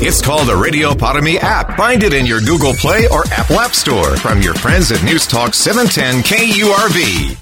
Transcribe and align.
It's 0.00 0.22
called 0.22 0.46
the 0.46 0.54
Radio 0.54 0.94
Para 0.94 1.20
app. 1.40 1.76
Find 1.76 2.04
it 2.04 2.14
in 2.14 2.24
your 2.24 2.40
Google 2.40 2.72
Play 2.72 3.08
or 3.08 3.24
Apple 3.32 3.58
App 3.58 3.72
Store 3.72 4.16
from 4.18 4.40
your 4.40 4.54
friends 4.54 4.92
at 4.92 5.02
News 5.02 5.26
Talk 5.26 5.54
710 5.54 6.22
KURV. 6.22 7.36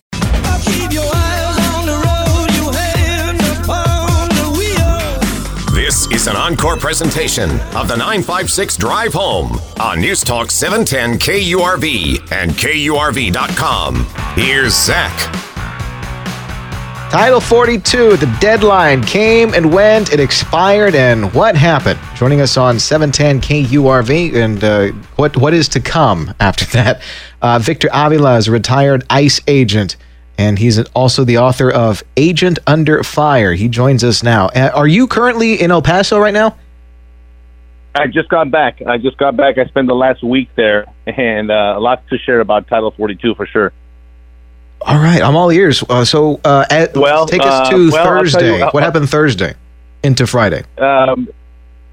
This 5.74 6.10
is 6.10 6.26
an 6.28 6.36
encore 6.36 6.78
presentation 6.78 7.50
of 7.76 7.88
the 7.88 7.96
956 7.96 8.78
Drive 8.78 9.12
Home 9.12 9.58
on 9.78 10.00
News 10.00 10.24
Talk 10.24 10.50
710 10.50 11.18
KURV 11.18 12.32
and 12.32 12.52
KURV.com. 12.52 14.06
Here's 14.34 14.72
Zach. 14.72 15.55
Title 17.10 17.40
42, 17.40 18.16
the 18.16 18.26
deadline 18.40 19.00
came 19.00 19.54
and 19.54 19.72
went, 19.72 20.12
it 20.12 20.18
expired, 20.18 20.96
and 20.96 21.32
what 21.32 21.54
happened? 21.54 22.00
Joining 22.16 22.40
us 22.40 22.56
on 22.56 22.80
710 22.80 23.40
KURV, 23.40 24.34
and 24.34 24.62
uh, 24.62 24.88
what 25.14 25.36
what 25.36 25.54
is 25.54 25.68
to 25.68 25.80
come 25.80 26.34
after 26.40 26.64
that? 26.76 27.00
Uh, 27.40 27.60
Victor 27.60 27.88
Avila 27.92 28.36
is 28.36 28.48
a 28.48 28.50
retired 28.50 29.06
ICE 29.08 29.40
agent, 29.46 29.96
and 30.36 30.58
he's 30.58 30.80
also 30.90 31.24
the 31.24 31.38
author 31.38 31.70
of 31.70 32.02
Agent 32.16 32.58
Under 32.66 33.02
Fire. 33.04 33.54
He 33.54 33.68
joins 33.68 34.02
us 34.02 34.24
now. 34.24 34.48
Uh, 34.48 34.72
are 34.74 34.88
you 34.88 35.06
currently 35.06 35.62
in 35.62 35.70
El 35.70 35.82
Paso 35.82 36.18
right 36.18 36.34
now? 36.34 36.56
I 37.94 38.08
just 38.08 38.28
got 38.28 38.50
back. 38.50 38.82
I 38.82 38.98
just 38.98 39.16
got 39.16 39.36
back. 39.36 39.58
I 39.58 39.64
spent 39.66 39.86
the 39.86 39.94
last 39.94 40.24
week 40.24 40.50
there, 40.56 40.86
and 41.06 41.52
uh, 41.52 41.74
a 41.76 41.80
lot 41.80 42.06
to 42.08 42.18
share 42.18 42.40
about 42.40 42.66
Title 42.66 42.90
42 42.90 43.36
for 43.36 43.46
sure. 43.46 43.72
All 44.82 44.98
right, 44.98 45.22
I'm 45.22 45.36
all 45.36 45.50
ears. 45.50 45.82
Uh, 45.88 46.04
so, 46.04 46.40
uh, 46.44 46.64
at, 46.70 46.96
well, 46.96 47.26
take 47.26 47.42
us 47.42 47.68
uh, 47.68 47.70
to 47.70 47.90
well, 47.90 48.04
Thursday. 48.04 48.58
You, 48.58 48.66
what 48.66 48.82
happened 48.82 49.08
Thursday 49.08 49.54
into 50.02 50.26
Friday? 50.26 50.64
Um, 50.78 51.28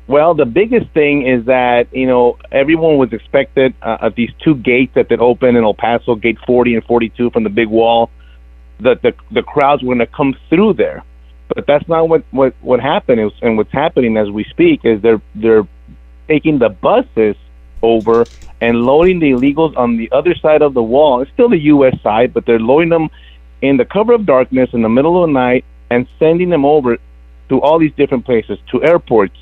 well, 0.06 0.34
the 0.34 0.46
biggest 0.46 0.90
thing 0.92 1.26
is 1.26 1.46
that 1.46 1.88
you 1.94 2.06
know 2.06 2.38
everyone 2.52 2.98
was 2.98 3.14
expected 3.14 3.74
uh, 3.82 3.98
at 4.02 4.16
these 4.16 4.32
two 4.44 4.56
gates 4.56 4.94
that 4.96 5.10
that 5.10 5.20
open 5.20 5.56
in 5.56 5.64
El 5.64 5.74
Paso, 5.74 6.16
Gate 6.16 6.38
40 6.46 6.76
and 6.76 6.84
42 6.84 7.30
from 7.32 7.44
the 7.44 7.50
big 7.50 7.68
wall, 7.68 8.10
that 8.82 9.02
the 9.02 9.14
the 9.32 9.42
crowds 9.42 9.82
were 9.82 9.96
going 9.96 10.00
to 10.00 10.08
come 10.08 10.36
through 10.50 10.74
there. 10.74 11.04
But 11.48 11.66
that's 11.66 11.88
not 11.88 12.10
what 12.10 12.24
what 12.32 12.54
what 12.62 12.80
happened. 12.80 13.22
Is, 13.22 13.32
and 13.42 13.58
what's 13.58 13.72
happening 13.72 14.18
as 14.18 14.30
we 14.30 14.44
speak 14.46 14.82
is 14.84 15.02
they're 15.02 15.22
they're 15.36 15.68
taking 16.28 16.60
the 16.60 16.70
buses 16.70 17.36
over 17.84 18.26
and 18.62 18.82
loading 18.82 19.20
the 19.20 19.32
illegals 19.32 19.76
on 19.78 19.98
the 19.98 20.10
other 20.12 20.34
side 20.36 20.62
of 20.62 20.74
the 20.74 20.82
wall. 20.82 21.22
It's 21.22 21.32
still 21.32 21.50
the 21.50 21.60
U.S. 21.76 22.00
side, 22.02 22.34
but 22.34 22.46
they're 22.46 22.60
loading 22.60 22.90
them 22.90 23.10
in 23.62 23.78
the 23.78 23.86
cover 23.86 24.14
of 24.14 24.26
darkness 24.26 24.70
in 24.74 24.82
the 24.82 24.90
middle 24.90 25.22
of 25.22 25.28
the 25.28 25.34
night 25.34 25.66
and 25.92 26.08
sending 26.18 26.50
them 26.50 26.66
over 26.66 26.98
to 27.50 27.62
all 27.62 27.78
these 27.78 27.94
different 27.96 28.26
places, 28.26 28.58
to 28.72 28.84
airports, 28.84 29.38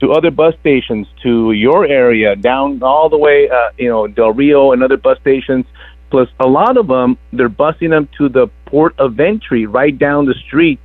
to 0.00 0.12
other 0.12 0.30
bus 0.30 0.54
stations, 0.60 1.06
to 1.22 1.52
your 1.52 1.86
area, 1.86 2.34
down 2.34 2.82
all 2.82 3.08
the 3.08 3.18
way, 3.18 3.48
uh, 3.48 3.70
you 3.78 3.88
know, 3.88 4.06
Del 4.06 4.32
Rio 4.32 4.72
and 4.72 4.82
other 4.82 4.96
bus 4.96 5.18
stations. 5.20 5.64
Plus, 6.10 6.28
a 6.40 6.46
lot 6.46 6.76
of 6.76 6.88
them, 6.88 7.16
they're 7.32 7.48
busing 7.48 7.90
them 7.90 8.08
to 8.18 8.28
the 8.28 8.48
port 8.66 8.98
of 8.98 9.18
entry 9.20 9.66
right 9.66 9.96
down 9.96 10.26
the 10.26 10.34
street 10.34 10.80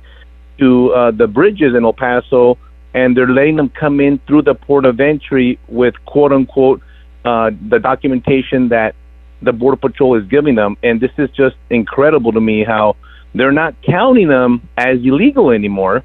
to 0.58 0.92
uh, 0.92 1.10
the 1.10 1.26
bridges 1.26 1.74
in 1.74 1.84
El 1.84 1.92
Paso, 1.92 2.58
and 2.94 3.16
they're 3.16 3.28
letting 3.28 3.56
them 3.56 3.68
come 3.68 4.00
in 4.00 4.18
through 4.26 4.42
the 4.42 4.54
port 4.54 4.84
of 4.84 5.00
entry 5.00 5.58
with 5.68 5.94
quote 6.04 6.32
unquote 6.32 6.82
uh, 7.24 7.50
the 7.68 7.78
documentation 7.78 8.68
that 8.68 8.94
the 9.42 9.52
Border 9.52 9.76
Patrol 9.76 10.16
is 10.16 10.26
giving 10.28 10.54
them. 10.54 10.76
And 10.82 11.00
this 11.00 11.12
is 11.18 11.30
just 11.30 11.56
incredible 11.70 12.32
to 12.32 12.40
me 12.40 12.64
how 12.64 12.96
they're 13.34 13.52
not 13.52 13.74
counting 13.82 14.28
them 14.28 14.68
as 14.76 14.98
illegal 15.02 15.50
anymore. 15.50 16.02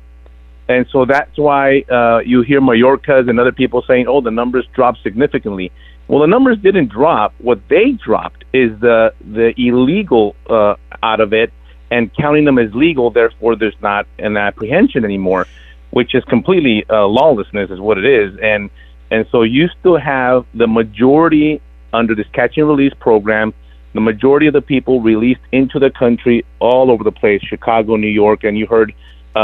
And 0.68 0.88
so 0.92 1.06
that's 1.06 1.38
why 1.38 1.82
uh, 1.82 2.20
you 2.26 2.42
hear 2.42 2.60
Mayorkas 2.60 3.30
and 3.30 3.40
other 3.40 3.52
people 3.52 3.84
saying, 3.88 4.08
oh, 4.08 4.22
the 4.22 4.32
numbers 4.32 4.66
dropped 4.74 5.04
significantly. 5.04 5.72
Well, 6.08 6.22
the 6.22 6.28
numbers 6.28 6.58
didn't 6.60 6.90
drop. 6.90 7.34
What 7.40 7.60
they 7.68 7.92
dropped 7.92 8.46
is 8.54 8.80
the, 8.80 9.14
the 9.22 9.54
illegal 9.58 10.36
uh, 10.50 10.76
out 11.04 11.20
of 11.20 11.34
it 11.34 11.52
and 11.92 12.14
counting 12.16 12.46
them 12.46 12.58
as 12.58 12.74
legal. 12.74 13.12
Therefore, 13.12 13.56
there's 13.56 13.80
not 13.82 14.08
an 14.18 14.38
apprehension 14.38 15.06
anymore, 15.06 15.46
which 15.92 16.16
is 16.16 16.24
completely 16.26 16.86
uh, 16.90 17.06
lawlessness, 17.06 17.70
is 17.70 17.80
what 17.80 17.98
it 17.98 18.06
is. 18.06 18.38
And 18.42 18.70
and 19.12 19.26
so 19.32 19.44
you 19.44 19.68
still 19.80 19.98
have 19.98 20.46
the 20.54 20.68
majority 20.68 21.62
under 21.94 22.16
this 22.16 22.28
catch 22.34 22.58
and 22.58 22.68
release 22.68 22.94
program, 23.00 23.54
the 23.94 24.02
majority 24.02 24.48
of 24.48 24.54
the 24.54 24.62
people 24.62 25.02
released 25.02 25.42
into 25.52 25.80
the 25.80 25.90
country 25.90 26.46
all 26.60 26.92
over 26.92 27.04
the 27.04 27.12
place, 27.12 27.42
Chicago, 27.42 27.96
New 27.96 28.08
York, 28.08 28.44
and 28.44 28.58
you 28.58 28.68
heard 28.68 28.94
uh, 29.36 29.40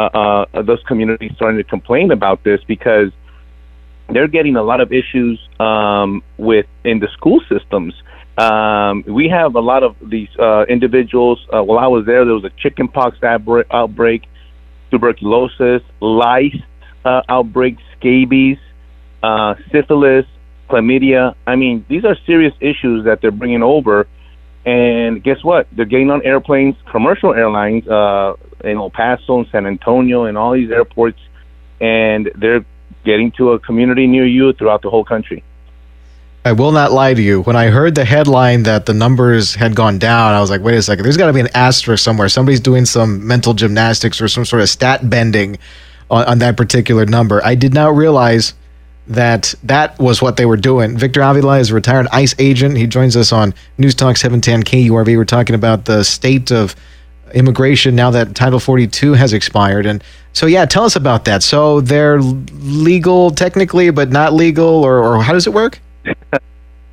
uh, 0.54 0.62
those 0.62 0.82
communities 0.88 1.32
starting 1.36 1.58
to 1.58 1.64
complain 1.64 2.12
about 2.12 2.44
this 2.44 2.60
because 2.68 3.12
they're 4.10 4.28
getting 4.28 4.56
a 4.58 4.64
lot 4.64 4.82
of 4.82 4.92
issues 4.92 5.40
um, 5.60 6.22
with 6.38 6.66
in 6.84 7.00
the 7.00 7.08
school 7.14 7.42
systems. 7.48 7.94
Um, 8.38 9.04
we 9.08 9.30
have 9.30 9.56
a 9.56 9.60
lot 9.60 9.84
of 9.84 9.96
these 10.02 10.30
uh, 10.40 10.66
individuals. 10.68 11.46
Uh, 11.54 11.62
while 11.64 11.80
I 11.80 11.88
was 11.88 12.06
there, 12.06 12.26
there 12.26 12.34
was 12.34 12.44
a 12.44 12.52
chickenpox 12.58 13.18
outbreak, 13.24 14.24
tuberculosis, 14.90 15.82
lice 16.02 16.56
uh, 17.06 17.22
outbreak, 17.30 17.78
scabies 17.98 18.58
uh, 19.24 19.56
syphilis, 19.72 20.26
chlamydia. 20.70 21.36
I 21.46 21.56
mean, 21.56 21.86
these 21.88 22.06
are 22.06 22.16
serious 22.26 22.54
issues 22.60 23.06
that 23.06 23.22
they're 23.22 23.32
bringing 23.32 23.64
over. 23.64 24.08
And 24.66 25.24
guess 25.24 25.44
what? 25.44 25.68
They're 25.72 25.86
getting 25.86 26.12
on 26.12 26.22
airplanes, 26.24 26.76
commercial 26.92 27.34
airlines 27.34 27.88
uh, 27.88 28.36
in 28.64 28.78
El 28.78 28.90
Paso 28.90 29.40
and 29.40 29.48
San 29.52 29.66
Antonio 29.66 30.26
and 30.26 30.38
all 30.38 30.54
these 30.54 30.70
airports, 30.70 31.20
and 31.80 32.30
they're 32.36 32.64
getting 33.04 33.32
to 33.32 33.52
a 33.52 33.60
community 33.60 34.06
near 34.06 34.26
you 34.26 34.54
throughout 34.54 34.84
the 34.84 34.90
whole 34.90 35.04
country. 35.04 35.44
I 36.44 36.54
will 36.54 36.72
not 36.72 36.92
lie 36.92 37.14
to 37.14 37.22
you. 37.22 37.42
When 37.42 37.56
I 37.56 37.68
heard 37.68 37.94
the 37.94 38.06
headline 38.06 38.64
that 38.64 38.88
the 38.88 38.94
numbers 38.94 39.54
had 39.54 39.76
gone 39.76 40.00
down, 40.00 40.34
I 40.34 40.42
was 40.42 40.50
like, 40.50 40.62
wait 40.62 40.76
a 40.76 40.82
second, 40.82 41.04
there's 41.04 41.18
got 41.18 41.28
to 41.28 41.34
be 41.34 41.40
an 41.40 41.50
asterisk 41.54 42.04
somewhere. 42.04 42.30
Somebody's 42.30 42.60
doing 42.60 42.86
some 42.86 43.26
mental 43.28 43.54
gymnastics 43.54 44.20
or 44.20 44.28
some 44.28 44.46
sort 44.46 44.64
of 44.64 44.70
stat 44.70 45.08
bending 45.08 45.60
on, 46.10 46.26
on 46.26 46.40
that 46.40 46.58
particular 46.58 47.06
number. 47.06 47.44
I 47.44 47.54
did 47.54 47.76
not 47.76 47.96
realize 47.96 48.56
that 49.08 49.54
that 49.64 49.98
was 50.00 50.22
what 50.22 50.38
they 50.38 50.46
were 50.46 50.58
doing. 50.58 50.98
Victor 50.98 51.22
Avila 51.22 51.60
is 51.60 51.72
a 51.72 51.74
retired 51.74 52.08
ICE 52.12 52.34
agent. 52.40 52.78
He 52.78 52.88
joins 52.88 53.16
us 53.16 53.32
on 53.32 53.54
News 53.78 53.96
Talk 53.96 54.18
710 54.18 54.64
KURV. 54.64 55.18
We're 55.18 55.26
talking 55.26 55.56
about 55.56 55.86
the 55.86 56.04
state 56.04 56.52
of 56.52 56.76
immigration 57.34 57.96
now 57.96 58.12
that 58.12 58.36
Title 58.36 58.60
42 58.60 59.14
has 59.14 59.34
expired. 59.34 59.86
And 59.86 60.04
so, 60.34 60.46
yeah, 60.46 60.66
tell 60.66 60.84
us 60.84 60.96
about 60.96 61.26
that. 61.26 61.44
So 61.44 61.82
they're 61.82 62.22
legal 62.22 63.32
technically, 63.32 63.90
but 63.90 64.12
not 64.12 64.34
legal, 64.34 64.84
or, 64.84 65.00
or 65.04 65.24
how 65.24 65.34
does 65.34 65.48
it 65.48 65.54
work? 65.54 65.80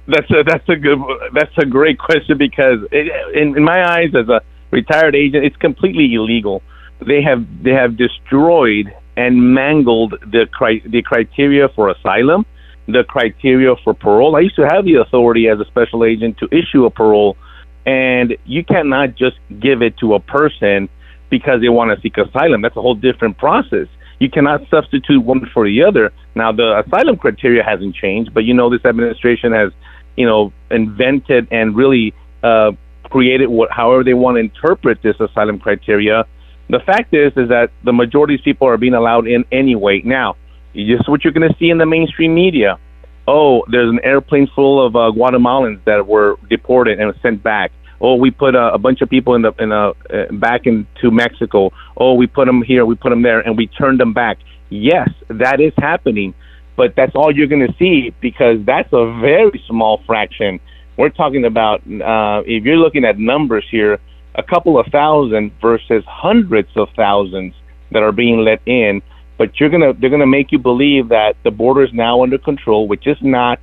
that's 0.09 0.31
a 0.31 0.43
that's 0.43 0.69
a 0.69 0.77
good 0.77 0.99
that's 1.35 1.57
a 1.59 1.67
great 1.67 1.99
question 1.99 2.39
because 2.39 2.81
it, 2.91 3.37
in, 3.37 3.57
in 3.57 3.63
my 3.63 3.87
eyes, 3.97 4.15
as 4.15 4.29
a 4.29 4.43
retired 4.71 5.15
agent, 5.15 5.45
it's 5.45 5.57
completely 5.57 6.15
illegal. 6.15 6.63
They 7.01 7.23
have 7.23 7.47
they 7.63 7.73
have 7.73 7.97
destroyed 7.97 8.95
and 9.19 9.53
mangled 9.53 10.13
the 10.31 10.47
cri- 10.53 10.85
the 10.87 11.03
criteria 11.03 11.69
for 11.71 11.91
asylum, 11.91 12.47
the 12.87 13.03
criteria 13.03 13.75
for 13.83 13.93
parole. 13.93 14.37
I 14.37 14.41
used 14.49 14.55
to 14.57 14.67
have 14.73 14.85
the 14.85 14.95
authority 14.95 15.49
as 15.49 15.59
a 15.59 15.65
special 15.65 16.05
agent 16.05 16.39
to 16.39 16.47
issue 16.53 16.85
a 16.87 16.91
parole, 16.91 17.37
and 17.85 18.37
you 18.45 18.65
cannot 18.65 19.17
just 19.17 19.39
give 19.59 19.83
it 19.83 19.99
to 19.99 20.15
a 20.15 20.21
person 20.21 20.89
because 21.31 21.61
they 21.61 21.69
want 21.69 21.89
to 21.91 22.01
seek 22.01 22.17
asylum. 22.17 22.63
That's 22.63 22.77
a 22.77 22.81
whole 22.81 22.95
different 22.95 23.37
process. 23.39 23.89
You 24.21 24.31
cannot 24.31 24.61
substitute 24.71 25.21
one 25.21 25.51
for 25.53 25.67
the 25.67 25.83
other. 25.83 26.13
Now, 26.37 26.53
the 26.53 26.83
asylum 26.87 27.17
criteria 27.17 27.65
hasn't 27.65 27.97
changed, 27.97 28.33
but 28.33 28.45
you 28.45 28.55
know 28.55 28.71
this 28.71 28.85
administration 28.85 29.53
has, 29.53 29.73
you 30.17 30.27
know, 30.27 30.53
invented 30.71 31.49
and 31.51 31.75
really 31.75 32.15
uh, 32.45 32.71
created 33.11 33.49
what, 33.49 33.73
however 33.73 34.05
they 34.05 34.15
want 34.15 34.37
to 34.37 34.41
interpret 34.41 35.03
this 35.03 35.19
asylum 35.19 35.59
criteria 35.59 36.25
the 36.69 36.81
fact 36.81 37.15
is, 37.15 37.33
is 37.37 37.49
that 37.49 37.71
the 37.85 37.93
majority 37.93 38.35
of 38.35 38.43
people 38.43 38.69
are 38.69 38.77
being 38.77 38.95
allowed 38.95 39.27
in 39.27 39.45
anyway. 39.53 40.03
Now, 40.05 40.37
is 40.75 41.01
what 41.07 41.25
you're 41.25 41.33
going 41.33 41.51
to 41.51 41.57
see 41.59 41.71
in 41.71 41.79
the 41.79 41.87
mainstream 41.87 42.35
media. 42.35 42.79
Oh, 43.27 43.65
there's 43.71 43.91
an 43.91 44.01
airplane 44.03 44.49
full 44.55 44.85
of 44.85 44.97
uh, 44.97 45.11
Guatemalans 45.15 45.85
that 45.85 46.07
were 46.07 46.37
deported 46.49 47.01
and 47.01 47.13
sent 47.23 47.43
back. 47.43 47.73
Oh, 48.01 48.15
we 48.15 48.31
put 48.31 48.55
a, 48.55 48.75
a 48.75 48.79
bunch 48.79 49.01
of 49.01 49.11
people 49.11 49.35
in 49.35 49.43
the 49.43 49.53
in 49.59 49.73
a 49.73 49.91
uh, 49.91 50.33
back 50.33 50.67
into 50.67 51.11
Mexico. 51.11 51.73
Oh, 51.97 52.15
we 52.15 52.27
put 52.27 52.47
them 52.47 52.63
here, 52.63 52.87
we 52.87 52.95
put 52.95 53.11
them 53.11 53.23
there, 53.23 53.41
and 53.41 53.57
we 53.57 53.67
turned 53.67 53.99
them 53.99 54.13
back. 54.13 54.39
Yes, 54.71 55.09
that 55.29 55.61
is 55.61 55.73
happening, 55.79 56.33
but 56.77 56.95
that's 56.95 57.15
all 57.17 57.35
you're 57.35 57.49
going 57.49 57.67
to 57.67 57.75
see 57.77 58.15
because 58.21 58.65
that's 58.65 58.93
a 58.93 59.19
very 59.21 59.63
small 59.67 60.01
fraction 60.07 60.61
we're 60.99 61.11
talking 61.11 61.45
about 61.45 61.81
uh, 61.81 62.43
if 62.45 62.65
you're 62.65 62.77
looking 62.77 63.05
at 63.05 63.19
numbers 63.19 63.65
here, 63.71 64.01
a 64.35 64.43
couple 64.43 64.79
of 64.79 64.87
thousand 64.87 65.53
versus 65.61 66.05
hundreds 66.07 66.69
of 66.77 66.89
thousands 66.97 67.55
that 67.91 68.03
are 68.03 68.13
being 68.13 68.45
let 68.45 68.61
in. 68.67 69.03
But 69.37 69.59
you're 69.59 69.71
gonna 69.71 69.93
they're 69.93 70.11
gonna 70.11 70.27
make 70.27 70.53
you 70.53 70.59
believe 70.59 71.09
that 71.09 71.37
the 71.45 71.51
border 71.51 71.85
is 71.85 71.93
now 71.93 72.23
under 72.23 72.39
control, 72.39 72.89
which 72.89 73.07
is 73.07 73.19
not. 73.21 73.61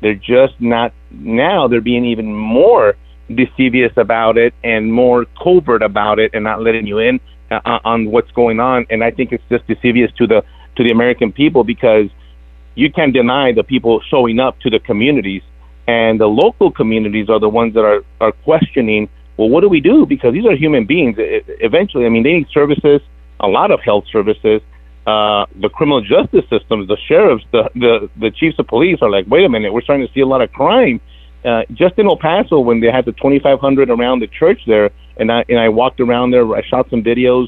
They're 0.00 0.14
just 0.14 0.60
not 0.60 0.92
now. 1.10 1.68
They're 1.68 1.80
being 1.80 2.04
even 2.04 2.34
more 2.34 2.96
deceivious 3.34 3.92
about 3.96 4.38
it 4.38 4.54
and 4.64 4.92
more 4.92 5.26
covert 5.42 5.82
about 5.82 6.18
it, 6.18 6.30
and 6.34 6.44
not 6.44 6.62
letting 6.62 6.86
you 6.86 6.98
in 6.98 7.20
uh, 7.50 7.78
on 7.84 8.10
what's 8.10 8.30
going 8.32 8.60
on. 8.60 8.86
And 8.90 9.04
I 9.04 9.10
think 9.10 9.32
it's 9.32 9.44
just 9.50 9.66
deceivious 9.66 10.10
to 10.18 10.26
the 10.26 10.44
to 10.76 10.84
the 10.84 10.90
American 10.90 11.32
people 11.32 11.64
because 11.64 12.08
you 12.74 12.90
can't 12.92 13.12
deny 13.12 13.52
the 13.52 13.64
people 13.64 14.00
showing 14.08 14.38
up 14.38 14.58
to 14.60 14.70
the 14.70 14.78
communities 14.78 15.42
and 15.88 16.20
the 16.20 16.26
local 16.26 16.70
communities 16.70 17.30
are 17.30 17.40
the 17.40 17.48
ones 17.48 17.72
that 17.72 17.84
are, 17.84 18.04
are 18.20 18.32
questioning, 18.32 19.08
well, 19.38 19.48
what 19.48 19.60
do 19.60 19.68
we 19.68 19.80
do? 19.80 20.04
Because 20.04 20.34
these 20.34 20.44
are 20.44 20.54
human 20.56 20.84
beings. 20.84 21.14
Eventually, 21.18 22.04
I 22.04 22.08
mean, 22.08 22.24
they 22.24 22.34
need 22.34 22.48
services, 22.52 23.00
a 23.38 23.46
lot 23.46 23.70
of 23.70 23.80
health 23.80 24.04
services. 24.10 24.60
Uh, 25.06 25.46
the 25.54 25.70
criminal 25.70 26.02
justice 26.02 26.44
systems, 26.50 26.88
the 26.88 26.98
sheriffs, 27.06 27.44
the, 27.52 27.70
the, 27.74 28.10
the 28.18 28.30
chiefs 28.32 28.58
of 28.58 28.66
police 28.66 28.98
are 29.00 29.08
like, 29.08 29.26
wait 29.28 29.44
a 29.44 29.48
minute, 29.48 29.72
we're 29.72 29.80
starting 29.80 30.06
to 30.06 30.12
see 30.12 30.20
a 30.20 30.26
lot 30.26 30.42
of 30.42 30.52
crime. 30.52 31.00
Uh, 31.44 31.62
just 31.72 31.96
in 31.98 32.06
El 32.06 32.16
Paso, 32.16 32.58
when 32.58 32.80
they 32.80 32.88
had 32.88 33.04
the 33.04 33.12
2,500 33.12 33.88
around 33.90 34.18
the 34.18 34.26
church 34.26 34.60
there, 34.66 34.90
and 35.16 35.30
I, 35.30 35.44
and 35.48 35.58
I 35.58 35.68
walked 35.68 36.00
around 36.00 36.32
there, 36.32 36.44
I 36.54 36.62
shot 36.62 36.90
some 36.90 37.02
videos. 37.02 37.46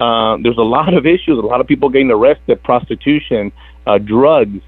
Uh, 0.00 0.38
there's 0.42 0.56
a 0.56 0.62
lot 0.62 0.94
of 0.94 1.06
issues, 1.06 1.38
a 1.38 1.46
lot 1.46 1.60
of 1.60 1.66
people 1.66 1.90
getting 1.90 2.10
arrested, 2.10 2.62
prostitution, 2.62 3.52
uh, 3.86 3.98
drugs 3.98 4.60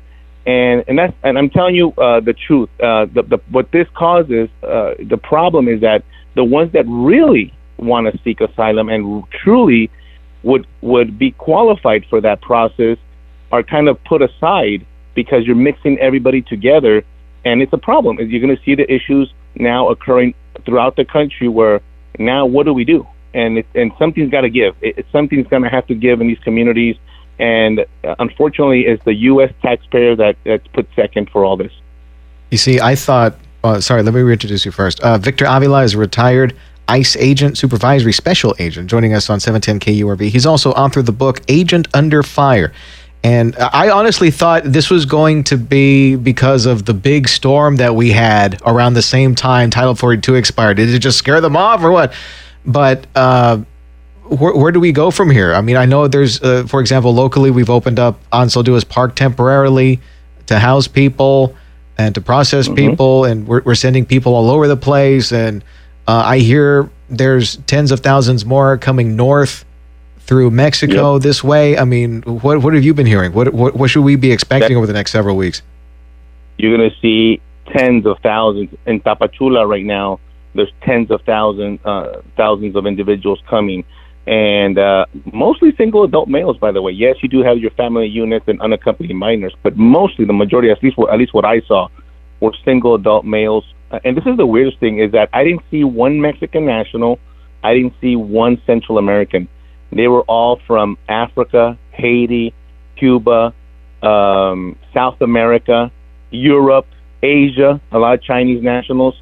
and 0.48 0.82
and 0.88 0.98
that's 0.98 1.12
and 1.22 1.36
I'm 1.36 1.50
telling 1.50 1.74
you 1.74 1.92
uh, 1.98 2.20
the 2.20 2.32
truth. 2.32 2.70
Uh, 2.80 3.04
the, 3.04 3.22
the 3.22 3.38
what 3.50 3.70
this 3.70 3.86
causes, 3.94 4.48
uh, 4.62 4.94
the 4.98 5.18
problem 5.22 5.68
is 5.68 5.82
that 5.82 6.04
the 6.36 6.44
ones 6.44 6.72
that 6.72 6.86
really 6.88 7.52
want 7.76 8.10
to 8.10 8.18
seek 8.24 8.40
asylum 8.40 8.88
and 8.88 9.24
truly 9.42 9.90
would 10.42 10.66
would 10.80 11.18
be 11.18 11.32
qualified 11.32 12.06
for 12.08 12.22
that 12.22 12.40
process 12.40 12.96
are 13.52 13.62
kind 13.62 13.88
of 13.88 14.02
put 14.04 14.22
aside 14.22 14.86
because 15.14 15.44
you're 15.44 15.54
mixing 15.70 15.98
everybody 15.98 16.40
together, 16.40 17.04
and 17.44 17.60
it's 17.60 17.74
a 17.74 17.78
problem. 17.78 18.16
You're 18.18 18.40
going 18.40 18.56
to 18.56 18.62
see 18.62 18.74
the 18.74 18.90
issues 18.90 19.30
now 19.54 19.90
occurring 19.90 20.34
throughout 20.64 20.96
the 20.96 21.04
country 21.04 21.48
where 21.48 21.82
now 22.18 22.46
what 22.46 22.64
do 22.64 22.72
we 22.72 22.84
do? 22.86 23.06
And 23.34 23.58
it, 23.58 23.66
and 23.74 23.92
something's 23.98 24.30
got 24.30 24.42
to 24.42 24.50
give. 24.50 24.74
It, 24.80 25.04
something's 25.12 25.46
going 25.48 25.64
to 25.64 25.68
have 25.68 25.86
to 25.88 25.94
give 25.94 26.22
in 26.22 26.26
these 26.26 26.38
communities 26.38 26.96
and 27.38 27.80
uh, 28.04 28.14
unfortunately, 28.18 28.86
it's 28.86 29.04
the 29.04 29.14
U.S. 29.14 29.52
taxpayer 29.62 30.16
that 30.16 30.36
that's 30.44 30.66
put 30.68 30.88
second 30.94 31.30
for 31.30 31.44
all 31.44 31.56
this. 31.56 31.72
You 32.50 32.58
see, 32.58 32.80
I 32.80 32.94
thought. 32.94 33.38
Uh, 33.64 33.80
sorry, 33.80 34.02
let 34.04 34.14
me 34.14 34.20
reintroduce 34.20 34.64
you 34.64 34.70
first. 34.70 35.00
Uh, 35.00 35.18
Victor 35.18 35.44
Avila 35.48 35.82
is 35.82 35.94
a 35.94 35.98
retired 35.98 36.56
ICE 36.86 37.16
agent, 37.16 37.58
supervisory 37.58 38.12
special 38.12 38.54
agent, 38.58 38.88
joining 38.88 39.14
us 39.14 39.28
on 39.28 39.40
710 39.40 39.80
KURV. 39.80 40.28
He's 40.28 40.46
also 40.46 40.72
authored 40.74 41.06
the 41.06 41.12
book 41.12 41.42
Agent 41.48 41.88
Under 41.92 42.22
Fire. 42.22 42.72
And 43.24 43.56
I 43.58 43.90
honestly 43.90 44.30
thought 44.30 44.62
this 44.64 44.90
was 44.90 45.04
going 45.04 45.42
to 45.44 45.56
be 45.58 46.14
because 46.14 46.66
of 46.66 46.84
the 46.84 46.94
big 46.94 47.28
storm 47.28 47.76
that 47.76 47.94
we 47.96 48.12
had 48.12 48.62
around 48.64 48.94
the 48.94 49.02
same 49.02 49.34
time 49.34 49.70
Title 49.70 49.94
42 49.94 50.36
expired. 50.36 50.76
Did 50.76 50.88
it 50.88 51.00
just 51.00 51.18
scare 51.18 51.40
them 51.40 51.56
off 51.56 51.82
or 51.82 51.90
what? 51.90 52.14
But 52.64 53.06
uh, 53.16 53.58
where, 54.28 54.54
where, 54.54 54.72
do 54.72 54.80
we 54.80 54.92
go 54.92 55.10
from 55.10 55.30
here? 55.30 55.54
I 55.54 55.60
mean, 55.60 55.76
I 55.76 55.84
know 55.84 56.08
there's, 56.08 56.40
uh, 56.42 56.64
for 56.66 56.80
example, 56.80 57.14
locally 57.14 57.50
we've 57.50 57.70
opened 57.70 57.98
up 57.98 58.20
Duas 58.30 58.84
Park 58.84 59.16
temporarily 59.16 60.00
to 60.46 60.58
house 60.58 60.88
people 60.88 61.54
and 61.96 62.14
to 62.14 62.20
process 62.20 62.66
mm-hmm. 62.66 62.76
people, 62.76 63.24
and 63.24 63.46
we're, 63.46 63.62
we're 63.62 63.74
sending 63.74 64.06
people 64.06 64.34
all 64.34 64.50
over 64.50 64.68
the 64.68 64.76
place. 64.76 65.32
And 65.32 65.62
uh, 66.06 66.22
I 66.24 66.38
hear 66.38 66.88
there's 67.10 67.56
tens 67.66 67.90
of 67.90 68.00
thousands 68.00 68.44
more 68.44 68.76
coming 68.78 69.16
north 69.16 69.64
through 70.20 70.50
Mexico 70.50 71.14
yep. 71.14 71.22
this 71.22 71.42
way. 71.42 71.78
I 71.78 71.84
mean, 71.84 72.22
what 72.22 72.62
what 72.62 72.74
have 72.74 72.84
you 72.84 72.94
been 72.94 73.06
hearing? 73.06 73.32
What 73.32 73.52
what, 73.52 73.74
what 73.74 73.90
should 73.90 74.04
we 74.04 74.16
be 74.16 74.30
expecting 74.30 74.76
over 74.76 74.86
the 74.86 74.92
next 74.92 75.10
several 75.10 75.36
weeks? 75.36 75.62
You're 76.58 76.76
going 76.76 76.90
to 76.90 76.96
see 77.00 77.40
tens 77.66 78.06
of 78.06 78.18
thousands 78.20 78.74
in 78.86 79.00
Tapachula 79.00 79.68
right 79.68 79.84
now. 79.84 80.20
There's 80.54 80.72
tens 80.82 81.10
of 81.10 81.22
thousands 81.22 81.80
uh, 81.84 82.22
thousands 82.36 82.76
of 82.76 82.86
individuals 82.86 83.40
coming 83.48 83.84
and 84.28 84.78
uh, 84.78 85.06
mostly 85.32 85.74
single 85.76 86.04
adult 86.04 86.28
males. 86.28 86.58
By 86.58 86.70
the 86.70 86.82
way, 86.82 86.92
yes, 86.92 87.16
you 87.22 87.30
do 87.30 87.42
have 87.42 87.56
your 87.56 87.70
family 87.70 88.06
units 88.06 88.46
and 88.46 88.60
unaccompanied 88.60 89.16
minors, 89.16 89.56
but 89.62 89.78
mostly 89.78 90.26
the 90.26 90.34
majority, 90.34 90.70
at 90.70 90.82
least 90.82 90.98
at 91.10 91.18
least 91.18 91.32
what 91.32 91.46
I 91.46 91.62
saw, 91.62 91.88
were 92.40 92.52
single 92.62 92.94
adult 92.94 93.24
males. 93.24 93.64
Uh, 93.90 94.00
and 94.04 94.14
this 94.14 94.26
is 94.26 94.36
the 94.36 94.44
weirdest 94.44 94.78
thing 94.80 94.98
is 94.98 95.12
that 95.12 95.30
I 95.32 95.44
didn't 95.44 95.62
see 95.70 95.82
one 95.82 96.20
Mexican 96.20 96.66
national, 96.66 97.18
I 97.64 97.72
didn't 97.72 97.94
see 98.02 98.16
one 98.16 98.60
Central 98.66 98.98
American. 98.98 99.48
They 99.90 100.08
were 100.08 100.22
all 100.22 100.60
from 100.66 100.98
Africa, 101.08 101.78
Haiti, 101.92 102.52
Cuba, 102.96 103.54
um, 104.02 104.76
South 104.92 105.22
America, 105.22 105.90
Europe, 106.30 106.86
Asia. 107.22 107.80
A 107.92 107.98
lot 107.98 108.12
of 108.12 108.22
Chinese 108.22 108.62
nationals 108.62 109.14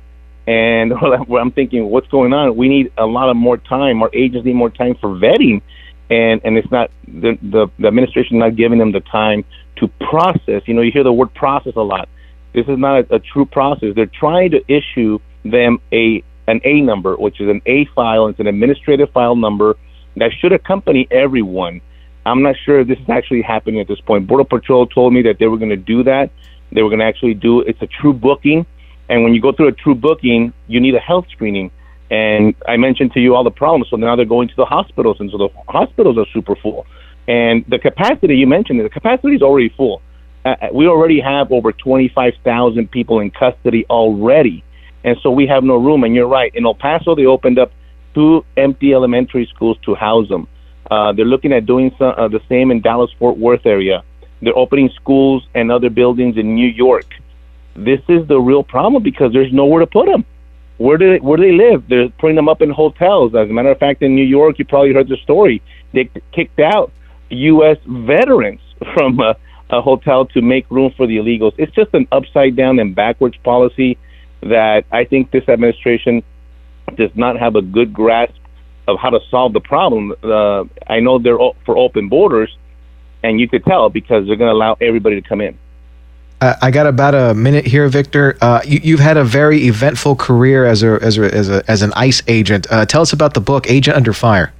and 0.46 0.93
I'm 1.38 1.52
thinking, 1.52 1.90
what's 1.90 2.08
going 2.08 2.32
on? 2.32 2.56
We 2.56 2.69
need 2.69 2.93
a 2.96 3.06
lot 3.06 3.28
of 3.28 3.37
more 3.37 3.56
time. 3.56 4.02
Our 4.02 4.10
agents 4.12 4.46
need 4.46 4.54
more 4.54 4.70
time 4.70 4.94
for 5.00 5.10
vetting, 5.10 5.62
and 6.10 6.40
and 6.44 6.56
it's 6.56 6.70
not 6.70 6.90
the 7.06 7.38
the, 7.43 7.69
the 7.78 7.88
administration 7.88 8.38
not 8.38 8.56
giving 8.56 8.78
them 8.78 8.93
the 8.93 9.00
time 9.00 9.44
to 9.76 9.88
process. 10.00 10.62
You 10.66 10.75
know, 10.75 10.82
you 10.82 10.93
hear 10.93 11.04
the 11.04 11.12
word 11.12 11.34
process 11.34 11.75
a 11.76 11.82
lot. 11.82 12.08
This 12.54 12.66
is 12.69 12.78
not 12.78 13.10
a, 13.10 13.16
a 13.16 13.19
true 13.19 13.44
process. 13.44 13.94
They're 13.94 14.06
trying 14.06 14.52
to 14.52 14.64
issue 14.72 15.19
them 15.44 15.78
a 15.93 16.22
an 16.48 16.60
A 16.64 16.81
number, 16.81 17.16
which 17.16 17.40
is 17.40 17.48
an 17.48 17.60
A 17.66 17.87
file. 17.94 18.28
It's 18.28 18.40
an 18.40 18.46
administrative 18.46 19.10
file 19.10 19.37
number 19.37 19.76
that 20.16 20.31
should 20.40 20.52
accompany 20.52 21.08
everyone. 21.10 21.81
I'm 22.25 22.43
not 22.43 22.56
sure 22.64 22.81
if 22.81 22.88
this 22.88 22.98
is 22.98 23.08
actually 23.08 23.43
happening 23.43 23.81
at 23.81 23.87
this 23.87 24.00
point. 24.00 24.26
Border 24.26 24.44
Patrol 24.44 24.87
told 24.87 25.12
me 25.12 25.22
that 25.22 25.38
they 25.38 25.46
were 25.46 25.58
going 25.58 25.70
to 25.70 25.76
do 25.76 26.02
that. 26.04 26.31
They 26.72 26.82
were 26.82 26.88
going 26.88 26.98
to 26.98 27.04
actually 27.04 27.34
do 27.34 27.60
it's 27.60 27.81
a 27.82 27.87
true 27.87 28.12
booking 28.12 28.66
and 29.08 29.23
when 29.23 29.35
you 29.35 29.41
go 29.41 29.53
through 29.53 29.69
a 29.69 29.73
true 29.73 29.94
booking, 29.94 30.53
you 30.67 30.81
need 30.81 30.94
a 30.94 31.00
health 31.00 31.26
screening. 31.31 31.70
And 32.11 32.55
I 32.67 32.76
mentioned 32.76 33.12
to 33.12 33.20
you 33.20 33.35
all 33.35 33.44
the 33.44 33.50
problems. 33.50 33.88
So 33.91 33.97
now 33.97 34.17
they're 34.17 34.25
going 34.25 34.49
to 34.49 34.56
the 34.56 34.64
hospitals, 34.64 35.19
and 35.20 35.31
so 35.31 35.38
the 35.38 35.49
hospitals 35.69 36.19
are 36.19 36.26
super 36.32 36.56
full. 36.56 36.87
And 37.29 37.64
the 37.69 37.79
capacity 37.79 38.37
you 38.37 38.47
mentioned, 38.47 38.81
the 38.81 38.88
capacity 38.88 39.35
is 39.35 39.43
already 39.43 39.69
full. 39.70 40.03
Uh, 40.44 40.55
uh 40.62 40.69
we 40.73 40.87
already 40.87 41.20
have 41.20 41.50
over 41.50 41.73
25,000 41.73 42.91
people 42.91 43.20
in 43.20 43.31
custody 43.31 43.85
already. 43.91 44.62
And 45.03 45.17
so 45.23 45.31
we 45.31 45.47
have 45.47 45.64
no 45.64 45.76
room. 45.76 46.05
And 46.05 46.14
you're 46.14 46.29
right. 46.29 46.55
In 46.55 46.64
El 46.67 46.75
Paso, 46.75 47.14
they 47.14 47.26
opened 47.26 47.58
up 47.58 47.73
two 48.14 48.44
empty 48.56 48.93
elementary 48.93 49.46
schools 49.46 49.77
to 49.84 49.94
house 49.94 50.29
them. 50.29 50.48
Uh, 50.91 51.13
they're 51.13 51.25
looking 51.25 51.53
at 51.53 51.67
doing 51.67 51.93
some, 51.98 52.15
uh, 52.17 52.29
the 52.29 52.41
same 52.48 52.70
in 52.70 52.81
Dallas 52.81 53.10
Fort 53.19 53.36
Worth 53.36 53.67
area. 53.67 54.05
They're 54.41 54.56
opening 54.56 54.91
schools 54.94 55.46
and 55.55 55.72
other 55.72 55.91
buildings 55.91 56.36
in 56.36 56.55
New 56.55 56.69
York 56.69 57.06
this 57.76 58.00
is 58.08 58.26
the 58.28 58.38
real 58.38 58.62
problem 58.62 59.02
because 59.02 59.32
there's 59.32 59.52
nowhere 59.52 59.80
to 59.80 59.86
put 59.86 60.06
them. 60.06 60.24
Where 60.78 60.98
do 60.98 61.12
they, 61.12 61.18
where 61.18 61.36
do 61.36 61.44
they 61.44 61.52
live? 61.52 61.88
They're 61.88 62.08
putting 62.08 62.36
them 62.36 62.48
up 62.48 62.60
in 62.60 62.70
hotels. 62.70 63.34
As 63.34 63.48
a 63.48 63.52
matter 63.52 63.70
of 63.70 63.78
fact, 63.78 64.02
in 64.02 64.14
New 64.14 64.24
York, 64.24 64.58
you 64.58 64.64
probably 64.64 64.92
heard 64.92 65.08
the 65.08 65.16
story. 65.22 65.62
They 65.92 66.10
kicked 66.32 66.60
out 66.60 66.92
U.S. 67.30 67.78
veterans 67.86 68.60
from 68.94 69.20
a, 69.20 69.36
a 69.70 69.80
hotel 69.80 70.26
to 70.26 70.42
make 70.42 70.70
room 70.70 70.92
for 70.96 71.06
the 71.06 71.16
illegals. 71.16 71.52
It's 71.58 71.74
just 71.74 71.94
an 71.94 72.06
upside 72.12 72.56
down 72.56 72.78
and 72.78 72.94
backwards 72.94 73.36
policy 73.38 73.98
that 74.42 74.84
I 74.92 75.04
think 75.04 75.30
this 75.30 75.48
administration 75.48 76.22
does 76.96 77.10
not 77.14 77.38
have 77.38 77.56
a 77.56 77.62
good 77.62 77.92
grasp 77.92 78.34
of 78.86 78.98
how 78.98 79.10
to 79.10 79.20
solve 79.30 79.52
the 79.52 79.60
problem. 79.60 80.12
Uh, 80.22 80.64
I 80.86 81.00
know 81.00 81.18
they're 81.18 81.38
for 81.64 81.76
open 81.76 82.08
borders, 82.08 82.54
and 83.22 83.40
you 83.40 83.48
could 83.48 83.64
tell 83.64 83.88
because 83.88 84.26
they're 84.26 84.36
going 84.36 84.50
to 84.50 84.54
allow 84.54 84.76
everybody 84.80 85.20
to 85.20 85.28
come 85.28 85.40
in. 85.40 85.58
Uh, 86.40 86.55
I 86.60 86.70
got 86.70 86.86
about 86.86 87.14
a 87.14 87.34
minute 87.34 87.66
here, 87.66 87.88
Victor. 87.88 88.36
Uh, 88.43 88.60
you, 88.66 88.96
have 88.96 89.05
had 89.05 89.16
a 89.16 89.24
very 89.24 89.66
eventful 89.66 90.16
career 90.16 90.66
as 90.66 90.82
a 90.82 90.98
as 91.00 91.16
a 91.16 91.34
as, 91.34 91.48
a, 91.48 91.70
as 91.70 91.81
an 91.81 91.93
ICE 91.94 92.22
agent. 92.28 92.66
Uh, 92.70 92.84
tell 92.84 93.00
us 93.00 93.12
about 93.12 93.32
the 93.32 93.40
book 93.40 93.70
Agent 93.70 93.96
Under 93.96 94.12
Fire. 94.12 94.52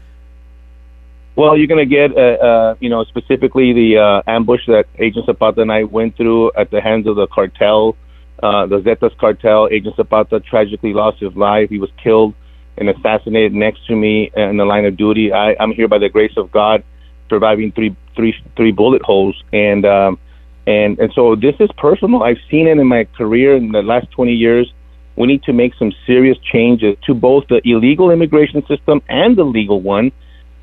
Well, 1.35 1.55
you're 1.59 1.67
going 1.67 1.87
to 1.87 1.95
get, 1.95 2.17
uh, 2.17 2.21
uh, 2.21 2.75
you 2.81 2.89
know, 2.89 3.05
specifically 3.05 3.75
the 3.75 3.99
uh, 3.99 4.23
ambush 4.27 4.63
that 4.69 4.87
Agent 4.99 5.27
Zapata 5.27 5.61
and 5.61 5.71
I 5.71 5.85
went 5.85 6.17
through 6.17 6.51
at 6.57 6.71
the 6.71 6.81
hands 6.81 7.07
of 7.07 7.17
the 7.17 7.27
cartel, 7.27 7.95
the 8.41 8.81
Zetas 8.83 9.15
cartel. 9.19 9.69
Agent 9.71 9.97
Zapata 9.97 10.41
tragically 10.41 10.95
lost 10.95 11.19
his 11.21 11.37
life. 11.37 11.69
He 11.69 11.79
was 11.79 11.91
killed 12.03 12.33
and 12.79 12.89
assassinated 12.89 13.53
next 13.53 13.87
to 13.89 13.95
me 13.95 14.31
in 14.35 14.57
the 14.57 14.65
line 14.65 14.87
of 14.87 14.97
duty. 14.97 15.31
I, 15.31 15.55
I'm 15.61 15.73
here 15.73 15.89
by 15.89 15.99
the 15.99 16.09
grace 16.09 16.39
of 16.39 16.51
God, 16.51 16.83
surviving 17.29 17.71
three 17.73 17.95
three 18.15 18.35
three 18.57 18.73
bullet 18.73 19.03
holes 19.03 19.37
and. 19.53 19.85
Um, 19.85 20.19
and 20.67 20.99
and 20.99 21.13
so 21.15 21.37
this 21.37 21.55
is 21.61 21.71
personal. 21.79 22.23
I've 22.23 22.41
seen 22.51 22.67
it 22.67 22.79
in 22.79 22.87
my 22.87 23.05
career 23.17 23.57
in 23.57 23.73
the 23.73 23.83
last 23.83 24.11
20 24.13 24.33
years. 24.33 24.73
We 25.17 25.27
need 25.27 25.43
to 25.45 25.53
make 25.53 25.75
some 25.75 25.93
serious 26.07 26.37
changes 26.39 26.97
to 27.07 27.15
both 27.15 27.49
the 27.49 27.61
illegal 27.65 28.11
immigration 28.11 28.67
system 28.67 29.01
and 29.09 29.37
the 29.37 29.45
legal 29.45 29.81
one. 29.81 30.13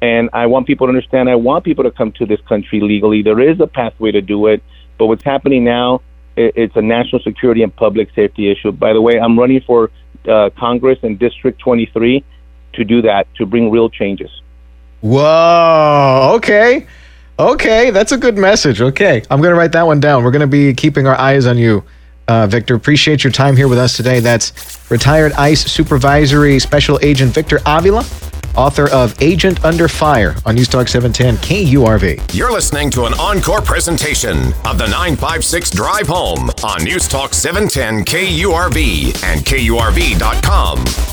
And 0.02 0.30
I 0.34 0.46
want 0.46 0.68
people 0.68 0.86
to 0.88 0.90
understand. 0.90 1.30
I 1.30 1.36
want 1.36 1.64
people 1.64 1.86
to 1.86 1.92
come 1.92 2.12
to 2.14 2.26
this 2.26 2.42
country 2.42 2.80
legally. 2.82 3.24
There 3.24 3.40
is 3.40 3.60
a 3.60 3.68
pathway 3.68 4.12
to 4.12 4.22
do 4.22 4.48
it. 4.48 4.62
But 5.00 5.08
what's 5.08 5.24
happening 5.24 5.64
now 5.64 6.02
it's 6.36 6.76
a 6.76 6.82
national 6.82 7.22
security 7.22 7.64
and 7.64 7.76
public 7.76 8.10
safety 8.16 8.52
issue. 8.52 8.72
By 8.72 8.94
the 8.94 9.02
way, 9.02 9.20
I'm 9.20 9.38
running 9.38 9.62
for 9.62 9.92
uh, 10.28 10.50
Congress 10.58 11.00
in 11.04 11.18
District 11.18 11.60
23 11.60 12.24
to 12.74 12.84
do 12.84 13.02
that 13.04 13.28
to 13.36 13.46
bring 13.46 13.70
real 13.70 13.90
changes. 13.90 14.32
Whoa. 15.02 16.34
Okay. 16.36 16.88
Okay, 17.40 17.90
that's 17.90 18.12
a 18.12 18.18
good 18.18 18.38
message. 18.38 18.80
Okay, 18.82 19.24
I'm 19.30 19.42
going 19.42 19.52
to 19.54 19.58
write 19.58 19.72
that 19.72 19.88
one 19.88 20.00
down. 20.00 20.24
We're 20.24 20.32
going 20.32 20.42
to 20.42 20.48
be 20.48 20.74
keeping 20.74 21.08
our 21.08 21.16
eyes 21.20 21.48
on 21.48 21.58
you, 21.58 21.84
uh, 22.28 22.46
Victor. 22.46 22.76
Appreciate 22.76 23.24
your 23.24 23.34
time 23.34 23.58
here 23.58 23.68
with 23.68 23.80
us 23.80 23.98
today. 23.98 24.20
That's 24.20 24.54
retired 24.92 25.34
ICE 25.34 25.60
Supervisory 25.60 26.60
Special 26.60 27.00
Agent 27.02 27.34
Victor 27.34 27.60
Avila, 27.66 28.06
author 28.56 28.88
of 28.92 29.20
Agent 29.20 29.66
Under 29.66 29.88
Fire 29.88 30.36
on 30.46 30.54
News 30.54 30.68
Talk 30.68 30.88
710 30.88 31.38
KURV. 31.38 32.36
You're 32.36 32.52
listening 32.52 32.92
to 32.92 33.06
an 33.06 33.14
encore 33.16 33.62
presentation 33.62 34.38
of 34.66 34.78
the 34.78 34.86
956 34.86 35.72
Drive 35.72 36.08
Home 36.10 36.52
on 36.64 36.84
News 36.84 37.08
Talk 37.08 37.34
710 37.34 38.06
KURV 38.06 39.24
and 39.24 39.42
KURV.com. 39.42 41.13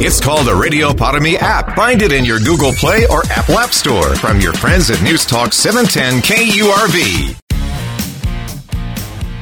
It's 0.00 0.20
called 0.20 0.46
the 0.48 0.54
Radio 0.54 0.92
Para 0.92 1.20
Mi 1.20 1.36
app. 1.38 1.76
Find 1.76 2.02
it 2.02 2.12
in 2.12 2.24
your 2.24 2.40
Google 2.40 2.72
Play 2.72 3.06
or 3.06 3.22
Apple 3.30 3.58
App 3.58 3.70
Store 3.70 4.14
from 4.16 4.40
your 4.40 4.52
friends 4.52 4.90
at 4.90 5.00
News 5.02 5.24
Talk 5.24 5.52
710 5.52 6.20
KURV. 6.22 7.38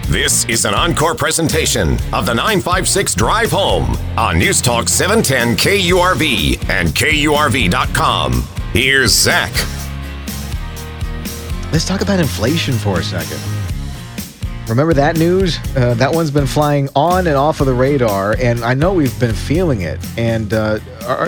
This 0.08 0.44
is 0.46 0.64
an 0.64 0.74
encore 0.74 1.14
presentation 1.14 1.92
of 2.12 2.26
the 2.26 2.34
956 2.34 3.14
Drive 3.14 3.50
Home 3.52 3.96
on 4.18 4.38
News 4.38 4.60
Talk 4.60 4.88
710 4.88 5.56
KURV 5.56 6.68
and 6.68 6.88
KURV.com. 6.88 8.42
Here's 8.72 9.12
Zach. 9.12 9.52
Let's 11.72 11.86
talk 11.86 12.00
about 12.00 12.18
inflation 12.18 12.74
for 12.74 12.98
a 12.98 13.04
second. 13.04 13.38
Remember 14.70 14.94
that 14.94 15.18
news? 15.18 15.58
Uh, 15.76 15.94
that 15.94 16.12
one's 16.12 16.30
been 16.30 16.46
flying 16.46 16.88
on 16.94 17.26
and 17.26 17.34
off 17.34 17.58
of 17.58 17.66
the 17.66 17.74
radar, 17.74 18.36
and 18.38 18.62
I 18.62 18.74
know 18.74 18.94
we've 18.94 19.18
been 19.18 19.34
feeling 19.34 19.80
it. 19.80 19.98
And 20.16 20.54
uh, 20.54 20.78
our, 21.06 21.24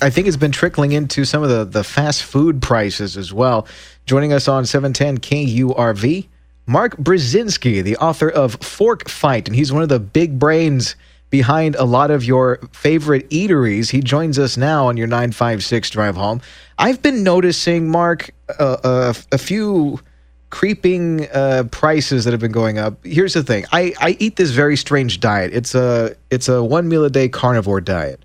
I 0.00 0.08
think 0.08 0.26
it's 0.26 0.38
been 0.38 0.50
trickling 0.50 0.92
into 0.92 1.26
some 1.26 1.42
of 1.42 1.50
the, 1.50 1.66
the 1.66 1.84
fast 1.84 2.22
food 2.22 2.62
prices 2.62 3.18
as 3.18 3.34
well. 3.34 3.68
Joining 4.06 4.32
us 4.32 4.48
on 4.48 4.64
710 4.64 5.18
KURV, 5.18 6.26
Mark 6.66 6.96
Brezinski, 6.96 7.82
the 7.82 7.98
author 7.98 8.30
of 8.30 8.54
Fork 8.54 9.10
Fight, 9.10 9.46
and 9.46 9.54
he's 9.54 9.70
one 9.70 9.82
of 9.82 9.90
the 9.90 10.00
big 10.00 10.38
brains 10.38 10.96
behind 11.28 11.76
a 11.76 11.84
lot 11.84 12.10
of 12.10 12.24
your 12.24 12.60
favorite 12.72 13.28
eateries. 13.28 13.90
He 13.90 14.00
joins 14.00 14.38
us 14.38 14.56
now 14.56 14.86
on 14.86 14.96
your 14.96 15.06
956 15.06 15.90
drive 15.90 16.16
home. 16.16 16.40
I've 16.78 17.02
been 17.02 17.22
noticing, 17.22 17.90
Mark, 17.90 18.30
uh, 18.58 18.78
uh 18.82 19.14
a 19.32 19.38
few 19.38 20.00
creeping 20.50 21.28
uh, 21.30 21.64
prices 21.70 22.24
that 22.24 22.32
have 22.32 22.40
been 22.40 22.52
going 22.52 22.78
up. 22.78 23.04
Here's 23.04 23.34
the 23.34 23.42
thing: 23.42 23.64
I, 23.72 23.92
I 24.00 24.16
eat 24.18 24.36
this 24.36 24.50
very 24.50 24.76
strange 24.76 25.20
diet. 25.20 25.52
It's 25.52 25.74
a 25.74 26.16
it's 26.30 26.48
a 26.48 26.62
one 26.62 26.88
meal 26.88 27.04
a 27.04 27.10
day 27.10 27.28
carnivore 27.28 27.80
diet, 27.80 28.24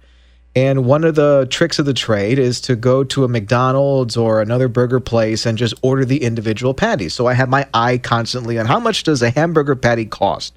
and 0.56 0.86
one 0.86 1.04
of 1.04 1.16
the 1.16 1.48
tricks 1.50 1.80
of 1.80 1.86
the 1.86 1.94
trade 1.94 2.40
is 2.40 2.62
to 2.62 2.76
go 2.76 3.04
to 3.04 3.24
a 3.24 3.28
McDonald's 3.28 4.16
or 4.16 4.42
another 4.42 4.68
burger 4.68 5.00
place 5.00 5.46
and 5.46 5.58
just 5.58 5.74
order 5.82 6.06
the 6.06 6.24
individual 6.24 6.74
patties. 6.74 7.14
So 7.14 7.28
I 7.28 7.34
have 7.34 7.50
my 7.50 7.68
eye 7.74 7.98
constantly 7.98 8.60
on 8.60 8.66
how 8.66 8.80
much 8.80 9.04
does 9.04 9.22
a 9.22 9.30
hamburger 9.30 9.76
patty 9.76 10.06
cost. 10.06 10.54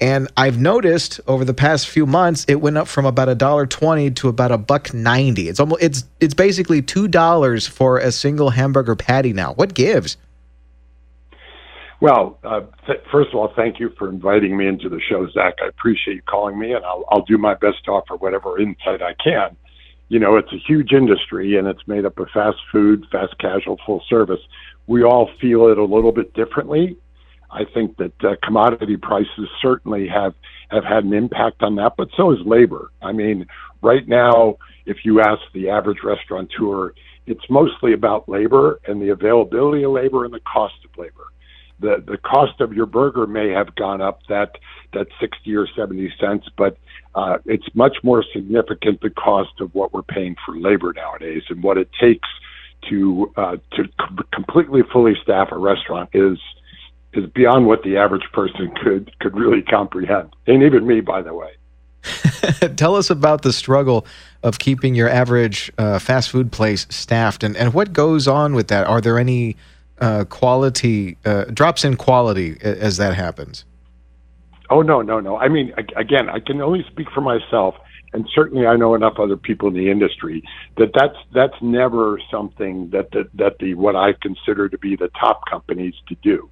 And 0.00 0.28
I've 0.36 0.60
noticed 0.60 1.20
over 1.26 1.44
the 1.44 1.54
past 1.54 1.88
few 1.88 2.06
months, 2.06 2.44
it 2.46 2.60
went 2.60 2.76
up 2.76 2.86
from 2.86 3.04
about 3.04 3.28
a 3.28 3.34
dollar 3.34 3.66
twenty 3.66 4.12
to 4.12 4.28
about 4.28 4.52
a 4.52 4.58
buck 4.58 4.94
ninety. 4.94 5.48
It's 5.48 5.58
almost 5.58 5.82
it's 5.82 6.04
it's 6.20 6.34
basically 6.34 6.82
two 6.82 7.08
dollars 7.08 7.66
for 7.66 7.98
a 7.98 8.12
single 8.12 8.50
hamburger 8.50 8.94
patty 8.94 9.32
now. 9.32 9.54
What 9.54 9.74
gives? 9.74 10.16
Well, 12.00 12.38
uh, 12.44 12.60
th- 12.86 13.00
first 13.10 13.30
of 13.30 13.34
all, 13.36 13.52
thank 13.56 13.80
you 13.80 13.90
for 13.98 14.08
inviting 14.08 14.56
me 14.56 14.68
into 14.68 14.88
the 14.88 15.00
show, 15.00 15.28
Zach. 15.30 15.54
I 15.62 15.66
appreciate 15.66 16.14
you 16.14 16.22
calling 16.22 16.56
me, 16.56 16.72
and 16.72 16.84
I'll, 16.84 17.04
I'll 17.10 17.24
do 17.24 17.38
my 17.38 17.54
best 17.54 17.84
to 17.86 17.90
offer 17.90 18.14
whatever 18.16 18.60
insight 18.60 19.02
I 19.02 19.14
can. 19.22 19.56
You 20.08 20.20
know, 20.20 20.36
it's 20.36 20.52
a 20.52 20.58
huge 20.66 20.92
industry, 20.92 21.56
and 21.58 21.66
it's 21.66 21.86
made 21.88 22.06
up 22.06 22.18
of 22.18 22.28
fast 22.32 22.58
food, 22.70 23.04
fast 23.10 23.36
casual, 23.38 23.78
full 23.84 24.02
service. 24.08 24.40
We 24.86 25.02
all 25.02 25.28
feel 25.40 25.66
it 25.68 25.78
a 25.78 25.84
little 25.84 26.12
bit 26.12 26.32
differently. 26.34 26.96
I 27.50 27.64
think 27.74 27.96
that 27.96 28.12
uh, 28.22 28.36
commodity 28.44 28.96
prices 28.96 29.48
certainly 29.60 30.06
have 30.06 30.34
have 30.70 30.84
had 30.84 31.04
an 31.04 31.14
impact 31.14 31.62
on 31.62 31.76
that, 31.76 31.94
but 31.96 32.08
so 32.14 32.30
is 32.30 32.38
labor. 32.44 32.92
I 33.00 33.12
mean, 33.12 33.46
right 33.80 34.06
now, 34.06 34.58
if 34.84 34.98
you 35.02 35.20
ask 35.20 35.40
the 35.54 35.70
average 35.70 35.98
restaurateur, 36.04 36.92
it's 37.26 37.44
mostly 37.48 37.94
about 37.94 38.28
labor 38.28 38.78
and 38.86 39.00
the 39.00 39.08
availability 39.08 39.82
of 39.84 39.92
labor 39.92 40.26
and 40.26 40.34
the 40.34 40.40
cost 40.40 40.74
of 40.84 40.90
labor 40.98 41.28
the 41.80 42.02
the 42.06 42.18
cost 42.18 42.60
of 42.60 42.72
your 42.72 42.86
burger 42.86 43.26
may 43.26 43.50
have 43.50 43.74
gone 43.74 44.00
up 44.00 44.20
that 44.28 44.56
that 44.92 45.06
60 45.20 45.54
or 45.54 45.66
70 45.66 46.12
cents 46.18 46.46
but 46.56 46.78
uh, 47.18 47.38
it's 47.46 47.66
much 47.74 47.96
more 48.04 48.24
significant 48.32 49.00
the 49.00 49.10
cost 49.10 49.60
of 49.60 49.74
what 49.74 49.92
we're 49.92 50.02
paying 50.02 50.36
for 50.46 50.56
labor 50.56 50.92
nowadays. 50.92 51.42
And 51.48 51.62
what 51.64 51.76
it 51.76 51.88
takes 52.00 52.28
to 52.88 53.32
uh, 53.36 53.56
to 53.72 53.84
c- 53.84 54.24
completely 54.32 54.82
fully 54.92 55.14
staff 55.20 55.48
a 55.50 55.58
restaurant 55.58 56.10
is 56.12 56.38
is 57.14 57.28
beyond 57.30 57.66
what 57.66 57.82
the 57.82 57.96
average 57.96 58.26
person 58.32 58.72
could 58.82 59.18
could 59.18 59.36
really 59.36 59.62
comprehend. 59.62 60.34
And 60.46 60.62
even 60.62 60.86
me 60.86 61.00
by 61.00 61.22
the 61.22 61.34
way. 61.34 61.50
Tell 62.76 62.94
us 62.94 63.10
about 63.10 63.42
the 63.42 63.52
struggle 63.52 64.06
of 64.44 64.60
keeping 64.60 64.94
your 64.94 65.08
average 65.08 65.72
uh, 65.76 65.98
fast 65.98 66.30
food 66.30 66.52
place 66.52 66.86
staffed 66.88 67.42
and, 67.42 67.56
and 67.56 67.74
what 67.74 67.92
goes 67.92 68.28
on 68.28 68.54
with 68.54 68.68
that. 68.68 68.86
Are 68.86 69.00
there 69.00 69.18
any 69.18 69.56
uh, 70.00 70.24
quality 70.24 71.16
uh, 71.24 71.44
drops 71.44 71.84
in 71.84 71.96
quality 71.96 72.56
as 72.60 72.96
that 72.96 73.14
happens? 73.14 73.64
Oh 74.70 74.82
no, 74.82 75.00
no, 75.02 75.20
no. 75.20 75.36
I 75.36 75.48
mean, 75.48 75.72
again, 75.96 76.28
I 76.28 76.40
can 76.40 76.60
only 76.60 76.84
speak 76.90 77.08
for 77.14 77.20
myself, 77.20 77.74
and 78.12 78.28
certainly 78.34 78.66
I 78.66 78.76
know 78.76 78.94
enough 78.94 79.14
other 79.18 79.36
people 79.36 79.68
in 79.68 79.74
the 79.74 79.90
industry 79.90 80.42
that 80.76 80.90
that's 80.94 81.16
that's 81.34 81.60
never 81.62 82.20
something 82.30 82.90
that 82.90 83.10
the, 83.12 83.28
that 83.34 83.58
the 83.60 83.74
what 83.74 83.96
I 83.96 84.12
consider 84.20 84.68
to 84.68 84.78
be 84.78 84.96
the 84.96 85.10
top 85.20 85.42
companies 85.50 85.94
to 86.08 86.16
do. 86.22 86.50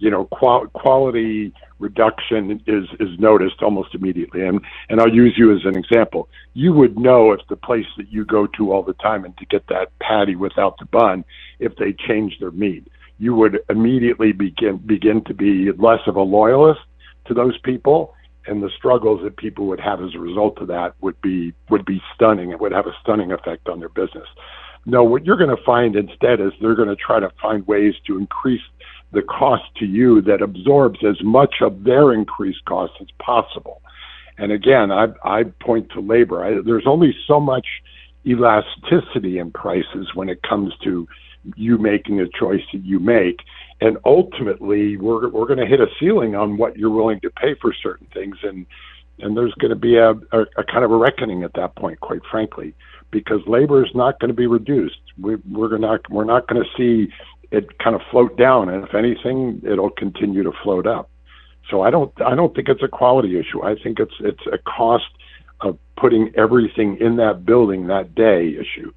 You 0.00 0.10
know, 0.10 0.24
qual- 0.24 0.66
quality 0.68 1.52
reduction 1.78 2.62
is 2.66 2.84
is 3.00 3.18
noticed 3.18 3.62
almost 3.62 3.94
immediately, 3.94 4.46
and 4.46 4.60
and 4.88 5.00
I'll 5.00 5.14
use 5.14 5.34
you 5.36 5.54
as 5.54 5.64
an 5.64 5.76
example. 5.76 6.28
You 6.54 6.72
would 6.72 6.98
know 6.98 7.32
if 7.32 7.40
the 7.48 7.56
place 7.56 7.86
that 7.96 8.10
you 8.10 8.24
go 8.24 8.46
to 8.56 8.72
all 8.72 8.82
the 8.82 8.94
time 8.94 9.24
and 9.24 9.36
to 9.38 9.46
get 9.46 9.66
that 9.68 9.96
patty 10.00 10.36
without 10.36 10.78
the 10.78 10.86
bun 10.86 11.24
if 11.58 11.76
they 11.76 11.92
change 11.92 12.38
their 12.38 12.50
meat. 12.50 12.86
You 13.18 13.34
would 13.34 13.60
immediately 13.68 14.32
begin 14.32 14.78
begin 14.78 15.22
to 15.24 15.34
be 15.34 15.70
less 15.72 16.00
of 16.06 16.16
a 16.16 16.22
loyalist 16.22 16.80
to 17.26 17.34
those 17.34 17.58
people, 17.58 18.14
and 18.46 18.62
the 18.62 18.70
struggles 18.76 19.20
that 19.22 19.36
people 19.36 19.66
would 19.66 19.80
have 19.80 20.02
as 20.02 20.14
a 20.14 20.18
result 20.18 20.58
of 20.58 20.68
that 20.68 20.94
would 21.00 21.20
be 21.20 21.52
would 21.68 21.84
be 21.84 22.00
stunning. 22.14 22.50
It 22.50 22.60
would 22.60 22.72
have 22.72 22.86
a 22.86 22.96
stunning 23.02 23.32
effect 23.32 23.68
on 23.68 23.80
their 23.80 23.90
business. 23.90 24.28
No, 24.86 25.04
what 25.04 25.26
you're 25.26 25.36
going 25.36 25.54
to 25.54 25.62
find 25.62 25.94
instead 25.94 26.40
is 26.40 26.52
they're 26.60 26.74
going 26.74 26.88
to 26.88 26.96
try 26.96 27.20
to 27.20 27.30
find 27.40 27.66
ways 27.66 27.94
to 28.06 28.16
increase 28.16 28.62
the 29.12 29.22
cost 29.22 29.64
to 29.78 29.86
you 29.86 30.20
that 30.22 30.42
absorbs 30.42 31.00
as 31.04 31.16
much 31.22 31.56
of 31.60 31.84
their 31.84 32.12
increased 32.12 32.64
cost 32.64 32.92
as 33.00 33.08
possible. 33.18 33.82
And 34.38 34.52
again, 34.52 34.90
I, 34.90 35.08
I 35.24 35.44
point 35.60 35.90
to 35.90 36.00
labor. 36.00 36.44
I, 36.44 36.62
there's 36.64 36.86
only 36.86 37.14
so 37.26 37.40
much 37.40 37.66
elasticity 38.26 39.38
in 39.38 39.50
prices 39.50 40.08
when 40.14 40.28
it 40.28 40.42
comes 40.42 40.72
to 40.84 41.06
you 41.56 41.78
making 41.78 42.20
a 42.20 42.28
choice 42.28 42.62
that 42.72 42.84
you 42.84 42.98
make. 42.98 43.40
And 43.80 43.96
ultimately, 44.04 44.96
we're 44.96 45.28
we're 45.28 45.46
going 45.46 45.58
to 45.58 45.66
hit 45.66 45.80
a 45.80 45.86
ceiling 45.98 46.34
on 46.34 46.58
what 46.58 46.76
you're 46.76 46.90
willing 46.90 47.20
to 47.20 47.30
pay 47.30 47.54
for 47.60 47.72
certain 47.72 48.06
things, 48.12 48.36
and 48.42 48.66
and 49.20 49.36
there's 49.36 49.54
going 49.54 49.70
to 49.70 49.76
be 49.76 49.96
a, 49.96 50.10
a, 50.10 50.42
a 50.56 50.64
kind 50.64 50.84
of 50.84 50.90
a 50.90 50.96
reckoning 50.96 51.42
at 51.42 51.52
that 51.54 51.76
point, 51.76 52.00
quite 52.00 52.20
frankly, 52.30 52.74
because 53.10 53.40
labor 53.46 53.84
is 53.84 53.90
not 53.94 54.18
going 54.20 54.28
to 54.28 54.34
be 54.34 54.46
reduced. 54.46 55.00
We, 55.18 55.36
we're 55.50 55.78
not 55.78 56.10
we're 56.10 56.24
not 56.24 56.46
going 56.46 56.62
to 56.62 56.68
see 56.76 57.12
it 57.50 57.78
kind 57.78 57.96
of 57.96 58.02
float 58.10 58.36
down, 58.36 58.68
and 58.68 58.84
if 58.84 58.94
anything, 58.94 59.62
it'll 59.64 59.90
continue 59.90 60.42
to 60.42 60.52
float 60.62 60.86
up. 60.86 61.10
So 61.68 61.82
I 61.82 61.90
don't 61.90 62.12
I 62.20 62.34
don't 62.34 62.54
think 62.54 62.68
it's 62.68 62.82
a 62.82 62.88
quality 62.88 63.38
issue. 63.38 63.62
I 63.62 63.74
think 63.76 64.00
it's 64.00 64.14
it's 64.20 64.46
a 64.52 64.58
cost 64.58 65.06
of 65.60 65.78
putting 65.96 66.32
everything 66.36 66.96
in 67.00 67.16
that 67.16 67.44
building 67.44 67.86
that 67.88 68.14
day 68.14 68.56
issue. 68.58 68.92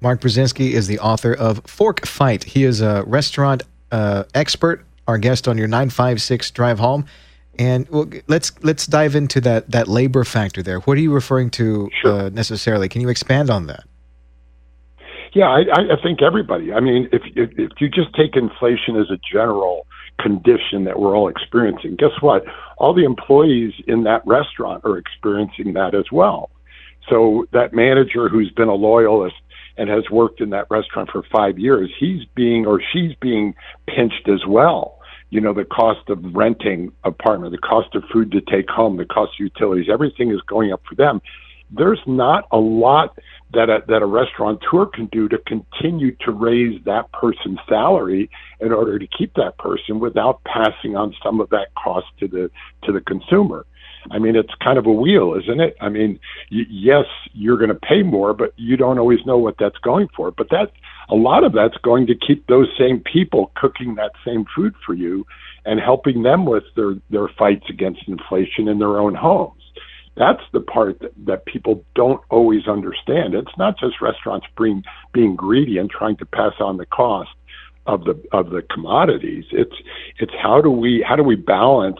Mark 0.00 0.20
Brezinski 0.20 0.70
is 0.72 0.86
the 0.86 0.98
author 0.98 1.32
of 1.34 1.60
Fork 1.66 2.06
Fight. 2.06 2.44
He 2.44 2.64
is 2.64 2.80
a 2.80 3.04
restaurant 3.06 3.62
uh, 3.90 4.24
expert, 4.34 4.84
our 5.08 5.18
guest 5.18 5.48
on 5.48 5.56
your 5.56 5.66
956 5.66 6.50
drive 6.50 6.78
home. 6.78 7.06
And 7.58 7.88
well, 7.88 8.08
let's 8.26 8.52
let's 8.62 8.86
dive 8.86 9.14
into 9.14 9.40
that 9.42 9.70
that 9.70 9.88
labor 9.88 10.24
factor 10.24 10.62
there. 10.62 10.80
What 10.80 10.98
are 10.98 11.00
you 11.00 11.12
referring 11.12 11.50
to 11.52 11.88
Sure. 12.02 12.12
uh, 12.12 12.28
necessarily? 12.30 12.88
Can 12.88 13.00
you 13.00 13.08
expand 13.08 13.48
on 13.50 13.66
that? 13.66 13.84
Yeah, 15.34 15.48
I, 15.48 15.62
I 15.94 16.02
think 16.02 16.22
everybody. 16.22 16.72
I 16.72 16.80
mean, 16.80 17.08
if, 17.12 17.22
if 17.34 17.50
if 17.58 17.70
you 17.80 17.88
just 17.88 18.14
take 18.14 18.36
inflation 18.36 18.96
as 18.96 19.10
a 19.10 19.18
general 19.32 19.86
condition 20.20 20.84
that 20.84 20.98
we're 20.98 21.16
all 21.16 21.28
experiencing, 21.28 21.96
guess 21.96 22.12
what? 22.20 22.44
All 22.78 22.94
the 22.94 23.04
employees 23.04 23.72
in 23.88 24.04
that 24.04 24.22
restaurant 24.26 24.84
are 24.84 24.96
experiencing 24.96 25.74
that 25.74 25.94
as 25.94 26.04
well. 26.12 26.50
So 27.10 27.46
that 27.52 27.74
manager 27.74 28.28
who's 28.28 28.50
been 28.50 28.68
a 28.68 28.74
loyalist 28.74 29.34
and 29.76 29.90
has 29.90 30.04
worked 30.10 30.40
in 30.40 30.50
that 30.50 30.68
restaurant 30.70 31.10
for 31.10 31.24
five 31.32 31.58
years, 31.58 31.90
he's 31.98 32.24
being 32.36 32.64
or 32.64 32.80
she's 32.92 33.14
being 33.20 33.54
pinched 33.88 34.28
as 34.28 34.46
well. 34.46 35.00
You 35.30 35.40
know, 35.40 35.52
the 35.52 35.64
cost 35.64 36.08
of 36.10 36.22
renting 36.32 36.92
apartment, 37.02 37.50
the 37.50 37.58
cost 37.58 37.94
of 37.96 38.04
food 38.12 38.30
to 38.32 38.40
take 38.40 38.70
home, 38.70 38.98
the 38.98 39.04
cost 39.04 39.32
of 39.34 39.40
utilities, 39.40 39.86
everything 39.92 40.30
is 40.30 40.40
going 40.42 40.72
up 40.72 40.82
for 40.88 40.94
them. 40.94 41.20
There's 41.76 42.00
not 42.06 42.46
a 42.52 42.58
lot 42.58 43.18
that 43.54 43.70
a, 43.70 43.82
that 43.88 44.02
a 44.02 44.06
restaurateur 44.06 44.86
can 44.86 45.06
do 45.06 45.28
to 45.28 45.38
continue 45.38 46.14
to 46.20 46.32
raise 46.32 46.82
that 46.84 47.10
person's 47.12 47.58
salary 47.68 48.30
in 48.60 48.72
order 48.72 48.98
to 48.98 49.06
keep 49.06 49.34
that 49.34 49.56
person 49.58 50.00
without 50.00 50.42
passing 50.44 50.96
on 50.96 51.14
some 51.22 51.40
of 51.40 51.50
that 51.50 51.68
cost 51.74 52.06
to 52.20 52.28
the 52.28 52.50
to 52.82 52.92
the 52.92 53.00
consumer. 53.00 53.66
I 54.10 54.18
mean, 54.18 54.36
it's 54.36 54.52
kind 54.62 54.78
of 54.78 54.86
a 54.86 54.92
wheel, 54.92 55.34
isn't 55.42 55.60
it? 55.60 55.76
I 55.80 55.88
mean, 55.88 56.20
y- 56.52 56.66
yes, 56.68 57.06
you're 57.32 57.56
going 57.56 57.70
to 57.70 57.74
pay 57.74 58.02
more, 58.02 58.34
but 58.34 58.52
you 58.56 58.76
don't 58.76 58.98
always 58.98 59.24
know 59.24 59.38
what 59.38 59.56
that's 59.58 59.78
going 59.78 60.08
for. 60.14 60.30
But 60.30 60.50
that 60.50 60.72
a 61.08 61.14
lot 61.14 61.44
of 61.44 61.52
that's 61.52 61.76
going 61.78 62.06
to 62.08 62.14
keep 62.14 62.46
those 62.46 62.68
same 62.78 63.00
people 63.00 63.50
cooking 63.56 63.94
that 63.94 64.12
same 64.24 64.44
food 64.54 64.74
for 64.84 64.94
you 64.94 65.26
and 65.64 65.80
helping 65.80 66.22
them 66.22 66.44
with 66.44 66.64
their 66.76 66.94
their 67.10 67.28
fights 67.38 67.64
against 67.68 68.06
inflation 68.06 68.68
in 68.68 68.78
their 68.78 68.98
own 68.98 69.14
homes. 69.14 69.63
That's 70.16 70.42
the 70.52 70.60
part 70.60 71.00
that, 71.00 71.12
that 71.26 71.46
people 71.46 71.84
don't 71.94 72.20
always 72.30 72.68
understand. 72.68 73.34
It's 73.34 73.56
not 73.58 73.78
just 73.78 74.00
restaurants 74.00 74.46
being 74.56 74.84
being 75.12 75.34
greedy 75.36 75.78
and 75.78 75.90
trying 75.90 76.16
to 76.18 76.26
pass 76.26 76.52
on 76.60 76.76
the 76.76 76.86
cost 76.86 77.30
of 77.86 78.04
the 78.04 78.20
of 78.32 78.50
the 78.50 78.62
commodities. 78.62 79.44
It's 79.50 79.74
it's 80.18 80.32
how 80.40 80.60
do 80.60 80.70
we 80.70 81.04
how 81.06 81.16
do 81.16 81.22
we 81.22 81.36
balance 81.36 81.98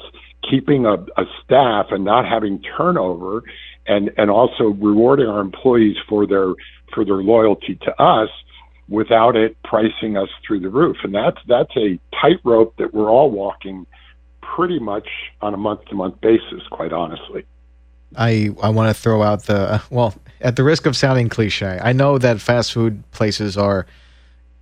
keeping 0.48 0.86
a, 0.86 0.94
a 0.94 1.24
staff 1.44 1.86
and 1.90 2.04
not 2.04 2.26
having 2.26 2.62
turnover 2.76 3.42
and 3.86 4.10
and 4.16 4.30
also 4.30 4.64
rewarding 4.64 5.26
our 5.26 5.40
employees 5.40 5.96
for 6.08 6.26
their 6.26 6.54
for 6.94 7.04
their 7.04 7.22
loyalty 7.22 7.76
to 7.82 8.02
us 8.02 8.28
without 8.88 9.34
it 9.34 9.56
pricing 9.64 10.16
us 10.16 10.28
through 10.46 10.60
the 10.60 10.68
roof. 10.68 10.96
And 11.02 11.14
that's 11.14 11.38
that's 11.48 11.76
a 11.76 11.98
tightrope 12.20 12.76
that 12.76 12.94
we're 12.94 13.10
all 13.10 13.30
walking 13.30 13.86
pretty 14.40 14.78
much 14.78 15.08
on 15.40 15.54
a 15.54 15.56
month 15.56 15.84
to 15.86 15.94
month 15.94 16.20
basis, 16.20 16.62
quite 16.70 16.92
honestly. 16.92 17.44
I 18.16 18.50
I 18.62 18.68
want 18.70 18.94
to 18.94 19.00
throw 19.00 19.22
out 19.22 19.44
the 19.44 19.82
well, 19.90 20.14
at 20.40 20.56
the 20.56 20.64
risk 20.64 20.86
of 20.86 20.96
sounding 20.96 21.28
cliche, 21.28 21.78
I 21.82 21.92
know 21.92 22.18
that 22.18 22.40
fast 22.40 22.72
food 22.72 23.02
places 23.12 23.56
are 23.56 23.86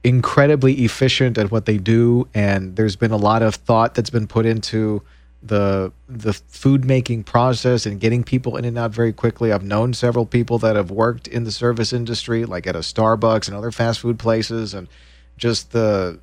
incredibly 0.05 0.75
efficient 0.85 1.39
at 1.39 1.51
what 1.51 1.67
they 1.67 1.79
do, 1.79 2.29
and 2.35 2.77
there's 2.77 2.97
been 2.97 3.13
a 3.13 3.17
lot 3.17 3.43
of 3.43 3.55
thought 3.55 3.95
that's 3.95 4.11
been 4.11 4.27
put 4.27 4.47
into 4.47 5.03
the 5.43 5.93
the 6.09 6.33
food 6.33 6.85
making 6.85 7.25
process 7.25 7.85
and 7.85 8.01
getting 8.01 8.23
people 8.23 8.57
in 8.57 8.65
and 8.65 8.79
out 8.79 8.93
very 8.93 9.13
quickly. 9.13 9.53
I've 9.53 9.65
known 9.65 9.93
several 9.93 10.25
people 10.25 10.59
that 10.59 10.77
have 10.77 10.91
worked 10.91 11.27
in 11.27 11.45
the 11.45 11.51
service 11.51 11.93
industry, 11.93 12.45
like 12.45 12.67
at 12.67 12.77
a 12.77 12.81
Starbucks 12.81 13.49
and 13.49 13.57
other 13.57 13.73
fast 13.73 14.01
food 14.01 14.19
places, 14.19 14.75
and 14.75 14.89
just 15.37 15.73
the 15.73 16.19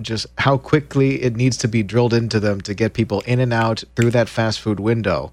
just 0.00 0.26
how 0.38 0.56
quickly 0.56 1.22
it 1.22 1.36
needs 1.36 1.56
to 1.58 1.68
be 1.68 1.82
drilled 1.82 2.14
into 2.14 2.38
them 2.40 2.60
to 2.62 2.74
get 2.74 2.94
people 2.94 3.20
in 3.22 3.40
and 3.40 3.52
out 3.52 3.82
through 3.96 4.10
that 4.12 4.28
fast 4.28 4.60
food 4.60 4.80
window. 4.80 5.32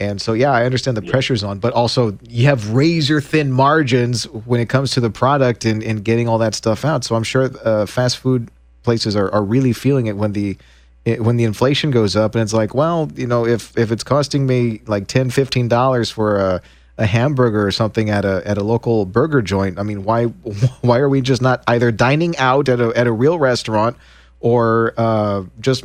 And 0.00 0.20
so, 0.20 0.32
yeah, 0.32 0.50
I 0.50 0.64
understand 0.64 0.96
the 0.96 1.02
pressure's 1.02 1.44
on, 1.44 1.60
but 1.60 1.72
also 1.72 2.18
you 2.28 2.46
have 2.46 2.70
razor 2.70 3.20
thin 3.20 3.52
margins 3.52 4.24
when 4.24 4.60
it 4.60 4.68
comes 4.68 4.90
to 4.92 5.00
the 5.00 5.10
product 5.10 5.64
and, 5.64 5.82
and 5.84 6.04
getting 6.04 6.28
all 6.28 6.38
that 6.38 6.54
stuff 6.54 6.84
out. 6.84 7.04
So 7.04 7.14
I'm 7.14 7.22
sure 7.22 7.50
uh, 7.64 7.86
fast 7.86 8.18
food 8.18 8.50
places 8.82 9.14
are, 9.14 9.32
are 9.32 9.42
really 9.42 9.72
feeling 9.72 10.06
it 10.06 10.16
when 10.16 10.32
the 10.32 10.56
it, 11.04 11.20
when 11.20 11.36
the 11.36 11.44
inflation 11.44 11.90
goes 11.90 12.16
up 12.16 12.34
and 12.34 12.42
it's 12.42 12.54
like, 12.54 12.74
well, 12.74 13.10
you 13.14 13.26
know, 13.26 13.46
if 13.46 13.76
if 13.76 13.92
it's 13.92 14.02
costing 14.02 14.46
me 14.46 14.80
like 14.86 15.06
10 15.06 15.30
15 15.30 15.68
dollars 15.68 16.10
for 16.10 16.36
a 16.36 16.62
a 16.96 17.06
hamburger 17.06 17.66
or 17.66 17.72
something 17.72 18.08
at 18.08 18.24
a 18.24 18.46
at 18.46 18.56
a 18.56 18.64
local 18.64 19.04
burger 19.04 19.42
joint, 19.42 19.78
I 19.78 19.82
mean, 19.82 20.04
why 20.04 20.24
why 20.80 20.98
are 20.98 21.08
we 21.08 21.20
just 21.20 21.42
not 21.42 21.62
either 21.66 21.92
dining 21.92 22.36
out 22.38 22.68
at 22.68 22.80
a 22.80 22.88
at 22.96 23.06
a 23.06 23.12
real 23.12 23.38
restaurant 23.38 23.96
or 24.40 24.94
uh, 24.96 25.44
just 25.60 25.84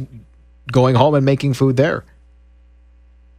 going 0.72 0.96
home 0.96 1.16
and 1.16 1.26
making 1.26 1.54
food 1.54 1.78
there? 1.78 2.06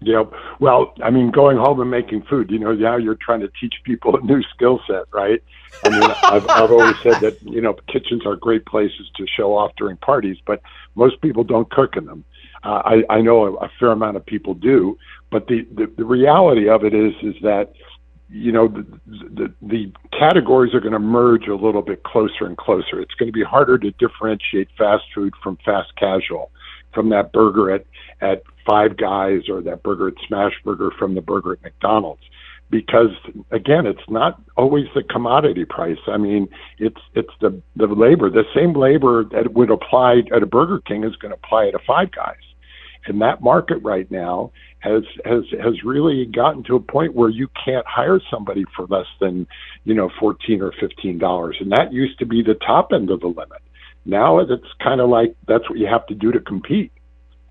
Yeah. 0.03 0.25
Well, 0.61 0.95
I 1.03 1.11
mean, 1.11 1.31
going 1.31 1.59
home 1.59 1.81
and 1.81 1.91
making 1.91 2.23
food, 2.23 2.51
you 2.51 2.59
know, 2.59 2.73
now 2.73 2.97
you're 2.97 3.19
trying 3.21 3.41
to 3.41 3.51
teach 3.61 3.75
people 3.85 4.17
a 4.17 4.21
new 4.23 4.43
skill 4.55 4.81
set, 4.87 5.05
right? 5.13 5.43
I 5.85 5.89
mean, 5.91 6.03
I've, 6.23 6.49
I've 6.49 6.71
always 6.71 6.97
said 7.03 7.21
that, 7.21 7.39
you 7.43 7.61
know, 7.61 7.75
kitchens 7.87 8.25
are 8.25 8.37
great 8.37 8.65
places 8.65 9.11
to 9.17 9.27
show 9.27 9.57
off 9.57 9.73
during 9.77 9.99
parties, 9.99 10.39
but 10.47 10.63
most 10.95 11.21
people 11.21 11.45
don't 11.45 11.71
cook 11.71 11.97
in 11.97 12.07
them. 12.07 12.25
Uh, 12.63 12.83
I, 12.85 13.15
I 13.15 13.21
know 13.21 13.47
a, 13.47 13.67
a 13.67 13.71
fair 13.79 13.91
amount 13.91 14.17
of 14.17 14.25
people 14.25 14.55
do, 14.55 14.99
but 15.31 15.47
the, 15.49 15.67
the, 15.75 15.91
the 15.97 16.05
reality 16.05 16.69
of 16.69 16.85
it 16.85 16.95
is, 16.95 17.15
is 17.23 17.35
that, 17.43 17.73
you 18.31 18.53
know, 18.53 18.69
the, 18.69 18.87
the, 19.07 19.55
the 19.61 19.93
categories 20.17 20.73
are 20.73 20.81
going 20.81 20.93
to 20.93 20.99
merge 20.99 21.47
a 21.49 21.55
little 21.55 21.83
bit 21.83 22.05
closer 22.05 22.47
and 22.47 22.57
closer. 22.57 23.01
It's 23.01 23.15
going 23.15 23.29
to 23.29 23.33
be 23.33 23.43
harder 23.43 23.77
to 23.79 23.91
differentiate 23.93 24.69
fast 24.79 25.05
food 25.15 25.35
from 25.43 25.59
fast 25.65 25.95
casual, 25.97 26.51
from 26.93 27.11
that 27.11 27.33
burger 27.33 27.71
at, 27.71 27.85
at 28.21 28.43
Five 28.67 28.97
Guys 28.97 29.49
or 29.49 29.63
that 29.63 29.83
burger 29.83 30.09
at 30.09 30.15
Smash 30.27 30.53
Burger 30.65 30.91
from 30.99 31.15
the 31.15 31.21
burger 31.21 31.55
at 31.55 31.63
McDonald's. 31.63 32.23
Because 32.71 33.11
again, 33.51 33.85
it's 33.85 34.09
not 34.09 34.41
always 34.57 34.87
the 34.95 35.03
commodity 35.03 35.65
price. 35.65 35.99
I 36.07 36.19
mean, 36.19 36.49
it's 36.79 37.01
it's 37.15 37.33
the 37.41 37.61
the 37.75 37.89
labor. 37.89 38.31
The 38.31 38.45
same 38.55 38.75
labor 38.75 39.25
that 39.33 39.55
would 39.55 39.71
apply 39.71 40.23
at 40.35 40.45
a 40.45 40.47
Burger 40.47 40.81
King 40.87 41.03
is 41.03 41.17
going 41.17 41.33
to 41.33 41.39
apply 41.43 41.67
at 41.67 41.75
a 41.75 41.81
Five 41.85 42.13
Guys, 42.13 42.37
and 43.07 43.21
that 43.23 43.43
market 43.43 43.79
right 43.83 44.09
now 44.09 44.53
has 44.81 45.03
has 45.25 45.43
has 45.61 45.83
really 45.85 46.27
gotten 46.27 46.63
to 46.65 46.77
a 46.77 46.81
point 46.81 47.15
where 47.15 47.29
you 47.29 47.49
can't 47.65 47.87
hire 47.89 48.21
somebody 48.31 48.65
for 48.77 48.87
less 48.87 49.07
than 49.21 49.49
you 49.85 49.95
know 49.95 50.09
fourteen 50.21 50.63
or 50.63 50.73
fifteen 50.79 51.19
dollars, 51.19 51.57
and 51.61 51.73
that 51.73 51.93
used 51.93 52.21
to 52.21 52.27
be 52.27 52.41
the 52.41 52.55
top 52.55 52.93
end 52.93 53.11
of 53.11 53.19
the 53.21 53.27
limit. 53.27 53.63
Now 54.05 54.39
it's 54.39 54.53
kind 54.83 55.01
of 55.01 55.09
like 55.09 55.37
that's 55.47 55.69
what 55.69 55.79
you 55.79 55.87
have 55.87 56.07
to 56.07 56.15
do 56.15 56.33
to 56.33 56.41
compete 56.41 56.93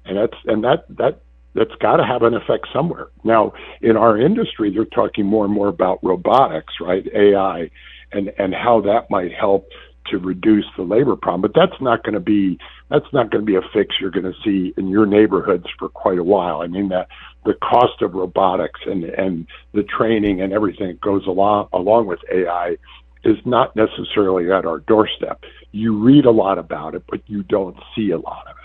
and 0.09 0.17
that's 0.17 0.37
and 0.45 0.63
that 0.63 0.85
that 0.97 1.21
that's 1.55 1.75
got 1.79 1.97
to 1.97 2.05
have 2.05 2.23
an 2.23 2.35
effect 2.35 2.67
somewhere. 2.71 3.07
Now, 3.23 3.53
in 3.81 3.97
our 3.97 4.17
industry, 4.17 4.71
they're 4.71 4.85
talking 4.85 5.25
more 5.25 5.45
and 5.45 5.53
more 5.53 5.67
about 5.67 5.99
robotics, 6.03 6.73
right? 6.81 7.07
AI, 7.13 7.69
and 8.11 8.33
and 8.37 8.53
how 8.53 8.81
that 8.81 9.09
might 9.09 9.31
help 9.33 9.69
to 10.07 10.17
reduce 10.17 10.65
the 10.75 10.83
labor 10.83 11.15
problem. 11.15 11.41
But 11.41 11.53
that's 11.53 11.79
not 11.81 12.03
going 12.03 12.15
to 12.15 12.19
be 12.19 12.57
that's 12.89 13.11
not 13.13 13.29
going 13.29 13.45
to 13.45 13.45
be 13.45 13.55
a 13.55 13.61
fix 13.73 13.95
you're 14.01 14.11
going 14.11 14.31
to 14.31 14.39
see 14.43 14.73
in 14.77 14.89
your 14.89 15.05
neighborhoods 15.05 15.65
for 15.77 15.89
quite 15.89 16.17
a 16.17 16.23
while. 16.23 16.61
I 16.61 16.67
mean 16.67 16.89
that 16.89 17.07
the 17.45 17.53
cost 17.53 18.01
of 18.01 18.15
robotics 18.15 18.81
and 18.85 19.03
and 19.03 19.47
the 19.73 19.83
training 19.83 20.41
and 20.41 20.51
everything 20.51 20.87
that 20.87 21.01
goes 21.01 21.25
along 21.27 21.69
along 21.73 22.07
with 22.07 22.19
AI 22.31 22.77
is 23.23 23.37
not 23.45 23.75
necessarily 23.75 24.51
at 24.51 24.65
our 24.65 24.79
doorstep. 24.79 25.43
You 25.71 25.97
read 25.97 26.25
a 26.25 26.31
lot 26.31 26.57
about 26.57 26.95
it, 26.95 27.03
but 27.07 27.21
you 27.27 27.43
don't 27.43 27.77
see 27.95 28.11
a 28.11 28.17
lot 28.17 28.47
of 28.47 28.55
it. 28.55 28.59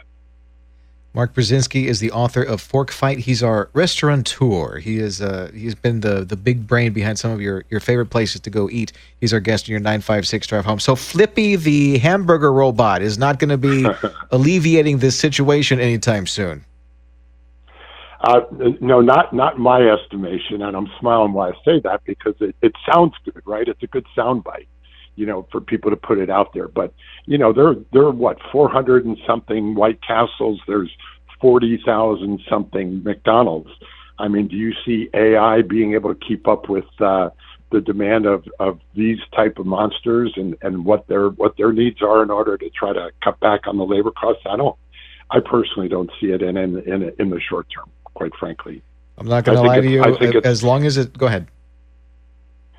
Mark 1.15 1.33
Brezinski 1.33 1.85
is 1.85 2.01
the 2.01 2.11
author 2.11 2.43
of 2.43 2.61
Fork 2.61 2.91
Fight. 2.91 3.19
He's 3.19 3.41
our 3.41 3.71
restaurateur. 3.73 4.79
He 4.81 4.99
is 4.99 5.23
uh, 5.23 5.49
he's 5.55 5.77
been 5.77 6.01
the 6.01 6.25
the 6.25 6.37
big 6.37 6.67
brain 6.67 6.93
behind 6.93 7.21
some 7.21 7.31
of 7.31 7.41
your 7.41 7.65
your 7.71 7.79
favorite 7.79 8.07
places 8.07 8.41
to 8.41 8.51
go 8.51 8.69
eat. 8.69 8.93
He's 9.21 9.33
our 9.33 9.39
guest 9.39 9.69
in 9.69 9.73
your 9.73 9.81
956 9.81 10.49
drive 10.49 10.65
home. 10.65 10.81
So 10.81 10.97
Flippy 10.97 11.55
the 11.55 11.99
hamburger 11.99 12.53
robot 12.53 13.01
is 13.01 13.17
not 13.17 13.39
going 13.39 13.51
to 13.51 13.57
be 13.57 13.87
alleviating 14.33 14.99
this 14.99 15.17
situation 15.17 15.79
anytime 15.79 16.27
soon. 16.27 16.65
Uh, 18.25 18.41
no, 18.81 19.03
not 19.03 19.35
not 19.35 19.59
my 19.59 19.83
estimation, 19.83 20.63
and 20.63 20.75
I'm 20.75 20.89
smiling 20.99 21.35
while 21.35 21.53
I 21.53 21.65
say 21.65 21.79
that 21.85 22.03
because 22.07 22.35
it, 22.41 22.57
it 22.63 22.73
sounds 22.91 23.13
good, 23.23 23.43
right? 23.45 23.69
It's 23.69 23.83
a 23.83 23.87
good 23.87 24.07
soundbite, 24.17 24.67
you 25.15 25.27
know, 25.27 25.47
for 25.53 25.61
people 25.61 25.91
to 25.91 25.97
put 25.97 26.19
it 26.19 26.31
out 26.31 26.55
there. 26.55 26.69
But 26.69 26.95
you 27.27 27.37
know, 27.37 27.53
there 27.53 27.75
there 27.93 28.05
are 28.05 28.13
what 28.13 28.39
400 28.51 29.05
and 29.05 29.19
something 29.27 29.75
White 29.75 30.01
Castles. 30.01 30.59
There's 30.67 30.91
40,000 31.43 32.41
something 32.49 33.03
McDonald's. 33.05 33.69
I 34.19 34.29
mean, 34.29 34.49
do 34.49 34.57
you 34.57 34.73
see 34.87 35.11
AI 35.13 35.61
being 35.61 35.93
able 35.93 36.15
to 36.15 36.21
keep 36.27 36.49
up 36.49 36.71
with 36.71 36.87
uh, 37.01 37.29
the 37.73 37.83
demand 37.83 38.25
of, 38.25 38.45
of 38.59 38.81
these 38.97 39.19
type 39.37 39.59
of 39.59 39.67
monsters 39.67 40.33
and, 40.37 40.57
and 40.63 40.87
what 40.87 41.07
their 41.09 41.29
what 41.29 41.59
their 41.59 41.73
needs 41.75 42.01
are 42.01 42.23
in 42.23 42.31
order 42.31 42.57
to 42.57 42.71
try 42.71 42.95
to 42.95 43.11
cut 43.23 43.39
back 43.41 43.67
on 43.67 43.77
the 43.77 43.85
labor 43.85 44.13
costs? 44.13 44.45
I 44.51 44.57
don't. 44.57 44.77
I 45.31 45.41
personally 45.41 45.89
don't 45.89 46.11
see 46.23 46.29
it 46.29 46.41
in 46.41 46.57
in 46.57 46.79
in, 46.89 47.13
in 47.19 47.29
the 47.29 47.41
short 47.51 47.67
term 47.75 47.91
quite 48.15 48.35
frankly. 48.35 48.83
I'm 49.19 49.27
not 49.27 49.45
going 49.45 49.57
to 49.57 49.63
lie 49.63 49.81
to 49.81 49.89
you. 49.89 50.03
I 50.03 50.17
think 50.17 50.45
As 50.45 50.65
long 50.65 50.85
as 50.85 50.97
it, 50.97 51.17
go 51.17 51.27
ahead. 51.27 51.49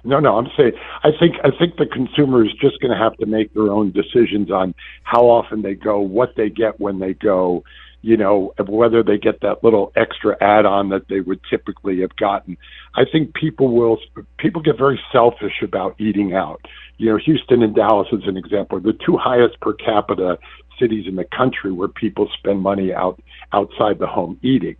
No, 0.03 0.19
no, 0.19 0.37
I'm 0.37 0.47
saying 0.55 0.73
I 1.03 1.09
think 1.19 1.35
I 1.43 1.49
think 1.57 1.77
the 1.77 1.87
consumer 1.87 2.45
is 2.45 2.51
just 2.61 2.79
going 2.79 2.91
to 2.91 2.97
have 2.97 3.17
to 3.17 3.25
make 3.25 3.53
their 3.53 3.71
own 3.71 3.91
decisions 3.91 4.51
on 4.51 4.75
how 5.03 5.23
often 5.23 5.63
they 5.63 5.73
go, 5.73 5.99
what 5.99 6.35
they 6.35 6.49
get 6.49 6.79
when 6.79 6.99
they 6.99 7.13
go, 7.15 7.63
you 8.03 8.15
know, 8.15 8.53
whether 8.67 9.01
they 9.01 9.17
get 9.17 9.41
that 9.41 9.63
little 9.63 9.91
extra 9.95 10.37
add-on 10.39 10.89
that 10.89 11.07
they 11.09 11.21
would 11.21 11.39
typically 11.49 12.01
have 12.01 12.15
gotten. 12.17 12.55
I 12.93 13.03
think 13.11 13.33
people 13.33 13.75
will 13.75 13.97
people 14.37 14.61
get 14.61 14.77
very 14.77 14.99
selfish 15.11 15.63
about 15.63 15.99
eating 15.99 16.35
out. 16.35 16.61
You 16.97 17.11
know, 17.11 17.17
Houston 17.17 17.63
and 17.63 17.73
Dallas 17.73 18.07
is 18.11 18.27
an 18.27 18.37
example, 18.37 18.79
the 18.79 18.93
two 18.93 19.17
highest 19.17 19.59
per 19.59 19.73
capita 19.73 20.37
cities 20.79 21.07
in 21.07 21.15
the 21.15 21.25
country 21.35 21.71
where 21.71 21.87
people 21.87 22.29
spend 22.37 22.61
money 22.61 22.93
out 22.93 23.19
outside 23.53 23.97
the 23.97 24.07
home 24.07 24.39
eating. 24.43 24.75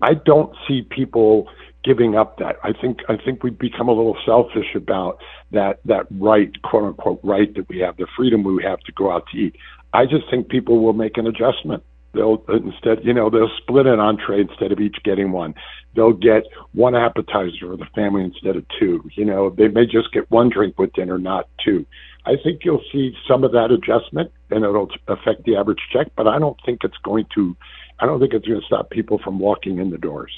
I 0.00 0.14
don't 0.14 0.54
see 0.66 0.82
people 0.82 1.48
giving 1.84 2.16
up 2.16 2.38
that. 2.38 2.56
I 2.62 2.72
think 2.72 3.00
I 3.08 3.16
think 3.16 3.42
we've 3.42 3.58
become 3.58 3.88
a 3.88 3.92
little 3.92 4.16
selfish 4.24 4.74
about 4.74 5.18
that 5.52 5.80
that 5.84 6.06
right, 6.10 6.50
quote 6.62 6.84
unquote, 6.84 7.20
right 7.22 7.52
that 7.54 7.68
we 7.68 7.78
have, 7.80 7.96
the 7.96 8.06
freedom 8.16 8.42
we 8.44 8.62
have 8.62 8.80
to 8.80 8.92
go 8.92 9.10
out 9.10 9.26
to 9.32 9.38
eat. 9.38 9.56
I 9.92 10.04
just 10.04 10.28
think 10.30 10.48
people 10.48 10.80
will 10.80 10.92
make 10.92 11.16
an 11.16 11.26
adjustment. 11.26 11.82
They'll 12.12 12.42
instead, 12.48 13.04
you 13.04 13.12
know, 13.12 13.30
they'll 13.30 13.50
split 13.58 13.86
an 13.86 14.00
entree 14.00 14.40
instead 14.40 14.72
of 14.72 14.80
each 14.80 14.96
getting 15.04 15.30
one. 15.30 15.54
They'll 15.94 16.12
get 16.12 16.44
one 16.72 16.94
appetizer 16.94 17.66
for 17.66 17.76
the 17.76 17.86
family 17.94 18.22
instead 18.22 18.56
of 18.56 18.64
two. 18.78 19.08
You 19.14 19.24
know, 19.24 19.50
they 19.50 19.68
may 19.68 19.84
just 19.84 20.12
get 20.12 20.30
one 20.30 20.48
drink 20.48 20.78
with 20.78 20.92
dinner, 20.94 21.18
not 21.18 21.48
two. 21.64 21.84
I 22.24 22.36
think 22.42 22.64
you'll 22.64 22.82
see 22.92 23.14
some 23.26 23.44
of 23.44 23.52
that 23.52 23.70
adjustment, 23.70 24.30
and 24.50 24.64
it'll 24.64 24.90
affect 25.06 25.44
the 25.44 25.56
average 25.56 25.80
check. 25.92 26.08
But 26.16 26.26
I 26.26 26.38
don't 26.38 26.58
think 26.64 26.80
it's 26.84 26.98
going 27.04 27.26
to. 27.34 27.56
I 28.00 28.06
don't 28.06 28.20
think 28.20 28.32
it's 28.32 28.46
going 28.46 28.60
to 28.60 28.66
stop 28.66 28.90
people 28.90 29.18
from 29.22 29.38
walking 29.38 29.78
in 29.78 29.90
the 29.90 29.98
doors. 29.98 30.32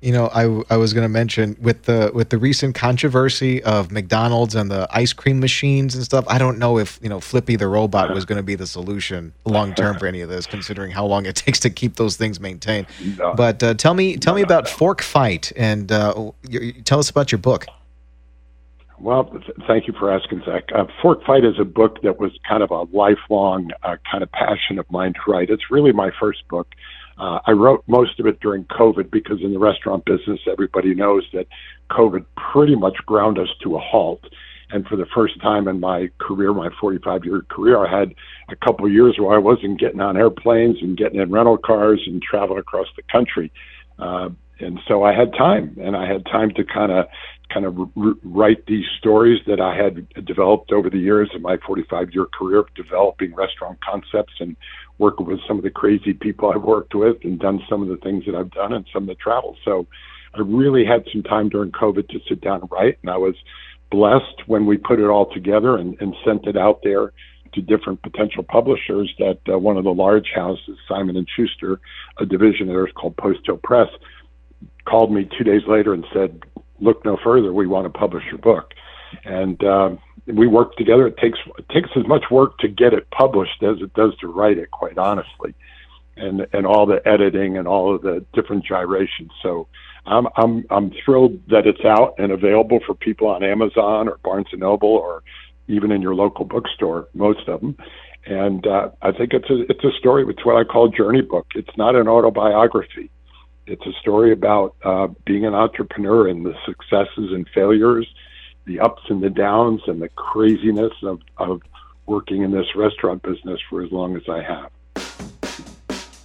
You 0.00 0.12
know, 0.12 0.28
I, 0.28 0.74
I 0.74 0.78
was 0.78 0.94
going 0.94 1.04
to 1.04 1.10
mention 1.10 1.56
with 1.60 1.82
the 1.82 2.10
with 2.14 2.30
the 2.30 2.38
recent 2.38 2.74
controversy 2.74 3.62
of 3.62 3.92
McDonald's 3.92 4.54
and 4.54 4.70
the 4.70 4.88
ice 4.90 5.12
cream 5.12 5.40
machines 5.40 5.94
and 5.94 6.02
stuff. 6.02 6.24
I 6.26 6.38
don't 6.38 6.58
know 6.58 6.78
if 6.78 6.98
you 7.02 7.10
know 7.10 7.20
Flippy 7.20 7.56
the 7.56 7.68
robot 7.68 8.14
was 8.14 8.24
going 8.24 8.38
to 8.38 8.42
be 8.42 8.54
the 8.54 8.66
solution 8.66 9.34
long 9.44 9.74
term 9.74 9.98
for 9.98 10.06
any 10.06 10.22
of 10.22 10.30
this, 10.30 10.46
considering 10.46 10.90
how 10.90 11.04
long 11.04 11.26
it 11.26 11.36
takes 11.44 11.60
to 11.60 11.70
keep 11.70 11.96
those 11.96 12.16
things 12.16 12.40
maintained. 12.40 12.86
No. 13.18 13.34
But 13.34 13.62
uh, 13.62 13.74
tell 13.74 13.92
me 13.92 14.16
tell 14.16 14.32
no, 14.32 14.36
me 14.36 14.42
about 14.42 14.64
no. 14.64 14.70
Fork 14.70 15.02
Fight 15.02 15.52
and 15.54 15.92
uh, 15.92 16.30
tell 16.84 16.98
us 16.98 17.10
about 17.10 17.30
your 17.30 17.40
book. 17.40 17.66
Well, 19.00 19.24
th- 19.24 19.56
thank 19.66 19.86
you 19.86 19.94
for 19.98 20.12
asking, 20.12 20.42
Zach. 20.44 20.64
Uh, 20.74 20.84
Fork 21.00 21.24
Fight 21.24 21.44
is 21.44 21.58
a 21.58 21.64
book 21.64 22.02
that 22.02 22.20
was 22.20 22.32
kind 22.46 22.62
of 22.62 22.70
a 22.70 22.82
lifelong 22.94 23.70
uh, 23.82 23.96
kind 24.10 24.22
of 24.22 24.30
passion 24.30 24.78
of 24.78 24.90
mine 24.90 25.14
to 25.14 25.30
write. 25.30 25.48
It's 25.48 25.70
really 25.70 25.92
my 25.92 26.10
first 26.20 26.46
book. 26.48 26.68
Uh, 27.20 27.38
I 27.46 27.50
wrote 27.52 27.84
most 27.86 28.18
of 28.18 28.26
it 28.26 28.40
during 28.40 28.64
COVID 28.64 29.10
because 29.10 29.42
in 29.42 29.52
the 29.52 29.58
restaurant 29.58 30.06
business, 30.06 30.40
everybody 30.50 30.94
knows 30.94 31.22
that 31.34 31.46
COVID 31.90 32.24
pretty 32.50 32.74
much 32.74 32.96
ground 33.04 33.38
us 33.38 33.48
to 33.62 33.76
a 33.76 33.78
halt. 33.78 34.24
And 34.70 34.86
for 34.86 34.96
the 34.96 35.04
first 35.14 35.38
time 35.42 35.68
in 35.68 35.80
my 35.80 36.10
career, 36.18 36.54
my 36.54 36.70
45 36.80 37.26
year 37.26 37.42
career, 37.50 37.84
I 37.84 37.98
had 37.98 38.14
a 38.48 38.56
couple 38.56 38.86
of 38.86 38.92
years 38.92 39.16
where 39.18 39.34
I 39.34 39.38
wasn't 39.38 39.78
getting 39.78 40.00
on 40.00 40.16
airplanes 40.16 40.78
and 40.80 40.96
getting 40.96 41.20
in 41.20 41.30
rental 41.30 41.58
cars 41.58 42.00
and 42.06 42.22
traveling 42.22 42.60
across 42.60 42.86
the 42.96 43.02
country. 43.12 43.52
Uh, 43.98 44.30
and 44.58 44.80
so 44.88 45.02
I 45.02 45.12
had 45.12 45.34
time, 45.34 45.76
and 45.80 45.96
I 45.96 46.06
had 46.10 46.24
time 46.24 46.50
to 46.52 46.64
kind 46.64 46.92
of 46.92 47.06
kind 47.52 47.66
of 47.66 47.78
r- 47.80 48.14
write 48.22 48.64
these 48.66 48.84
stories 48.98 49.40
that 49.46 49.60
I 49.60 49.74
had 49.74 50.06
developed 50.24 50.72
over 50.72 50.88
the 50.88 50.98
years 50.98 51.30
in 51.34 51.42
my 51.42 51.56
45 51.66 52.10
year 52.12 52.26
career 52.26 52.60
of 52.60 52.72
developing 52.74 53.34
restaurant 53.34 53.78
concepts 53.84 54.34
and 54.38 54.56
working 55.00 55.26
with 55.26 55.40
some 55.48 55.56
of 55.56 55.64
the 55.64 55.70
crazy 55.70 56.12
people 56.12 56.52
I've 56.54 56.62
worked 56.62 56.94
with 56.94 57.16
and 57.24 57.40
done 57.40 57.60
some 57.68 57.82
of 57.82 57.88
the 57.88 57.96
things 57.96 58.24
that 58.26 58.34
I've 58.34 58.50
done 58.50 58.74
and 58.74 58.86
some 58.92 59.04
of 59.04 59.08
the 59.08 59.14
travel. 59.14 59.56
So 59.64 59.86
I 60.34 60.40
really 60.42 60.84
had 60.84 61.04
some 61.10 61.22
time 61.22 61.48
during 61.48 61.72
COVID 61.72 62.08
to 62.10 62.20
sit 62.28 62.40
down 62.42 62.60
and 62.60 62.70
write, 62.70 62.98
and 63.02 63.10
I 63.10 63.16
was 63.16 63.34
blessed 63.90 64.46
when 64.46 64.66
we 64.66 64.76
put 64.76 65.00
it 65.00 65.06
all 65.08 65.32
together 65.32 65.76
and, 65.76 65.96
and 66.00 66.14
sent 66.24 66.46
it 66.46 66.56
out 66.56 66.80
there 66.84 67.12
to 67.54 67.60
different 67.62 68.02
potential 68.02 68.44
publishers 68.44 69.12
that 69.18 69.38
uh, 69.52 69.58
one 69.58 69.76
of 69.76 69.84
the 69.84 69.90
large 69.90 70.28
houses, 70.34 70.78
Simon 70.86 71.16
and 71.16 71.26
Schuster, 71.34 71.80
a 72.18 72.26
division 72.26 72.68
of 72.68 72.74
theirs 72.74 72.92
called 72.94 73.16
Post 73.16 73.40
Hill 73.46 73.58
Press, 73.62 73.88
called 74.84 75.12
me 75.12 75.28
two 75.36 75.44
days 75.44 75.62
later 75.66 75.92
and 75.92 76.04
said, 76.12 76.42
"Look 76.78 77.04
no 77.04 77.16
further. 77.24 77.52
We 77.52 77.66
want 77.66 77.92
to 77.92 77.98
publish 77.98 78.24
your 78.26 78.38
book." 78.38 78.70
And 79.24 79.62
um, 79.64 79.98
we 80.34 80.46
work 80.46 80.76
together. 80.76 81.06
It 81.06 81.16
takes 81.16 81.38
it 81.58 81.68
takes 81.68 81.90
as 81.96 82.06
much 82.06 82.24
work 82.30 82.58
to 82.58 82.68
get 82.68 82.92
it 82.92 83.10
published 83.10 83.62
as 83.62 83.80
it 83.80 83.92
does 83.94 84.16
to 84.18 84.28
write 84.28 84.58
it, 84.58 84.70
quite 84.70 84.98
honestly, 84.98 85.54
and 86.16 86.46
and 86.52 86.66
all 86.66 86.86
the 86.86 87.06
editing 87.06 87.56
and 87.56 87.66
all 87.66 87.94
of 87.94 88.02
the 88.02 88.24
different 88.32 88.64
gyrations. 88.64 89.30
So 89.42 89.66
I'm 90.06 90.26
I'm 90.36 90.64
I'm 90.70 90.92
thrilled 91.04 91.40
that 91.48 91.66
it's 91.66 91.84
out 91.84 92.14
and 92.18 92.32
available 92.32 92.80
for 92.86 92.94
people 92.94 93.28
on 93.28 93.42
Amazon 93.42 94.08
or 94.08 94.18
Barnes 94.22 94.48
and 94.52 94.60
Noble 94.60 94.88
or 94.88 95.22
even 95.68 95.92
in 95.92 96.02
your 96.02 96.14
local 96.14 96.44
bookstore, 96.44 97.08
most 97.14 97.48
of 97.48 97.60
them. 97.60 97.76
And 98.26 98.66
uh, 98.66 98.90
I 99.00 99.12
think 99.12 99.32
it's 99.32 99.48
a 99.48 99.62
it's 99.70 99.84
a 99.84 99.92
story. 99.98 100.24
It's 100.28 100.44
what 100.44 100.56
I 100.56 100.64
call 100.64 100.88
journey 100.88 101.22
book. 101.22 101.46
It's 101.54 101.76
not 101.76 101.94
an 101.96 102.08
autobiography. 102.08 103.10
It's 103.66 103.86
a 103.86 103.92
story 104.00 104.32
about 104.32 104.74
uh, 104.84 105.08
being 105.24 105.46
an 105.46 105.54
entrepreneur 105.54 106.28
and 106.28 106.44
the 106.44 106.54
successes 106.66 107.32
and 107.32 107.48
failures 107.54 108.06
the 108.66 108.80
ups 108.80 109.02
and 109.08 109.22
the 109.22 109.30
downs 109.30 109.80
and 109.86 110.00
the 110.00 110.08
craziness 110.10 110.92
of, 111.02 111.20
of 111.38 111.62
working 112.06 112.42
in 112.42 112.50
this 112.50 112.66
restaurant 112.74 113.22
business 113.22 113.60
for 113.68 113.82
as 113.82 113.90
long 113.92 114.16
as 114.16 114.22
I 114.28 114.42
have. 114.42 114.70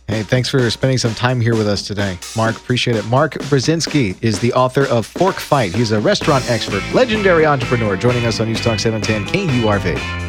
Hey, 0.07 0.23
thanks 0.23 0.47
for 0.49 0.69
spending 0.69 0.97
some 0.97 1.13
time 1.15 1.41
here 1.41 1.55
with 1.55 1.67
us 1.67 1.85
today. 1.85 2.17
Mark, 2.37 2.55
appreciate 2.55 2.95
it. 2.95 3.05
Mark 3.07 3.33
Brezinski 3.33 4.15
is 4.23 4.39
the 4.39 4.53
author 4.53 4.85
of 4.85 5.05
Fork 5.05 5.35
Fight. 5.35 5.73
He's 5.73 5.91
a 5.91 5.99
restaurant 5.99 6.49
expert, 6.49 6.83
legendary 6.93 7.45
entrepreneur, 7.45 7.97
joining 7.97 8.25
us 8.25 8.39
on 8.39 8.47
News 8.47 8.61
Talk 8.61 8.79
710 8.79 9.25
KURV. 9.33 10.25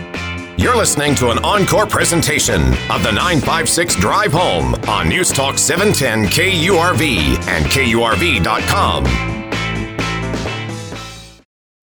You're 0.58 0.76
listening 0.76 1.14
to 1.16 1.30
an 1.30 1.38
encore 1.44 1.86
presentation 1.86 2.62
of 2.90 3.02
the 3.02 3.12
956 3.12 3.96
Drive 3.96 4.32
Home 4.32 4.74
on 4.88 5.08
News 5.08 5.30
Talk 5.30 5.58
710 5.58 6.32
KURV 6.32 7.46
and 7.46 7.66
KURV.com. 7.66 9.04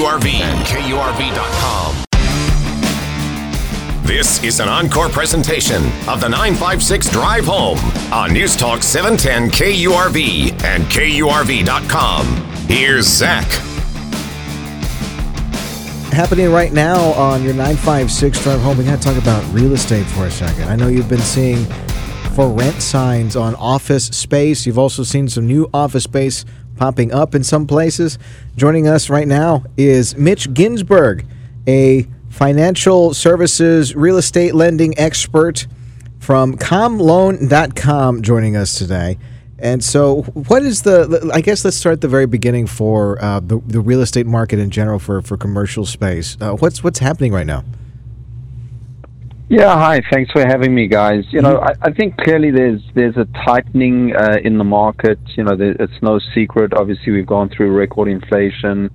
KURV 0.00 0.32
and 0.32 0.66
KURV.com. 0.66 2.04
This 4.02 4.42
is 4.42 4.60
an 4.60 4.68
encore 4.70 5.10
presentation 5.10 5.82
of 6.08 6.22
the 6.22 6.28
956 6.28 7.10
Drive 7.10 7.44
Home 7.44 7.78
on 8.10 8.32
News 8.32 8.56
Talk 8.56 8.82
710 8.82 9.50
KURV 9.50 10.64
and 10.64 10.84
KURV.com. 10.84 12.26
Here's 12.66 13.06
Zach. 13.06 13.44
Happening 16.14 16.50
right 16.50 16.72
now 16.72 16.98
on 17.12 17.42
your 17.42 17.52
956 17.52 18.42
Drive 18.42 18.60
Home, 18.62 18.78
we 18.78 18.84
got 18.84 19.02
to 19.02 19.06
talk 19.06 19.22
about 19.22 19.44
real 19.52 19.74
estate 19.74 20.06
for 20.06 20.24
a 20.24 20.30
second. 20.30 20.64
I 20.64 20.76
know 20.76 20.88
you've 20.88 21.10
been 21.10 21.18
seeing 21.18 21.66
for 22.34 22.48
rent 22.48 22.80
signs 22.80 23.36
on 23.36 23.54
office 23.56 24.06
space. 24.06 24.64
You've 24.64 24.78
also 24.78 25.02
seen 25.02 25.28
some 25.28 25.46
new 25.46 25.68
office 25.74 26.04
space 26.04 26.46
popping 26.80 27.12
up 27.12 27.34
in 27.34 27.44
some 27.44 27.66
places. 27.66 28.18
Joining 28.56 28.88
us 28.88 29.10
right 29.10 29.28
now 29.28 29.64
is 29.76 30.16
Mitch 30.16 30.52
Ginsburg, 30.54 31.26
a 31.68 32.06
financial 32.30 33.12
services 33.12 33.94
real 33.94 34.16
estate 34.16 34.54
lending 34.54 34.98
expert 34.98 35.66
from 36.20 36.56
commloan.com, 36.56 38.22
joining 38.22 38.56
us 38.56 38.78
today. 38.78 39.18
And 39.58 39.84
so, 39.84 40.22
what 40.22 40.62
is 40.62 40.80
the? 40.80 41.30
I 41.34 41.42
guess 41.42 41.66
let's 41.66 41.76
start 41.76 41.92
at 41.92 42.00
the 42.00 42.08
very 42.08 42.24
beginning 42.24 42.66
for 42.66 43.22
uh, 43.22 43.40
the 43.40 43.60
the 43.66 43.82
real 43.82 44.00
estate 44.00 44.26
market 44.26 44.58
in 44.58 44.70
general 44.70 44.98
for 44.98 45.20
for 45.20 45.36
commercial 45.36 45.84
space. 45.84 46.38
Uh, 46.40 46.54
what's 46.54 46.82
what's 46.82 46.98
happening 46.98 47.30
right 47.30 47.46
now? 47.46 47.62
Yeah, 49.50 49.74
hi. 49.74 50.00
Thanks 50.12 50.30
for 50.30 50.46
having 50.46 50.72
me, 50.72 50.86
guys. 50.86 51.24
You 51.30 51.42
know, 51.42 51.58
I, 51.58 51.72
I 51.82 51.90
think 51.90 52.16
clearly 52.18 52.52
there's 52.52 52.80
there's 52.94 53.16
a 53.16 53.24
tightening 53.44 54.14
uh, 54.14 54.36
in 54.44 54.58
the 54.58 54.64
market. 54.64 55.18
You 55.36 55.42
know, 55.42 55.56
there, 55.56 55.72
it's 55.72 56.00
no 56.02 56.20
secret. 56.32 56.72
Obviously, 56.72 57.10
we've 57.10 57.26
gone 57.26 57.50
through 57.50 57.72
record 57.72 58.06
inflation. 58.06 58.90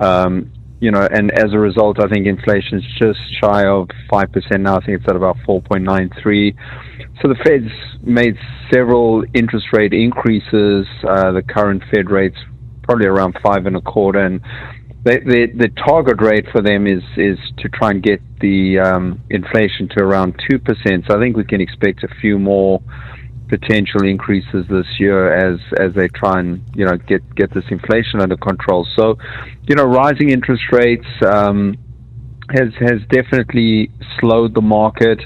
Um, 0.00 0.50
you 0.80 0.90
know, 0.90 1.06
and 1.08 1.30
as 1.38 1.52
a 1.52 1.58
result, 1.60 2.02
I 2.02 2.08
think 2.08 2.26
inflation 2.26 2.78
is 2.78 2.84
just 2.98 3.20
shy 3.40 3.64
of 3.64 3.88
five 4.10 4.32
percent 4.32 4.62
now. 4.62 4.78
I 4.78 4.84
think 4.84 4.98
it's 4.98 5.08
at 5.08 5.14
about 5.14 5.36
four 5.46 5.62
point 5.62 5.84
nine 5.84 6.10
three. 6.20 6.56
So 7.22 7.28
the 7.28 7.36
Fed's 7.44 7.70
made 8.02 8.36
several 8.72 9.22
interest 9.34 9.66
rate 9.72 9.92
increases. 9.92 10.84
Uh, 11.08 11.30
the 11.30 11.44
current 11.48 11.84
Fed 11.94 12.10
rate's 12.10 12.38
probably 12.82 13.06
around 13.06 13.38
five 13.40 13.66
and 13.66 13.76
a 13.76 13.80
quarter, 13.80 14.18
and 14.18 14.40
they, 15.06 15.18
the 15.20 15.46
the 15.56 15.68
target 15.86 16.20
rate 16.20 16.46
for 16.50 16.60
them 16.60 16.86
is 16.86 17.02
is 17.16 17.38
to 17.58 17.68
try 17.68 17.90
and 17.92 18.02
get 18.02 18.20
the 18.40 18.80
um, 18.80 19.20
inflation 19.30 19.88
to 19.90 20.02
around 20.02 20.34
two 20.50 20.58
percent. 20.58 21.04
So 21.08 21.16
I 21.16 21.20
think 21.20 21.36
we 21.36 21.44
can 21.44 21.60
expect 21.60 22.02
a 22.02 22.08
few 22.20 22.38
more 22.38 22.82
potential 23.48 24.02
increases 24.04 24.66
this 24.68 24.86
year 24.98 25.32
as 25.32 25.60
as 25.78 25.94
they 25.94 26.08
try 26.08 26.40
and 26.40 26.60
you 26.74 26.84
know 26.84 26.96
get 26.96 27.22
get 27.36 27.54
this 27.54 27.64
inflation 27.70 28.20
under 28.20 28.36
control. 28.36 28.84
So, 28.96 29.16
you 29.68 29.76
know, 29.76 29.84
rising 29.84 30.30
interest 30.30 30.64
rates 30.72 31.06
um, 31.24 31.76
has 32.50 32.74
has 32.80 33.00
definitely 33.08 33.92
slowed 34.18 34.54
the 34.54 34.60
market, 34.60 35.20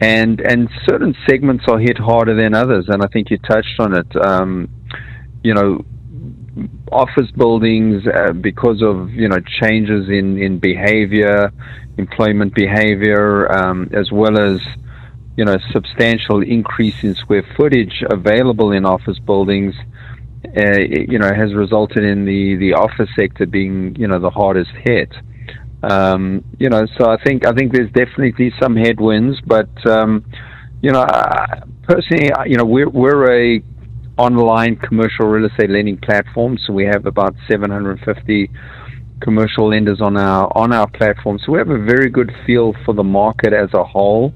and 0.00 0.40
and 0.40 0.70
certain 0.88 1.14
segments 1.28 1.64
are 1.68 1.78
hit 1.78 1.98
harder 1.98 2.34
than 2.34 2.54
others. 2.54 2.86
And 2.88 3.02
I 3.02 3.08
think 3.08 3.30
you 3.30 3.36
touched 3.36 3.78
on 3.78 3.94
it. 3.94 4.16
Um, 4.16 4.70
you 5.44 5.52
know, 5.52 5.84
office 6.90 7.30
buildings 7.32 8.02
uh, 8.06 8.32
because 8.32 8.82
of 8.82 9.10
you 9.10 9.28
know 9.28 9.40
changes 9.60 10.08
in 10.08 10.38
in 10.38 10.58
behavior, 10.58 11.52
employment 11.98 12.54
behavior, 12.54 13.50
um, 13.52 13.88
as 13.92 14.10
well 14.10 14.38
as 14.38 14.60
you 15.36 15.44
know, 15.44 15.56
substantial 15.70 16.42
increase 16.42 17.02
in 17.02 17.14
square 17.14 17.44
footage 17.56 18.02
available 18.10 18.72
in 18.72 18.84
office 18.84 19.18
buildings, 19.18 19.74
uh, 20.56 20.78
you 20.78 21.18
know, 21.18 21.32
has 21.32 21.54
resulted 21.54 22.04
in 22.04 22.24
the, 22.24 22.56
the 22.56 22.74
office 22.74 23.08
sector 23.18 23.46
being, 23.46 23.96
you 23.96 24.06
know, 24.06 24.18
the 24.18 24.30
hardest 24.30 24.70
hit. 24.84 25.10
Um, 25.82 26.44
you 26.58 26.68
know, 26.68 26.86
so 26.98 27.10
I 27.10 27.16
think 27.24 27.46
I 27.46 27.52
think 27.52 27.72
there's 27.72 27.90
definitely 27.90 28.52
some 28.60 28.76
headwinds, 28.76 29.40
but 29.44 29.68
um, 29.84 30.24
you 30.80 30.92
know, 30.92 31.04
personally, 31.82 32.30
you 32.46 32.56
know, 32.56 32.64
we're 32.64 32.88
we're 32.88 33.56
a 33.56 33.62
online 34.18 34.76
commercial 34.76 35.26
real 35.26 35.48
estate 35.48 35.70
lending 35.70 35.96
platform, 35.98 36.58
so 36.66 36.72
we 36.72 36.84
have 36.84 37.06
about 37.06 37.34
750 37.48 38.50
commercial 39.22 39.68
lenders 39.68 40.00
on 40.00 40.16
our 40.16 40.50
on 40.56 40.72
our 40.72 40.88
platform. 40.88 41.38
So 41.44 41.52
we 41.52 41.58
have 41.58 41.70
a 41.70 41.78
very 41.78 42.10
good 42.10 42.32
feel 42.44 42.74
for 42.84 42.92
the 42.92 43.04
market 43.04 43.52
as 43.52 43.72
a 43.72 43.84
whole. 43.84 44.34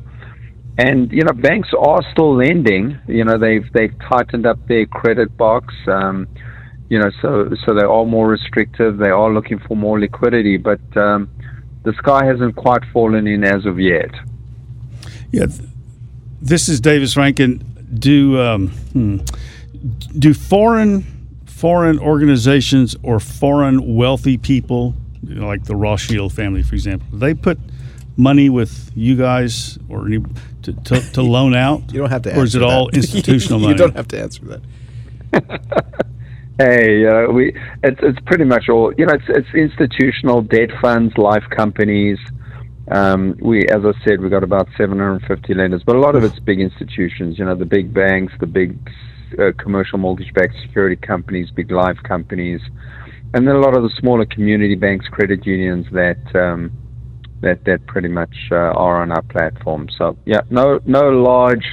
And 0.79 1.11
you 1.11 1.25
know, 1.25 1.33
banks 1.33 1.69
are 1.79 2.01
still 2.13 2.37
lending. 2.37 2.99
You 3.07 3.25
know, 3.25 3.39
they've 3.39 3.67
they've 3.73 3.95
tightened 4.11 4.47
up 4.47 4.59
their 4.69 4.87
credit 4.87 5.37
box. 5.37 5.75
Um, 5.87 6.29
you 6.89 6.99
know, 6.99 7.11
so 7.21 7.51
so 7.65 7.75
they 7.75 7.85
are 7.85 8.05
more 8.05 8.29
restrictive. 8.29 8.99
They 8.99 9.11
are 9.11 9.33
looking 9.33 9.59
for 9.59 9.77
more 9.77 9.99
liquidity, 9.99 10.57
but 10.57 10.81
um, 10.97 11.29
the 11.85 11.93
sky 11.95 12.25
hasn't 12.25 12.57
quite 12.57 12.83
fallen 12.93 13.27
in 13.27 13.43
as 13.45 13.67
of 13.67 13.81
yet. 13.81 14.11
Yeah, 15.33 15.47
this 16.41 16.69
is 16.69 16.81
Davis 16.81 17.17
Rankin. 17.17 17.65
Do 17.99 18.41
um, 18.41 18.69
hmm, 18.69 19.19
do 20.19 20.35
foreign 20.35 21.05
foreign 21.47 21.99
organizations 21.99 22.95
or 23.03 23.19
foreign 23.19 23.97
wealthy 23.97 24.37
people, 24.37 24.95
you 25.23 25.37
know, 25.37 25.47
like 25.47 25.65
the 25.65 25.75
Rothschild 25.75 26.33
family, 26.33 26.63
for 26.63 26.75
example, 26.75 27.07
they 27.19 27.33
put 27.33 27.59
money 28.17 28.51
with 28.51 28.91
you 28.95 29.17
guys 29.17 29.79
or 29.89 30.07
any, 30.07 30.23
to, 30.63 30.73
to, 30.73 31.01
to 31.13 31.23
loan 31.37 31.55
out? 31.55 31.93
You 31.93 32.01
don't 32.01 32.11
have 32.11 32.23
to. 32.23 32.39
Or 32.39 32.45
is 32.45 32.55
it 32.55 32.59
that. 32.59 32.65
all 32.71 32.89
institutional 32.91 33.61
money? 33.61 33.73
you 33.73 33.79
don't 33.79 33.97
have 33.97 34.09
to 34.09 34.21
answer 34.21 34.43
that. 34.45 34.63
hey, 36.59 37.07
uh, 37.07 37.31
we 37.31 37.55
it's 37.83 38.01
it's 38.03 38.19
pretty 38.27 38.45
much 38.45 38.69
all 38.69 38.93
you 38.97 39.07
know. 39.07 39.15
It's 39.15 39.25
it's 39.29 39.55
institutional 39.55 40.43
debt 40.43 40.71
funds, 40.81 41.17
life 41.19 41.45
companies. 41.51 42.19
Um, 42.91 43.37
we, 43.41 43.67
as 43.69 43.85
I 43.85 43.93
said, 44.05 44.21
we've 44.21 44.31
got 44.31 44.45
about 44.45 44.69
750 44.77 45.55
lenders, 45.55 45.83
but 45.85 45.97
a 45.97 45.99
lot 45.99 46.15
of 46.15 46.23
it's 46.23 46.39
big 46.39 46.61
institutions. 46.61 47.37
You 47.39 47.45
know, 47.45 47.57
the 47.57 47.65
big 47.65 47.93
banks, 47.93 48.33
the 48.39 48.47
big 48.47 48.79
uh, 49.39 49.53
commercial 49.59 49.99
mortgage-backed 49.99 50.55
security 50.63 50.97
companies, 50.97 51.51
big 51.51 51.71
life 51.71 51.99
companies, 52.05 52.61
and 53.35 53.47
then 53.47 53.55
a 53.55 53.61
lot 53.61 53.77
of 53.77 53.83
the 53.83 53.91
smaller 53.99 54.27
community 54.27 54.75
banks, 54.75 55.07
credit 55.09 55.47
unions 55.47 55.87
that. 55.93 56.19
Um, 56.35 56.73
that 57.43 57.65
that 57.65 57.87
pretty 57.87 58.09
much 58.09 58.35
uh, 58.51 58.55
are 58.55 59.03
on 59.03 59.13
our 59.13 59.23
platform. 59.23 59.89
So 59.97 60.17
yeah, 60.25 60.41
no 60.51 60.81
no 60.85 61.11
large. 61.11 61.65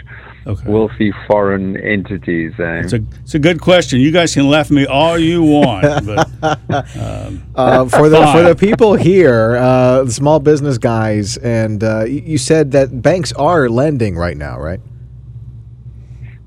Okay. 0.46 0.70
wealthy 0.70 1.14
foreign 1.26 1.78
entities. 1.78 2.52
Eh? 2.60 2.82
It's 2.82 2.92
a 2.92 3.02
it's 3.22 3.34
a 3.34 3.40
good 3.40 3.62
question. 3.62 4.02
You 4.02 4.12
guys 4.12 4.34
can 4.34 4.50
laugh 4.50 4.66
at 4.66 4.72
me 4.72 4.86
all 4.86 5.18
you 5.18 5.42
want, 5.42 6.06
but 6.06 6.98
um, 6.98 7.42
uh, 7.56 7.88
for 7.88 8.10
the 8.10 8.28
for 8.34 8.44
the 8.44 8.54
people 8.54 8.96
here, 8.96 9.56
uh, 9.56 10.04
the 10.04 10.12
small 10.12 10.42
business 10.42 10.78
guys, 10.78 11.38
and 11.38 11.82
uh, 11.82 12.04
you 12.04 12.38
said 12.38 12.74
that 12.74 13.02
banks 13.02 13.32
are 13.32 13.70
lending 13.70 14.18
right 14.18 14.36
now, 14.36 14.60
right? 14.60 14.82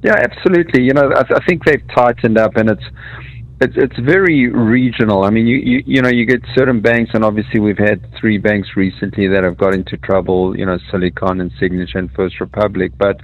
Yeah, 0.07 0.15
absolutely. 0.23 0.85
You 0.85 0.95
know, 0.95 1.11
I, 1.11 1.23
I 1.23 1.45
think 1.49 1.65
they've 1.65 1.83
tightened 1.93 2.39
up, 2.39 2.55
and 2.55 2.71
it's 2.71 2.85
it's 3.61 3.75
it's 3.77 3.99
very 3.99 4.49
regional. 4.49 5.25
I 5.25 5.31
mean, 5.31 5.49
you, 5.49 5.57
you 5.57 5.83
you 5.85 6.01
know 6.01 6.09
you 6.09 6.25
get 6.25 6.43
certain 6.55 6.81
banks, 6.81 7.11
and 7.13 7.25
obviously 7.25 7.59
we've 7.59 7.77
had 7.77 8.07
three 8.21 8.39
banks 8.39 8.69
recently 8.77 9.27
that 9.27 9.43
have 9.43 9.59
got 9.59 9.75
into 9.75 9.97
trouble. 9.97 10.57
You 10.57 10.65
know, 10.65 10.79
Silicon 10.93 11.41
and 11.41 11.51
Signature 11.59 11.99
and 11.99 12.09
First 12.13 12.39
Republic. 12.39 12.93
But 12.97 13.21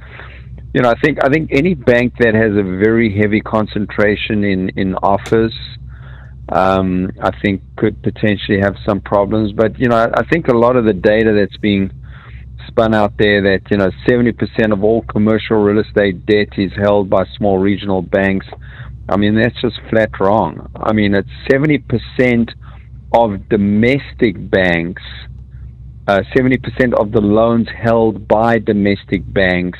you 0.74 0.82
know, 0.82 0.90
I 0.90 0.98
think 0.98 1.24
I 1.24 1.28
think 1.28 1.50
any 1.52 1.74
bank 1.74 2.14
that 2.18 2.34
has 2.34 2.50
a 2.50 2.64
very 2.64 3.16
heavy 3.16 3.40
concentration 3.40 4.42
in 4.42 4.70
in 4.70 4.96
office, 4.96 5.54
um, 6.48 7.12
I 7.22 7.30
think 7.42 7.62
could 7.76 8.02
potentially 8.02 8.58
have 8.58 8.74
some 8.84 9.00
problems. 9.00 9.52
But 9.52 9.78
you 9.78 9.86
know, 9.86 9.98
I, 9.98 10.22
I 10.22 10.24
think 10.24 10.48
a 10.48 10.58
lot 10.58 10.74
of 10.74 10.84
the 10.84 10.94
data 10.94 11.32
that's 11.32 11.56
being 11.58 11.92
spun 12.68 12.94
out 12.94 13.12
there 13.18 13.42
that 13.42 13.62
you 13.70 13.76
know 13.76 13.90
70% 14.08 14.72
of 14.72 14.84
all 14.84 15.02
commercial 15.02 15.56
real 15.56 15.84
estate 15.84 16.24
debt 16.26 16.48
is 16.58 16.72
held 16.76 17.10
by 17.10 17.24
small 17.36 17.58
regional 17.58 18.02
banks 18.02 18.46
I 19.08 19.16
mean, 19.16 19.34
that's 19.34 19.60
just 19.60 19.78
flat 19.90 20.10
wrong. 20.20 20.70
I 20.76 20.92
mean, 20.92 21.14
it's 21.14 21.28
70% 21.50 22.50
of 23.14 23.48
domestic 23.48 24.50
banks, 24.50 25.02
uh, 26.08 26.20
70% 26.34 26.94
of 26.94 27.12
the 27.12 27.20
loans 27.20 27.68
held 27.76 28.26
by 28.26 28.58
domestic 28.58 29.22
banks, 29.32 29.78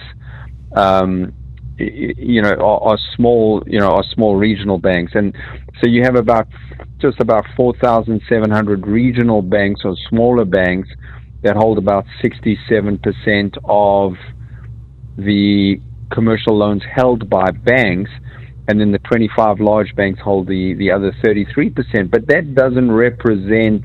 um, 0.76 1.32
you 1.78 2.42
know, 2.42 2.50
are, 2.50 2.92
are, 2.92 2.98
small, 3.16 3.62
you 3.66 3.78
know, 3.78 3.92
are 3.92 4.04
small 4.12 4.36
regional 4.36 4.78
banks. 4.78 5.12
And 5.14 5.34
so 5.80 5.88
you 5.88 6.02
have 6.02 6.16
about 6.16 6.48
just 6.98 7.20
about 7.20 7.46
4,700 7.56 8.86
regional 8.86 9.40
banks 9.40 9.80
or 9.84 9.96
smaller 10.10 10.44
banks 10.44 10.88
that 11.42 11.56
hold 11.56 11.78
about 11.78 12.04
67% 12.22 13.58
of 13.64 14.14
the 15.16 15.80
commercial 16.12 16.56
loans 16.56 16.82
held 16.94 17.28
by 17.28 17.50
banks 17.50 18.10
and 18.68 18.80
then 18.80 18.92
the 18.92 18.98
25 18.98 19.60
large 19.60 19.94
banks 19.96 20.20
hold 20.22 20.46
the, 20.46 20.74
the 20.74 20.90
other 20.90 21.12
33%. 21.24 22.10
But 22.10 22.26
that 22.28 22.54
doesn't 22.54 22.92
represent 22.92 23.84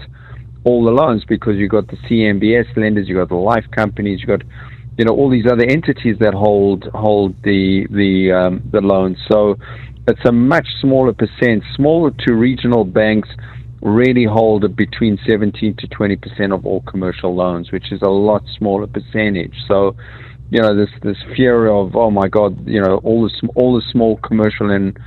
all 0.63 0.83
the 0.83 0.91
loans 0.91 1.23
because 1.27 1.55
you've 1.55 1.71
got 1.71 1.87
the 1.87 1.97
CMBS 2.09 2.75
lenders, 2.75 3.07
you've 3.07 3.17
got 3.17 3.29
the 3.29 3.35
life 3.35 3.65
companies, 3.71 4.19
you've 4.21 4.39
got 4.39 4.47
you 4.97 5.05
know 5.05 5.13
all 5.13 5.29
these 5.29 5.45
other 5.45 5.63
entities 5.63 6.17
that 6.19 6.33
hold 6.33 6.89
hold 6.93 7.35
the 7.43 7.85
the 7.91 8.31
um, 8.31 8.63
the 8.71 8.81
loans. 8.81 9.17
So 9.31 9.55
it's 10.07 10.25
a 10.25 10.31
much 10.31 10.67
smaller 10.81 11.13
percent. 11.13 11.63
Smaller 11.75 12.11
to 12.25 12.33
regional 12.33 12.83
banks 12.83 13.29
really 13.81 14.25
hold 14.25 14.75
between 14.75 15.19
17 15.25 15.75
to 15.75 15.87
20 15.87 16.15
percent 16.17 16.53
of 16.53 16.65
all 16.65 16.81
commercial 16.81 17.35
loans, 17.35 17.71
which 17.71 17.91
is 17.91 18.01
a 18.01 18.09
lot 18.09 18.43
smaller 18.57 18.87
percentage. 18.87 19.55
So 19.67 19.95
you 20.49 20.61
know 20.61 20.75
this 20.75 20.89
this 21.01 21.17
fear 21.35 21.67
of 21.67 21.95
oh 21.95 22.09
my 22.09 22.27
god 22.27 22.67
you 22.67 22.81
know 22.81 22.97
all 23.03 23.23
the 23.23 23.49
all 23.55 23.75
the 23.75 23.81
small 23.91 24.17
commercial 24.17 24.71
and 24.71 24.97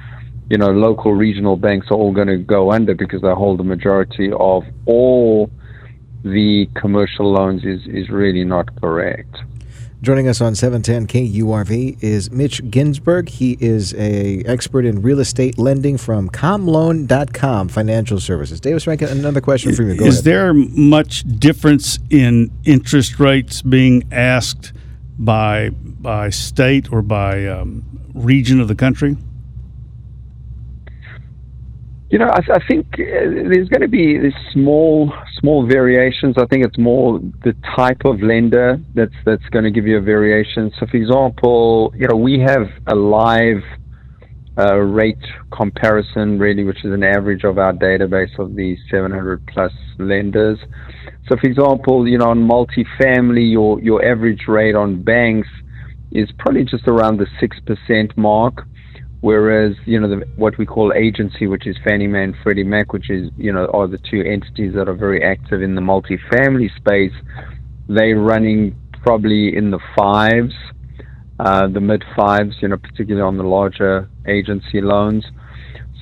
you 0.50 0.59
know 0.59 0.68
local 0.68 1.14
regional 1.14 1.56
banks 1.56 1.87
are 1.90 1.94
all 1.94 2.12
going 2.12 2.28
to 2.28 2.37
go 2.37 2.72
under 2.72 2.94
because 2.94 3.22
they 3.22 3.30
hold 3.30 3.59
the 3.59 3.64
majority 3.64 4.30
of 4.33 4.64
all 4.85 5.50
the 6.24 6.68
commercial 6.74 7.33
loans 7.33 7.64
is 7.64 7.80
is 7.87 8.11
really 8.11 8.44
not 8.44 8.68
correct. 8.80 9.35
Joining 10.03 10.29
us 10.29 10.41
on 10.41 10.55
710 10.55 11.09
KURV 11.09 12.03
is 12.03 12.31
Mitch 12.31 12.63
Ginsburg. 12.71 13.29
He 13.29 13.59
is 13.61 13.93
a 13.97 14.43
expert 14.47 14.87
in 14.87 15.03
real 15.03 15.21
estate 15.21 15.59
lending 15.59 15.99
from 15.99 16.31
commloan.com 16.31 17.69
financial 17.69 18.19
services. 18.19 18.61
Davis 18.61 18.87
Rankin, 18.87 19.09
another 19.11 19.43
question 19.43 19.75
for 19.75 19.83
you. 19.83 19.97
Go 19.97 20.07
is 20.07 20.15
ahead. 20.15 20.25
there 20.25 20.55
much 20.55 21.25
difference 21.39 21.99
in 22.09 22.51
interest 22.65 23.21
rates 23.21 23.61
being 23.61 24.09
asked 24.11 24.73
by 25.19 25.69
by 25.69 26.31
state 26.31 26.91
or 26.91 27.03
by 27.03 27.47
um, 27.47 27.85
region 28.15 28.59
of 28.59 28.69
the 28.69 28.75
country? 28.75 29.19
You 32.11 32.18
know, 32.18 32.29
I, 32.29 32.40
I 32.55 32.59
think 32.66 32.87
uh, 32.94 32.99
there's 33.51 33.68
going 33.68 33.83
to 33.83 33.88
be 33.88 34.18
small 34.53 35.12
small 35.38 35.66
variations. 35.66 36.35
I 36.38 36.46
think 36.46 36.64
it's 36.64 36.79
more 36.79 37.20
the 37.44 37.55
type 37.77 38.05
of 38.05 38.20
lender 38.20 38.81
that's 38.94 39.14
that's 39.25 39.49
going 39.51 39.64
to 39.64 39.70
give 39.70 39.87
you 39.87 39.99
a 39.99 40.01
variation. 40.01 40.73
So, 40.81 40.87
for 40.87 40.96
example, 40.96 41.92
you 41.96 42.09
know, 42.09 42.16
we 42.16 42.40
have 42.40 42.68
a 42.88 42.96
live 42.96 43.62
uh, 44.59 44.77
rate 44.77 45.25
comparison, 45.53 46.38
really, 46.38 46.64
which 46.64 46.85
is 46.85 46.92
an 46.92 47.05
average 47.05 47.44
of 47.44 47.59
our 47.59 47.73
database 47.73 48.37
of 48.40 48.57
the 48.57 48.77
700 48.90 49.46
plus 49.46 49.73
lenders. 49.99 50.59
So, 51.29 51.37
for 51.37 51.46
example, 51.46 52.09
you 52.09 52.18
know, 52.18 52.31
on 52.31 52.40
multifamily, 52.40 53.53
your 53.53 53.81
your 53.81 54.05
average 54.05 54.49
rate 54.49 54.75
on 54.75 55.03
banks 55.03 55.49
is 56.11 56.29
probably 56.40 56.64
just 56.64 56.88
around 56.88 57.18
the 57.18 57.27
six 57.38 57.57
percent 57.61 58.16
mark. 58.18 58.66
Whereas, 59.20 59.76
you 59.85 60.00
know, 60.00 60.09
the, 60.09 60.26
what 60.37 60.56
we 60.56 60.64
call 60.64 60.94
agency, 60.94 61.46
which 61.46 61.66
is 61.66 61.76
Fannie 61.85 62.06
Mae 62.06 62.24
and 62.24 62.35
Freddie 62.42 62.64
Mac, 62.64 62.92
which 62.92 63.11
is, 63.11 63.30
you 63.37 63.52
know, 63.52 63.66
are 63.66 63.87
the 63.87 63.98
two 63.98 64.22
entities 64.22 64.72
that 64.74 64.88
are 64.88 64.94
very 64.94 65.22
active 65.22 65.62
in 65.62 65.74
the 65.74 65.83
multifamily 65.83 66.74
space, 66.76 67.12
they're 67.88 68.18
running 68.18 68.74
probably 69.02 69.54
in 69.54 69.70
the 69.70 69.78
fives, 69.96 70.54
uh, 71.38 71.68
the 71.68 71.80
mid 71.80 72.02
fives, 72.16 72.56
you 72.62 72.68
know, 72.68 72.78
particularly 72.78 73.20
on 73.20 73.37
the 73.37 73.42
larger 73.42 74.09
agency 74.26 74.80
loans. 74.80 75.24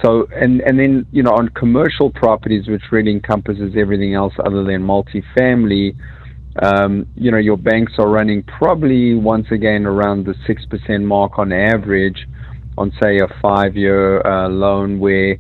So, 0.05 0.29
and, 0.33 0.61
and 0.61 0.79
then, 0.79 1.07
you 1.11 1.25
know, 1.25 1.33
on 1.33 1.49
commercial 1.49 2.11
properties, 2.11 2.69
which 2.69 2.83
really 2.93 3.11
encompasses 3.11 3.75
everything 3.77 4.15
else 4.15 4.35
other 4.45 4.63
than 4.63 4.83
multifamily, 4.83 5.97
um, 6.63 7.07
you 7.17 7.33
know, 7.33 7.39
your 7.39 7.57
banks 7.57 7.95
are 7.99 8.09
running 8.09 8.45
probably 8.45 9.15
once 9.15 9.47
again 9.51 9.87
around 9.87 10.25
the 10.25 10.35
6% 10.49 11.05
mark 11.05 11.39
on 11.39 11.53
average 11.53 12.27
on, 12.79 12.93
say, 13.03 13.19
a 13.19 13.29
five 13.43 13.77
year 13.77 14.27
uh, 14.27 14.49
loan 14.49 14.99
where 14.99 15.37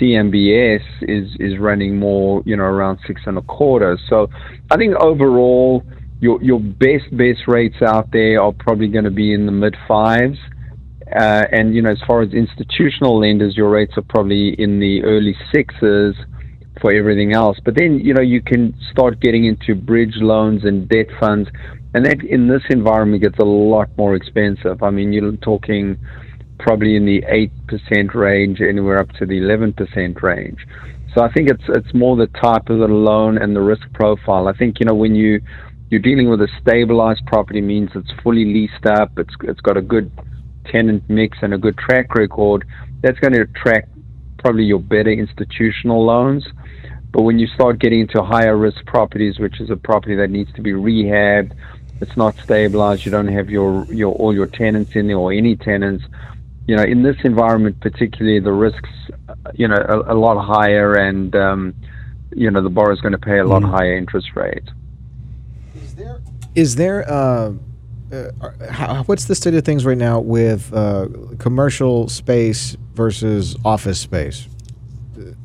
CMBS 0.00 0.82
is, 1.02 1.28
is 1.38 1.58
running 1.58 1.98
more, 1.98 2.42
you 2.46 2.56
know, 2.56 2.64
around 2.64 2.98
six 3.06 3.20
and 3.26 3.38
a 3.38 3.42
quarter. 3.42 3.98
So 4.08 4.28
I 4.70 4.76
think 4.76 4.94
overall, 4.96 5.82
your, 6.20 6.42
your 6.42 6.60
best, 6.60 7.04
best 7.12 7.46
rates 7.46 7.76
out 7.82 8.10
there 8.12 8.42
are 8.42 8.52
probably 8.52 8.88
going 8.88 9.04
to 9.04 9.10
be 9.10 9.32
in 9.32 9.46
the 9.46 9.52
mid 9.52 9.76
fives. 9.86 10.38
Uh, 11.14 11.44
and, 11.52 11.74
you 11.74 11.80
know, 11.80 11.90
as 11.90 12.00
far 12.06 12.20
as 12.22 12.32
institutional 12.32 13.20
lenders, 13.20 13.56
your 13.56 13.70
rates 13.70 13.94
are 13.96 14.02
probably 14.08 14.54
in 14.58 14.78
the 14.78 15.02
early 15.04 15.34
sixes 15.54 16.14
for 16.80 16.92
everything 16.92 17.32
else. 17.32 17.58
But 17.64 17.76
then, 17.76 17.98
you 17.98 18.14
know, 18.14 18.20
you 18.20 18.42
can 18.42 18.74
start 18.92 19.20
getting 19.20 19.46
into 19.46 19.74
bridge 19.74 20.16
loans 20.16 20.64
and 20.64 20.88
debt 20.88 21.06
funds. 21.18 21.48
And 21.94 22.04
that 22.04 22.22
in 22.22 22.48
this 22.48 22.62
environment 22.68 23.22
gets 23.22 23.38
a 23.38 23.44
lot 23.44 23.88
more 23.96 24.14
expensive. 24.14 24.82
I 24.82 24.90
mean, 24.90 25.12
you're 25.12 25.36
talking 25.36 25.98
probably 26.58 26.96
in 26.96 27.04
the 27.04 27.22
8% 27.22 28.14
range, 28.14 28.60
anywhere 28.60 28.98
up 28.98 29.10
to 29.12 29.26
the 29.26 29.40
11% 29.40 30.22
range. 30.22 30.66
So 31.14 31.22
I 31.22 31.32
think 31.32 31.48
it's 31.48 31.64
it's 31.68 31.92
more 31.94 32.16
the 32.16 32.26
type 32.26 32.68
of 32.68 32.78
the 32.78 32.86
loan 32.86 33.38
and 33.38 33.56
the 33.56 33.60
risk 33.60 33.90
profile. 33.94 34.46
I 34.46 34.52
think 34.52 34.78
you 34.78 34.86
know 34.86 34.94
when 34.94 35.14
you 35.14 35.40
you're 35.90 36.00
dealing 36.00 36.28
with 36.28 36.40
a 36.42 36.48
stabilized 36.60 37.24
property 37.26 37.60
means 37.60 37.90
it's 37.94 38.10
fully 38.22 38.44
leased 38.44 38.86
up. 38.86 39.18
It's 39.18 39.34
it's 39.42 39.60
got 39.60 39.76
a 39.76 39.80
good 39.80 40.12
tenant 40.66 41.02
mix 41.08 41.38
and 41.40 41.54
a 41.54 41.58
good 41.58 41.78
track 41.78 42.14
record. 42.14 42.66
That's 43.00 43.18
going 43.20 43.32
to 43.32 43.42
attract 43.42 43.88
probably 44.38 44.64
your 44.64 44.80
better 44.80 45.10
institutional 45.10 46.04
loans. 46.04 46.46
But 47.10 47.22
when 47.22 47.38
you 47.38 47.46
start 47.48 47.78
getting 47.78 48.00
into 48.00 48.22
higher 48.22 48.56
risk 48.56 48.84
properties, 48.84 49.38
which 49.38 49.60
is 49.60 49.70
a 49.70 49.76
property 49.76 50.14
that 50.16 50.30
needs 50.30 50.52
to 50.54 50.62
be 50.62 50.72
rehabbed, 50.72 51.52
it's 52.00 52.16
not 52.16 52.36
stabilized, 52.36 53.04
you 53.04 53.10
don't 53.10 53.28
have 53.28 53.50
your, 53.50 53.84
your 53.86 54.14
all 54.14 54.34
your 54.34 54.46
tenants 54.46 54.94
in 54.94 55.08
there 55.08 55.16
or 55.16 55.32
any 55.32 55.56
tenants, 55.56 56.04
you 56.68 56.76
know, 56.76 56.82
in 56.82 57.02
this 57.02 57.16
environment 57.24 57.80
particularly, 57.80 58.38
the 58.40 58.52
risks, 58.52 58.90
you 59.54 59.66
know, 59.66 59.76
a, 59.76 60.12
a 60.12 60.16
lot 60.16 60.40
higher, 60.44 60.94
and 60.94 61.34
um, 61.34 61.74
you 62.36 62.50
know, 62.50 62.62
the 62.62 62.68
borrower 62.68 62.92
is 62.92 63.00
going 63.00 63.12
to 63.12 63.18
pay 63.18 63.38
a 63.38 63.44
lot 63.44 63.62
mm. 63.62 63.70
higher 63.70 63.96
interest 63.96 64.28
rate. 64.36 64.68
Is 65.74 65.94
there 65.94 66.20
is 66.54 66.76
there 66.76 67.10
uh, 67.10 67.54
uh, 68.12 68.30
how, 68.70 69.02
what's 69.04 69.24
the 69.24 69.34
state 69.34 69.54
of 69.54 69.64
things 69.64 69.86
right 69.86 69.96
now 69.96 70.20
with 70.20 70.72
uh, 70.74 71.08
commercial 71.38 72.06
space 72.08 72.76
versus 72.92 73.56
office 73.64 73.98
space? 73.98 74.46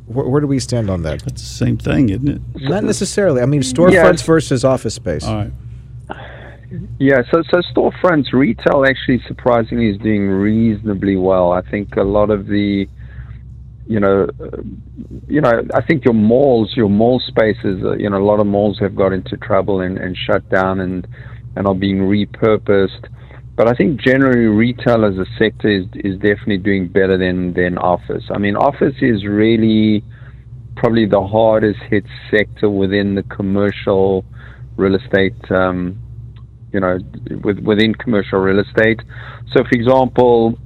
Where, 0.08 0.28
where, 0.28 0.42
do 0.42 0.48
we 0.48 0.60
stand 0.60 0.90
on 0.90 1.04
that? 1.04 1.24
That's 1.24 1.42
the 1.42 1.48
same 1.48 1.78
thing, 1.78 2.10
isn't 2.10 2.28
it? 2.28 2.42
Not 2.56 2.84
necessarily. 2.84 3.42
I 3.42 3.46
mean, 3.46 3.62
storefronts 3.62 4.26
versus 4.26 4.66
office 4.66 4.94
space. 4.94 5.24
All 5.24 5.36
right. 5.36 5.52
Yeah, 7.00 7.22
so 7.32 7.44
so 7.52 7.62
storefronts 7.76 8.34
retail 8.34 8.86
actually 8.88 9.22
surprisingly 9.28 9.90
is 9.90 9.98
doing 9.98 10.28
reasonably 10.28 11.16
well. 11.16 11.52
I 11.52 11.62
think 11.70 11.96
a 11.98 12.04
lot 12.04 12.32
of 12.32 12.48
the, 12.48 12.88
you 13.86 14.00
know, 14.00 14.28
uh, 14.40 14.58
you 15.28 15.42
know, 15.42 15.52
I 15.76 15.82
think 15.82 16.04
your 16.04 16.16
malls, 16.16 16.74
your 16.76 16.90
mall 16.90 17.20
spaces, 17.20 17.84
uh, 17.84 17.96
you 17.98 18.10
know, 18.10 18.18
a 18.18 18.26
lot 18.26 18.40
of 18.40 18.48
malls 18.48 18.80
have 18.80 18.96
got 18.96 19.14
into 19.14 19.38
trouble 19.38 19.82
and, 19.82 19.98
and 19.98 20.18
shut 20.18 20.50
down 20.50 20.80
and 20.80 21.08
and 21.56 21.68
are 21.68 21.76
being 21.76 22.00
repurposed. 22.00 23.08
But 23.56 23.68
I 23.68 23.74
think 23.74 24.02
generally 24.02 24.48
retail 24.48 25.06
as 25.06 25.16
a 25.18 25.26
sector 25.38 25.70
is 25.70 25.86
is 25.94 26.16
definitely 26.16 26.58
doing 26.58 26.88
better 26.88 27.18
than 27.20 27.54
than 27.54 27.78
office. 27.78 28.24
I 28.32 28.40
mean, 28.40 28.56
office 28.56 28.96
is 29.00 29.26
really 29.26 30.04
probably 30.76 31.06
the 31.06 31.22
hardest 31.22 31.80
hit 31.90 32.06
sector 32.32 32.68
within 32.68 33.14
the 33.14 33.24
commercial 33.24 34.26
real 34.76 34.96
estate 34.96 35.36
um, 35.52 36.03
you 36.74 36.80
know, 36.80 36.98
with, 37.44 37.60
within 37.60 37.94
commercial 37.96 38.40
real 38.40 38.60
estate. 38.60 39.02
So, 39.54 39.64
for 39.64 39.72
example, 39.72 40.58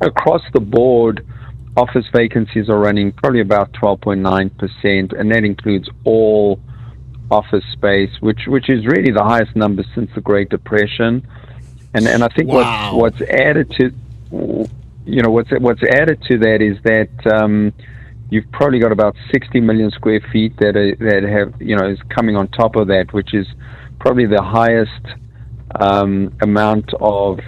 across 0.00 0.42
the 0.52 0.60
board, 0.60 1.26
office 1.76 2.04
vacancies 2.12 2.68
are 2.68 2.78
running 2.78 3.12
probably 3.12 3.40
about 3.40 3.72
12.9%, 3.72 5.18
and 5.18 5.30
that 5.30 5.44
includes 5.44 5.88
all 6.04 6.60
office 7.30 7.64
space, 7.72 8.10
which 8.20 8.40
which 8.46 8.68
is 8.68 8.86
really 8.86 9.10
the 9.10 9.24
highest 9.24 9.56
number 9.56 9.82
since 9.94 10.10
the 10.14 10.20
Great 10.20 10.50
Depression. 10.50 11.26
And 11.94 12.06
and 12.06 12.22
I 12.22 12.28
think 12.28 12.50
wow. 12.50 12.94
what's 12.94 13.20
what's 13.20 13.30
added 13.30 13.70
to 13.78 13.90
you 15.06 15.22
know 15.22 15.30
what's 15.30 15.50
what's 15.58 15.82
added 15.82 16.22
to 16.30 16.38
that 16.38 16.60
is 16.60 16.76
that 16.84 17.32
um, 17.34 17.72
you've 18.30 18.50
probably 18.52 18.78
got 18.78 18.92
about 18.92 19.16
60 19.32 19.60
million 19.60 19.90
square 19.90 20.20
feet 20.32 20.56
that 20.58 20.76
are, 20.76 20.94
that 20.96 21.22
have 21.22 21.60
you 21.60 21.76
know 21.76 21.88
is 21.88 21.98
coming 22.10 22.36
on 22.36 22.48
top 22.48 22.76
of 22.76 22.88
that, 22.88 23.12
which 23.12 23.34
is 23.34 23.46
probably 23.98 24.26
the 24.26 24.42
highest 24.42 25.21
um, 25.80 26.34
amount 26.40 26.92
of 27.00 27.40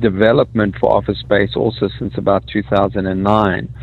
development 0.00 0.76
for 0.80 0.92
office 0.92 1.18
space 1.18 1.50
also 1.56 1.88
since 1.98 2.14
about 2.16 2.46
2009. 2.46 3.74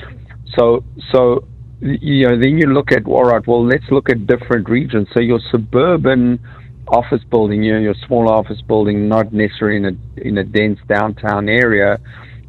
So, 0.57 0.83
so 1.11 1.47
you 1.79 2.27
know, 2.27 2.39
then 2.39 2.57
you 2.57 2.67
look 2.67 2.91
at 2.91 3.05
all 3.05 3.25
right. 3.25 3.45
Well, 3.45 3.65
let's 3.65 3.89
look 3.91 4.09
at 4.09 4.25
different 4.25 4.67
regions. 4.69 5.07
So 5.13 5.19
your 5.19 5.39
suburban 5.51 6.39
office 6.87 7.23
building, 7.29 7.63
you 7.63 7.73
know, 7.73 7.79
your 7.79 7.95
small 8.07 8.29
office 8.29 8.61
building, 8.61 9.07
not 9.07 9.31
necessarily 9.33 9.77
in 9.77 9.85
a 9.85 10.21
in 10.27 10.37
a 10.37 10.43
dense 10.43 10.79
downtown 10.87 11.49
area, 11.49 11.99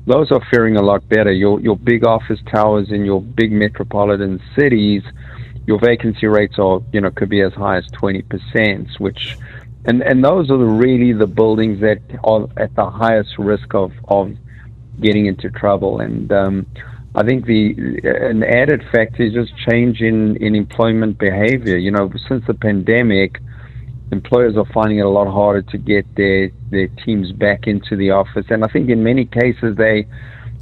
those 0.06 0.30
are 0.30 0.40
faring 0.50 0.76
a 0.76 0.82
lot 0.82 1.06
better. 1.08 1.32
Your 1.32 1.60
your 1.60 1.76
big 1.76 2.06
office 2.06 2.40
towers 2.50 2.90
in 2.90 3.04
your 3.04 3.20
big 3.20 3.52
metropolitan 3.52 4.40
cities, 4.58 5.02
your 5.66 5.78
vacancy 5.78 6.26
rates 6.26 6.58
are 6.58 6.80
you 6.92 7.00
know 7.00 7.10
could 7.10 7.28
be 7.28 7.42
as 7.42 7.52
high 7.52 7.76
as 7.76 7.86
twenty 7.92 8.22
percent, 8.22 8.88
which 8.98 9.36
and 9.84 10.02
and 10.02 10.24
those 10.24 10.50
are 10.50 10.58
the, 10.58 10.64
really 10.64 11.12
the 11.12 11.26
buildings 11.26 11.80
that 11.80 11.98
are 12.24 12.46
at 12.56 12.74
the 12.74 12.88
highest 12.88 13.38
risk 13.38 13.74
of 13.74 13.92
of 14.08 14.32
getting 15.00 15.26
into 15.26 15.50
trouble. 15.50 16.00
And 16.00 16.30
um, 16.32 16.66
I 17.14 17.22
think 17.24 17.46
the 17.46 17.74
an 18.04 18.42
added 18.42 18.82
factor 18.92 19.22
is 19.22 19.32
just 19.32 19.52
change 19.68 20.00
in 20.00 20.36
in 20.36 20.54
employment 20.54 21.18
behavior. 21.18 21.76
You 21.76 21.90
know, 21.90 22.10
since 22.28 22.44
the 22.46 22.54
pandemic, 22.54 23.40
employers 24.12 24.56
are 24.56 24.66
finding 24.72 24.98
it 24.98 25.06
a 25.06 25.08
lot 25.08 25.30
harder 25.30 25.62
to 25.62 25.78
get 25.78 26.04
their 26.16 26.50
their 26.70 26.88
teams 27.04 27.32
back 27.32 27.66
into 27.66 27.96
the 27.96 28.10
office, 28.10 28.46
and 28.50 28.64
I 28.64 28.68
think 28.68 28.90
in 28.90 29.02
many 29.02 29.24
cases 29.24 29.76
they 29.76 30.06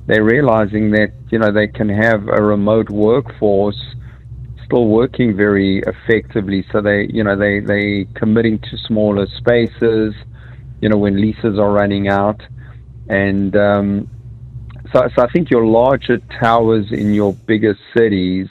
they're 0.07 0.25
realizing 0.25 0.91
that 0.93 1.13
you 1.31 1.39
know 1.39 1.53
they 1.53 1.67
can 1.67 1.89
have 1.89 2.29
a 2.29 2.43
remote 2.43 2.91
workforce 2.91 3.83
still 4.67 4.87
working 4.89 5.37
very 5.37 5.83
effectively. 5.87 6.67
So 6.73 6.83
they, 6.83 7.07
you 7.11 7.25
know, 7.25 7.37
they 7.37 7.61
they 7.61 8.07
committing 8.15 8.59
to 8.59 8.77
smaller 8.87 9.27
spaces, 9.39 10.15
you 10.81 10.89
know, 10.89 10.97
when 10.97 11.21
leases 11.21 11.59
are 11.59 11.71
running 11.71 12.09
out, 12.09 12.43
and 13.09 13.57
um, 13.57 14.11
so 14.93 15.09
so 15.15 15.23
I 15.23 15.31
think 15.33 15.51
your 15.51 15.67
larger 15.67 16.19
towers 16.41 16.93
in 16.93 17.15
your 17.15 17.33
bigger 17.33 17.79
cities. 17.97 18.49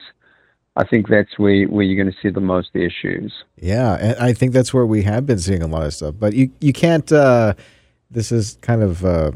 I 0.78 0.84
think 0.84 1.08
that's 1.08 1.40
where 1.40 1.66
where 1.68 1.86
you're 1.86 2.02
going 2.04 2.14
to 2.14 2.22
see 2.22 2.30
the 2.30 2.42
most 2.42 2.76
issues. 2.76 3.34
Yeah, 3.58 3.96
and 3.96 4.18
I 4.20 4.34
think 4.34 4.52
that's 4.52 4.74
where 4.74 4.86
we 4.86 5.04
have 5.04 5.26
been 5.26 5.40
seeing 5.40 5.62
a 5.62 5.68
lot 5.68 5.84
of 5.84 5.94
stuff. 5.94 6.16
But 6.20 6.34
you 6.34 6.52
you 6.60 6.74
can't. 6.74 7.10
Uh, 7.12 7.54
this 8.12 8.32
is 8.32 8.58
kind 8.62 8.84
of 8.84 9.06
uh, 9.06 9.32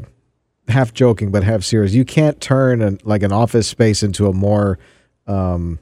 half 0.68 0.92
joking, 0.92 1.30
but 1.30 1.42
half 1.42 1.62
serious. 1.62 1.94
You 1.94 2.04
can't 2.04 2.40
turn 2.40 2.82
an, 2.82 2.98
like 3.04 3.22
an 3.22 3.32
office 3.32 3.68
space 3.68 4.02
into 4.02 4.26
a 4.26 4.34
more 4.34 4.78
um, 5.26 5.78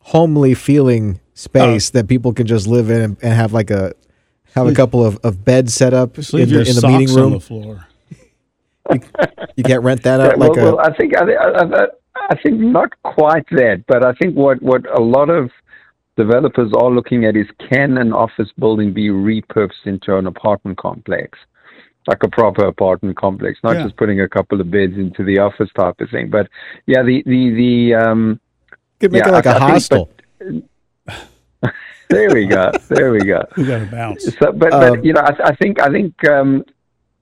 homely 0.00 0.54
feeling 0.54 1.20
space 1.34 1.90
oh. 1.90 1.98
that 1.98 2.08
people 2.08 2.32
can 2.32 2.46
just 2.46 2.66
live 2.66 2.90
in 2.90 3.00
and, 3.00 3.16
and 3.22 3.32
have 3.32 3.52
like 3.52 3.70
a 3.70 3.92
have 4.54 4.66
a 4.66 4.74
couple 4.74 5.04
of, 5.04 5.18
of 5.22 5.44
beds 5.44 5.74
set 5.74 5.94
up 5.94 6.18
in 6.18 6.24
the, 6.24 6.64
in 6.68 6.76
the 6.76 6.88
meeting 6.88 7.14
room. 7.14 7.32
The 7.32 7.40
floor. 7.40 7.86
You, 8.90 9.00
you, 9.56 9.64
can't 9.64 9.84
rent 9.84 10.02
that 10.02 10.20
out 10.20 10.36
yeah, 10.36 10.44
like 10.44 10.56
well, 10.56 10.68
a. 10.68 10.74
Well, 10.74 10.80
I 10.80 10.96
think 10.96 11.16
I, 11.16 11.22
I, 11.22 11.86
I 12.30 12.36
think 12.42 12.58
not 12.58 12.90
quite 13.04 13.46
that, 13.50 13.84
but 13.86 14.04
I 14.04 14.12
think 14.14 14.36
what 14.36 14.60
what 14.62 14.82
a 14.98 15.00
lot 15.00 15.30
of 15.30 15.50
developers 16.16 16.72
are 16.76 16.90
looking 16.90 17.24
at 17.24 17.36
is 17.36 17.46
can 17.68 17.96
an 17.98 18.12
office 18.12 18.48
building 18.58 18.92
be 18.92 19.08
repurposed 19.08 19.86
into 19.86 20.16
an 20.16 20.26
apartment 20.26 20.76
complex, 20.78 21.38
like 22.06 22.22
a 22.22 22.28
proper 22.28 22.66
apartment 22.66 23.16
complex, 23.16 23.58
not 23.62 23.76
yeah. 23.76 23.84
just 23.84 23.96
putting 23.96 24.20
a 24.20 24.28
couple 24.28 24.60
of 24.60 24.70
beds 24.70 24.94
into 24.96 25.24
the 25.24 25.38
office 25.38 25.70
type 25.76 26.00
of 26.00 26.10
thing. 26.10 26.28
But 26.28 26.48
yeah, 26.86 27.02
the 27.02 27.22
the 27.26 27.50
the 27.50 27.94
um, 27.94 28.40
could 29.00 29.12
make 29.12 29.22
yeah, 29.22 29.30
it 29.30 29.32
like 29.32 29.46
I, 29.46 29.52
a 29.52 29.56
I 29.56 29.70
hostel. 29.70 30.10
Think, 30.38 30.64
but, 31.06 31.74
there 32.10 32.32
we 32.32 32.46
go. 32.46 32.70
There 32.88 33.10
we 33.10 33.20
go. 33.20 33.44
we 33.56 33.64
got 33.64 33.78
to 33.78 33.86
bounce. 33.86 34.24
So, 34.38 34.52
but, 34.52 34.72
um, 34.72 34.94
but 34.94 35.04
you 35.04 35.12
know, 35.12 35.22
I, 35.22 35.48
I, 35.48 35.56
think 35.56 35.80
I 35.80 35.90
think 35.90 36.24
um, 36.28 36.64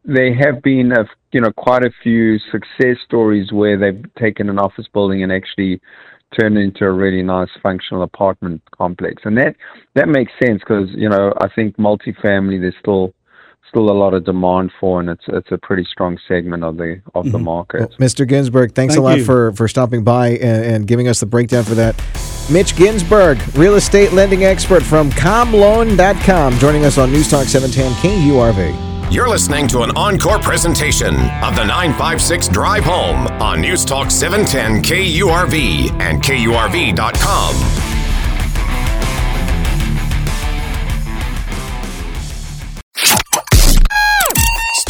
there 0.04 0.34
have 0.34 0.62
been 0.62 0.92
a 0.92 1.04
you 1.32 1.40
know 1.40 1.52
quite 1.52 1.84
a 1.84 1.90
few 2.02 2.38
success 2.50 2.96
stories 3.04 3.52
where 3.52 3.78
they've 3.78 4.04
taken 4.18 4.48
an 4.48 4.58
office 4.58 4.86
building 4.92 5.22
and 5.22 5.32
actually 5.32 5.80
turned 6.38 6.58
it 6.58 6.62
into 6.62 6.84
a 6.84 6.92
really 6.92 7.22
nice 7.22 7.48
functional 7.62 8.02
apartment 8.02 8.62
complex, 8.76 9.22
and 9.24 9.36
that 9.38 9.56
that 9.94 10.08
makes 10.08 10.32
sense 10.42 10.60
because 10.60 10.88
you 10.90 11.08
know 11.08 11.32
I 11.40 11.48
think 11.54 11.76
multifamily 11.76 12.60
there's 12.60 12.74
still 12.80 13.14
still 13.68 13.90
a 13.90 13.92
lot 13.92 14.14
of 14.14 14.24
demand 14.24 14.72
for, 14.80 15.00
and 15.00 15.08
it's 15.08 15.24
it's 15.28 15.50
a 15.50 15.58
pretty 15.58 15.84
strong 15.84 16.18
segment 16.26 16.64
of 16.64 16.76
the 16.76 17.00
of 17.14 17.26
the 17.26 17.32
mm-hmm. 17.32 17.44
market. 17.44 17.80
Well, 17.80 17.88
Mr. 17.98 18.26
Ginsburg, 18.26 18.74
thanks 18.74 18.94
Thank 18.94 19.00
a 19.00 19.08
lot 19.08 19.18
you. 19.18 19.24
for 19.24 19.52
for 19.52 19.68
stopping 19.68 20.04
by 20.04 20.30
and, 20.30 20.64
and 20.64 20.86
giving 20.86 21.08
us 21.08 21.20
the 21.20 21.26
breakdown 21.26 21.64
for 21.64 21.74
that. 21.74 22.00
Mitch 22.50 22.74
Ginsburg, 22.76 23.38
real 23.56 23.74
estate 23.74 24.12
lending 24.12 24.44
expert 24.44 24.82
from 24.82 25.10
commloan.com, 25.10 26.58
joining 26.58 26.84
us 26.86 26.96
on 26.96 27.12
News 27.12 27.28
Talk 27.28 27.46
710 27.46 27.92
KURV. 28.02 29.12
You're 29.12 29.28
listening 29.28 29.66
to 29.68 29.82
an 29.82 29.90
encore 29.96 30.38
presentation 30.38 31.14
of 31.14 31.56
the 31.56 31.64
956 31.64 32.48
Drive 32.48 32.84
Home 32.84 33.26
on 33.40 33.60
News 33.60 33.84
Talk 33.84 34.10
710 34.10 34.82
KURV 34.82 36.00
and 36.00 36.22
KURV.com. 36.22 37.97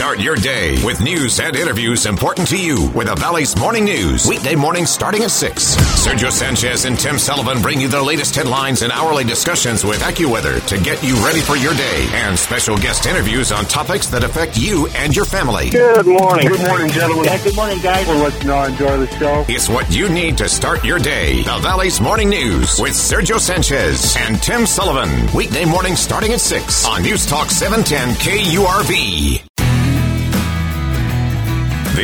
Start 0.08 0.20
your 0.20 0.36
day 0.36 0.82
with 0.86 1.02
news 1.02 1.38
and 1.38 1.54
interviews 1.54 2.06
important 2.06 2.48
to 2.48 2.56
you 2.56 2.88
with 2.94 3.08
the 3.08 3.14
Valley's 3.16 3.54
Morning 3.58 3.84
News. 3.84 4.26
Weekday 4.26 4.54
mornings 4.54 4.88
starting 4.88 5.22
at 5.22 5.30
6. 5.30 5.76
Sergio 5.76 6.30
Sanchez 6.30 6.86
and 6.86 6.98
Tim 6.98 7.18
Sullivan 7.18 7.60
bring 7.60 7.78
you 7.78 7.88
the 7.88 8.02
latest 8.02 8.34
headlines 8.34 8.80
and 8.80 8.90
hourly 8.90 9.22
discussions 9.22 9.84
with 9.84 10.00
AccuWeather 10.00 10.66
to 10.68 10.82
get 10.82 11.04
you 11.04 11.14
ready 11.16 11.40
for 11.40 11.56
your 11.56 11.74
day 11.74 12.08
and 12.12 12.38
special 12.38 12.78
guest 12.78 13.04
interviews 13.04 13.52
on 13.52 13.66
topics 13.66 14.06
that 14.06 14.24
affect 14.24 14.56
you 14.56 14.88
and 14.96 15.14
your 15.14 15.26
family. 15.26 15.68
Good 15.68 16.06
morning. 16.06 16.48
Good 16.48 16.66
morning, 16.66 16.88
gentlemen. 16.88 17.26
Yeah, 17.26 17.44
good 17.44 17.56
morning, 17.56 17.78
guys. 17.80 18.06
We'll 18.06 18.16
let 18.16 18.40
you 18.40 18.48
know 18.48 18.62
enjoy 18.62 18.96
the 18.96 19.18
show. 19.18 19.44
It's 19.46 19.68
what 19.68 19.94
you 19.94 20.08
need 20.08 20.38
to 20.38 20.48
start 20.48 20.86
your 20.86 20.98
day. 20.98 21.42
The 21.42 21.58
Valley's 21.58 22.00
Morning 22.00 22.30
News 22.30 22.80
with 22.80 22.92
Sergio 22.92 23.38
Sanchez 23.38 24.16
and 24.16 24.42
Tim 24.42 24.64
Sullivan. 24.64 25.30
Weekday 25.34 25.66
mornings 25.66 26.00
starting 26.00 26.32
at 26.32 26.40
6 26.40 26.86
on 26.86 27.02
News 27.02 27.26
Talk 27.26 27.50
710 27.50 28.14
KURV. 28.14 29.37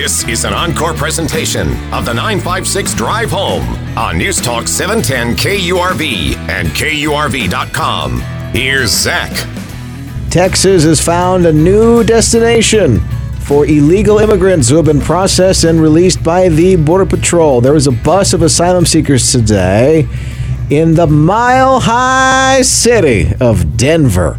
This 0.05 0.29
is 0.29 0.45
an 0.45 0.53
encore 0.53 0.93
presentation 0.93 1.67
of 1.91 2.05
the 2.05 2.13
956 2.13 2.93
Drive 2.93 3.31
Home 3.31 3.67
on 3.97 4.19
News 4.19 4.39
Talk 4.39 4.69
710 4.69 5.35
KURV 5.35 6.37
and 6.51 6.69
KURV.com. 6.69 8.21
Here's 8.53 8.91
Zach. 8.91 9.33
Texas 10.29 10.85
has 10.85 11.01
found 11.01 11.47
a 11.47 11.53
new 11.55 12.05
destination 12.05 13.01
for 13.47 13.65
illegal 13.65 14.19
immigrants 14.19 14.69
who 14.69 14.77
have 14.77 14.85
been 14.85 15.01
processed 15.01 15.65
and 15.65 15.81
released 15.81 16.23
by 16.23 16.51
the 16.51 16.77
Border 16.77 17.07
Patrol. 17.07 17.63
There 17.63 17.73
was 17.73 17.87
a 17.87 17.93
bus 17.93 18.35
of 18.35 18.43
asylum 18.43 18.85
seekers 18.85 19.33
today 19.33 20.07
in 20.69 20.97
the 20.97 21.07
mile 21.07 21.81
high 21.81 22.61
city 22.61 23.33
of 23.41 23.79
Denver. 23.79 24.39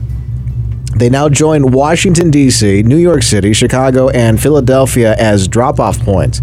They 0.96 1.10
now 1.10 1.28
join 1.28 1.72
Washington, 1.72 2.32
D.C., 2.32 2.84
New 2.84 2.96
York 2.98 3.22
City, 3.22 3.52
Chicago, 3.52 4.08
and 4.10 4.42
Philadelphia 4.42 5.14
as 5.16 5.48
drop 5.48 5.78
off 5.78 6.00
points. 6.00 6.42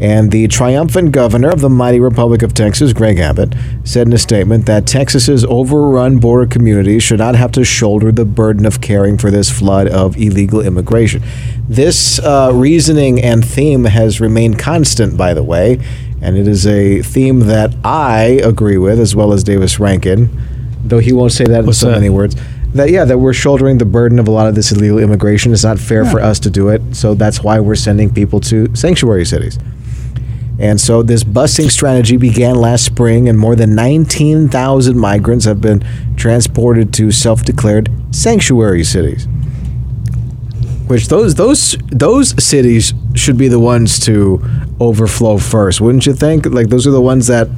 And 0.00 0.30
the 0.30 0.46
triumphant 0.46 1.10
governor 1.10 1.48
of 1.48 1.60
the 1.60 1.70
mighty 1.70 1.98
Republic 1.98 2.42
of 2.42 2.54
Texas, 2.54 2.92
Greg 2.92 3.18
Abbott, 3.18 3.54
said 3.84 4.06
in 4.06 4.12
a 4.12 4.18
statement 4.18 4.66
that 4.66 4.86
Texas's 4.86 5.44
overrun 5.46 6.18
border 6.18 6.46
communities 6.46 7.02
should 7.02 7.18
not 7.18 7.34
have 7.34 7.50
to 7.52 7.64
shoulder 7.64 8.12
the 8.12 8.24
burden 8.26 8.64
of 8.66 8.80
caring 8.80 9.18
for 9.18 9.30
this 9.30 9.50
flood 9.50 9.88
of 9.88 10.16
illegal 10.16 10.60
immigration. 10.60 11.22
This 11.68 12.20
uh, 12.20 12.52
reasoning 12.54 13.20
and 13.20 13.44
theme 13.44 13.84
has 13.86 14.20
remained 14.20 14.58
constant, 14.58 15.16
by 15.16 15.34
the 15.34 15.42
way, 15.42 15.80
and 16.20 16.36
it 16.36 16.46
is 16.46 16.66
a 16.66 17.02
theme 17.02 17.40
that 17.40 17.74
I 17.82 18.40
agree 18.44 18.78
with, 18.78 19.00
as 19.00 19.16
well 19.16 19.32
as 19.32 19.42
Davis 19.42 19.80
Rankin, 19.80 20.30
though 20.84 20.98
he 20.98 21.12
won't 21.12 21.32
say 21.32 21.44
that 21.44 21.64
in 21.64 21.72
so 21.72 21.86
that? 21.86 21.94
many 21.94 22.10
words. 22.10 22.36
That 22.74 22.90
yeah, 22.90 23.04
that 23.04 23.18
we're 23.18 23.32
shouldering 23.32 23.78
the 23.78 23.84
burden 23.84 24.18
of 24.18 24.28
a 24.28 24.30
lot 24.30 24.46
of 24.46 24.54
this 24.54 24.72
illegal 24.72 24.98
immigration. 24.98 25.52
It's 25.52 25.64
not 25.64 25.78
fair 25.78 26.04
for 26.04 26.20
us 26.20 26.38
to 26.40 26.50
do 26.50 26.68
it, 26.68 26.82
so 26.94 27.14
that's 27.14 27.42
why 27.42 27.60
we're 27.60 27.74
sending 27.74 28.12
people 28.12 28.40
to 28.40 28.74
sanctuary 28.76 29.24
cities. 29.24 29.58
And 30.60 30.80
so 30.80 31.02
this 31.02 31.22
busing 31.22 31.70
strategy 31.70 32.16
began 32.16 32.56
last 32.56 32.84
spring, 32.84 33.28
and 33.28 33.38
more 33.38 33.54
than 33.54 33.74
19,000 33.76 34.98
migrants 34.98 35.44
have 35.44 35.60
been 35.60 35.84
transported 36.16 36.92
to 36.94 37.12
self-declared 37.12 37.88
sanctuary 38.10 38.82
cities. 38.82 39.26
Which 40.88 41.08
those 41.08 41.34
those 41.36 41.76
those 41.90 42.42
cities 42.42 42.92
should 43.14 43.38
be 43.38 43.48
the 43.48 43.60
ones 43.60 43.98
to 44.00 44.42
overflow 44.80 45.38
first, 45.38 45.80
wouldn't 45.80 46.06
you 46.06 46.14
think? 46.14 46.46
Like 46.46 46.70
those 46.70 46.86
are 46.86 46.90
the 46.90 47.00
ones 47.00 47.26
that, 47.28 47.48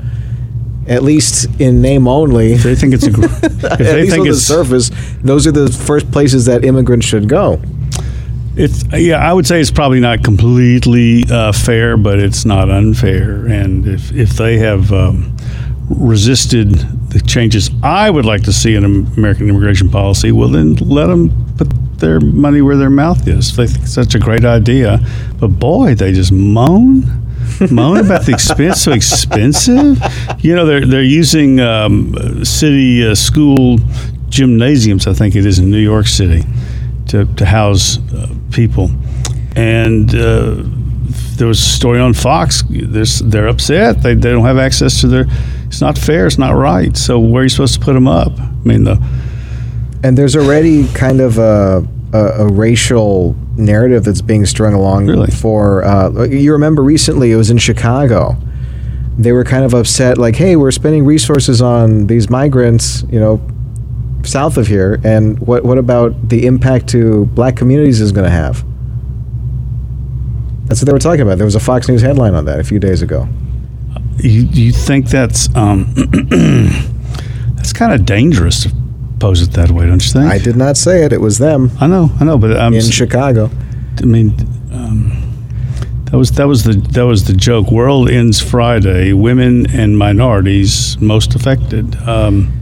at 0.90 1.04
least 1.04 1.46
in 1.60 1.80
name 1.80 2.08
only, 2.08 2.54
They 2.54 2.74
think 2.74 2.92
it's 2.92 3.06
a. 3.06 3.10
if 3.10 3.64
at 3.64 3.78
they 3.78 4.02
least 4.02 4.10
think 4.10 4.22
on 4.22 4.28
the 4.28 4.34
surface, 4.34 4.90
those 5.22 5.46
are 5.46 5.52
the 5.52 5.70
first 5.70 6.10
places 6.10 6.46
that 6.46 6.64
immigrants 6.64 7.06
should 7.06 7.28
go. 7.28 7.62
It's 8.56 8.84
yeah, 8.92 9.16
I 9.16 9.32
would 9.32 9.46
say 9.46 9.60
it's 9.60 9.70
probably 9.70 10.00
not 10.00 10.24
completely 10.24 11.24
uh, 11.30 11.52
fair, 11.52 11.96
but 11.96 12.18
it's 12.18 12.44
not 12.44 12.68
unfair. 12.68 13.46
And 13.46 13.86
if 13.86 14.12
if 14.12 14.30
they 14.30 14.58
have 14.58 14.92
um, 14.92 15.36
resisted 15.88 16.70
the 17.10 17.20
changes 17.20 17.70
I 17.84 18.10
would 18.10 18.24
like 18.24 18.42
to 18.42 18.52
see 18.52 18.74
in 18.74 18.84
American 18.84 19.48
immigration 19.48 19.90
policy, 19.90 20.32
well 20.32 20.48
then 20.48 20.74
let 20.74 21.06
them 21.06 21.30
put 21.56 21.68
their 21.98 22.18
money 22.18 22.62
where 22.62 22.76
their 22.76 22.90
mouth 22.90 23.28
is. 23.28 23.50
If 23.50 23.56
they 23.56 23.66
think 23.68 23.84
it's 23.84 23.94
such 23.94 24.16
a 24.16 24.18
great 24.18 24.44
idea, 24.44 24.98
but 25.38 25.48
boy, 25.48 25.94
they 25.94 26.12
just 26.12 26.32
moan. 26.32 27.29
About 28.04 28.26
the 28.26 28.32
expense 28.32 28.82
so 28.82 28.92
expensive 28.92 29.98
you 30.40 30.54
know 30.54 30.64
they're 30.66 30.86
they're 30.86 31.02
using 31.02 31.60
um, 31.60 32.44
city 32.44 33.06
uh, 33.06 33.14
school 33.14 33.78
gymnasiums 34.28 35.06
i 35.06 35.12
think 35.12 35.34
it 35.34 35.44
is 35.44 35.58
in 35.58 35.70
new 35.70 35.78
york 35.78 36.06
city 36.06 36.42
to, 37.10 37.24
to 37.34 37.44
house 37.44 37.98
uh, 38.12 38.28
people. 38.50 38.90
And 39.56 40.08
uh, 40.14 40.62
there 41.36 41.48
was 41.48 41.58
a 41.58 41.68
story 41.68 42.00
on 42.00 42.14
Fox. 42.14 42.62
There's, 42.68 43.18
they're 43.18 43.48
upset. 43.48 44.02
They, 44.02 44.14
they 44.14 44.30
don't 44.30 44.44
have 44.44 44.58
access 44.58 45.00
to 45.00 45.08
their. 45.08 45.26
It's 45.66 45.80
not 45.80 45.98
fair. 45.98 46.26
It's 46.26 46.38
not 46.38 46.52
right. 46.52 46.96
So 46.96 47.18
where 47.18 47.40
are 47.40 47.44
you 47.44 47.48
supposed 47.48 47.74
to 47.74 47.80
put 47.80 47.94
them 47.94 48.08
up? 48.08 48.38
I 48.38 48.50
mean, 48.64 48.84
the 48.84 49.02
And 50.02 50.16
there's 50.16 50.36
already 50.36 50.88
kind 50.88 51.20
of 51.20 51.38
a, 51.38 51.86
a, 52.12 52.18
a 52.18 52.52
racial 52.52 53.34
narrative 53.60 54.04
that's 54.04 54.22
being 54.22 54.46
strung 54.46 54.74
along 54.74 55.06
Really? 55.06 55.30
for. 55.30 55.84
Uh, 55.84 56.24
you 56.24 56.52
remember 56.52 56.82
recently 56.82 57.30
it 57.32 57.36
was 57.36 57.50
in 57.50 57.58
Chicago. 57.58 58.36
They 59.18 59.32
were 59.32 59.44
kind 59.44 59.64
of 59.64 59.74
upset, 59.74 60.16
like, 60.18 60.36
"Hey, 60.36 60.56
we're 60.56 60.70
spending 60.70 61.04
resources 61.04 61.60
on 61.60 62.06
these 62.06 62.30
migrants, 62.30 63.04
you 63.10 63.20
know, 63.20 63.40
south 64.22 64.56
of 64.56 64.66
here, 64.66 64.98
and 65.04 65.38
what 65.40 65.64
what 65.64 65.78
about 65.78 66.28
the 66.28 66.46
impact 66.46 66.88
to 66.88 67.26
black 67.26 67.56
communities 67.56 68.00
is 68.00 68.12
going 68.12 68.24
to 68.24 68.30
have?" 68.30 68.64
That's 70.66 70.80
what 70.80 70.86
they 70.86 70.92
were 70.92 70.98
talking 71.00 71.22
about. 71.22 71.36
There 71.38 71.44
was 71.44 71.56
a 71.56 71.60
Fox 71.60 71.88
News 71.88 72.00
headline 72.02 72.34
on 72.34 72.44
that 72.44 72.60
a 72.60 72.64
few 72.64 72.78
days 72.78 73.02
ago. 73.02 73.28
you 74.18 74.42
you 74.52 74.72
think 74.72 75.08
that's 75.08 75.54
um, 75.56 75.92
that's 77.56 77.72
kind 77.72 77.92
of 77.92 78.06
dangerous 78.06 78.66
pose 79.20 79.42
it 79.42 79.52
that 79.52 79.70
way, 79.70 79.86
don't 79.86 80.04
you 80.04 80.10
think? 80.12 80.26
I 80.30 80.38
did 80.38 80.56
not 80.56 80.76
say 80.76 81.04
it; 81.04 81.12
it 81.12 81.20
was 81.20 81.38
them 81.38 81.70
I 81.80 81.86
know, 81.86 82.10
I 82.20 82.24
know, 82.24 82.38
but 82.38 82.58
I'm 82.58 82.74
in 82.74 82.90
Chicago. 82.90 83.50
I 83.98 84.04
mean, 84.04 84.34
um, 84.72 85.12
that 86.10 86.16
was 86.18 86.32
that 86.32 86.48
was 86.48 86.64
the 86.64 86.72
that 86.72 87.02
was 87.06 87.24
the 87.24 87.34
joke. 87.34 87.70
World 87.70 88.10
ends 88.10 88.40
Friday. 88.40 89.12
Women 89.12 89.70
and 89.70 89.96
minorities 89.98 90.98
most 91.00 91.34
affected. 91.34 91.94
Um, 92.08 92.56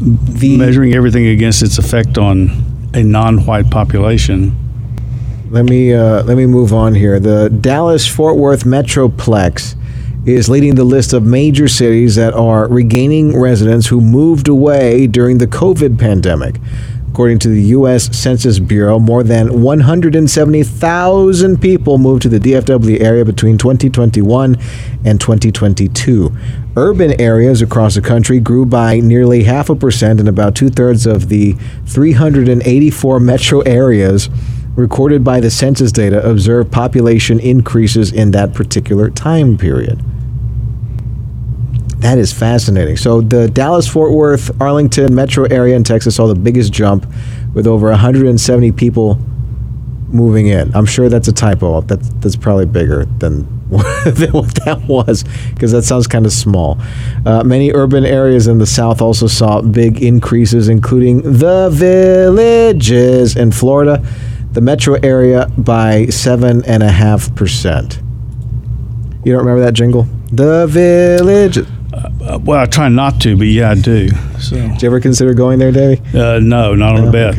The 0.00 0.56
measuring 0.56 0.94
everything 0.94 1.26
against 1.26 1.62
its 1.62 1.78
effect 1.78 2.18
on 2.18 2.50
a 2.94 3.02
non-white 3.02 3.68
population. 3.70 4.54
Let 5.50 5.64
me 5.64 5.92
uh, 5.94 6.22
let 6.24 6.36
me 6.36 6.46
move 6.46 6.72
on 6.72 6.94
here. 6.94 7.18
The 7.18 7.48
Dallas 7.48 8.06
Fort 8.06 8.36
Worth 8.36 8.64
Metroplex 8.64 9.74
is 10.26 10.48
leading 10.48 10.74
the 10.74 10.84
list 10.84 11.12
of 11.12 11.22
major 11.24 11.68
cities 11.68 12.16
that 12.16 12.34
are 12.34 12.68
regaining 12.68 13.38
residents 13.38 13.86
who 13.86 14.00
moved 14.00 14.48
away 14.48 15.06
during 15.06 15.38
the 15.38 15.46
COVID 15.46 15.98
pandemic. 15.98 16.56
According 17.10 17.38
to 17.40 17.48
the 17.48 17.62
U.S. 17.62 18.16
Census 18.16 18.58
Bureau, 18.58 18.98
more 18.98 19.22
than 19.24 19.62
170,000 19.62 21.60
people 21.60 21.98
moved 21.98 22.22
to 22.22 22.28
the 22.28 22.38
DFW 22.38 23.00
area 23.00 23.24
between 23.24 23.58
2021 23.58 24.56
and 25.04 25.20
2022. 25.20 26.30
Urban 26.76 27.20
areas 27.20 27.60
across 27.62 27.94
the 27.96 28.02
country 28.02 28.38
grew 28.38 28.64
by 28.64 29.00
nearly 29.00 29.44
half 29.44 29.68
a 29.70 29.74
percent, 29.74 30.20
and 30.20 30.28
about 30.28 30.54
two 30.54 30.68
thirds 30.68 31.06
of 31.06 31.28
the 31.28 31.56
384 31.86 33.18
metro 33.18 33.60
areas 33.62 34.28
recorded 34.78 35.24
by 35.24 35.40
the 35.40 35.50
census 35.50 35.90
data 35.90 36.24
observed 36.28 36.70
population 36.70 37.40
increases 37.40 38.12
in 38.12 38.30
that 38.30 38.54
particular 38.54 39.10
time 39.10 39.58
period. 39.58 40.00
That 41.98 42.16
is 42.16 42.32
fascinating. 42.32 42.96
So 42.96 43.20
the 43.20 43.48
Dallas 43.48 43.88
Fort 43.88 44.12
Worth 44.12 44.50
Arlington 44.62 45.12
metro 45.12 45.46
area 45.46 45.74
in 45.74 45.82
Texas 45.82 46.14
saw 46.14 46.28
the 46.28 46.36
biggest 46.36 46.72
jump 46.72 47.06
with 47.54 47.66
over 47.66 47.90
170 47.90 48.70
people 48.72 49.18
moving 50.10 50.46
in. 50.46 50.74
I'm 50.76 50.86
sure 50.86 51.08
that's 51.08 51.26
a 51.26 51.32
typo. 51.32 51.80
That's 51.80 52.08
that's 52.20 52.36
probably 52.36 52.66
bigger 52.66 53.04
than, 53.04 53.42
than 54.06 54.30
what 54.30 54.54
that 54.64 54.84
was 54.86 55.24
because 55.50 55.72
that 55.72 55.82
sounds 55.82 56.06
kind 56.06 56.24
of 56.24 56.32
small. 56.32 56.78
Uh, 57.26 57.42
many 57.42 57.72
urban 57.72 58.06
areas 58.06 58.46
in 58.46 58.58
the 58.58 58.66
South 58.66 59.02
also 59.02 59.26
saw 59.26 59.60
big 59.60 60.00
increases, 60.00 60.68
including 60.68 61.20
the 61.22 61.68
villages 61.72 63.34
in 63.36 63.50
Florida, 63.50 64.04
the 64.58 64.64
metro 64.64 64.94
area 65.04 65.46
by 65.56 66.06
seven 66.06 66.64
and 66.64 66.82
a 66.82 66.90
half 66.90 67.32
percent. 67.36 68.00
You 69.24 69.30
don't 69.32 69.38
remember 69.38 69.60
that 69.60 69.72
jingle? 69.74 70.02
The 70.32 70.66
village. 70.66 71.58
Uh, 71.58 72.38
well, 72.42 72.58
I 72.58 72.66
try 72.66 72.88
not 72.88 73.20
to, 73.20 73.36
but 73.36 73.46
yeah, 73.46 73.70
I 73.70 73.74
do. 73.76 74.08
So, 74.40 74.56
Did 74.56 74.82
you 74.82 74.88
ever 74.88 74.98
consider 74.98 75.32
going 75.32 75.60
there, 75.60 75.70
Davey? 75.70 76.02
uh, 76.18 76.40
no, 76.40 76.74
not 76.74 76.98
on 76.98 77.06
a 77.06 77.12
bet. 77.12 77.36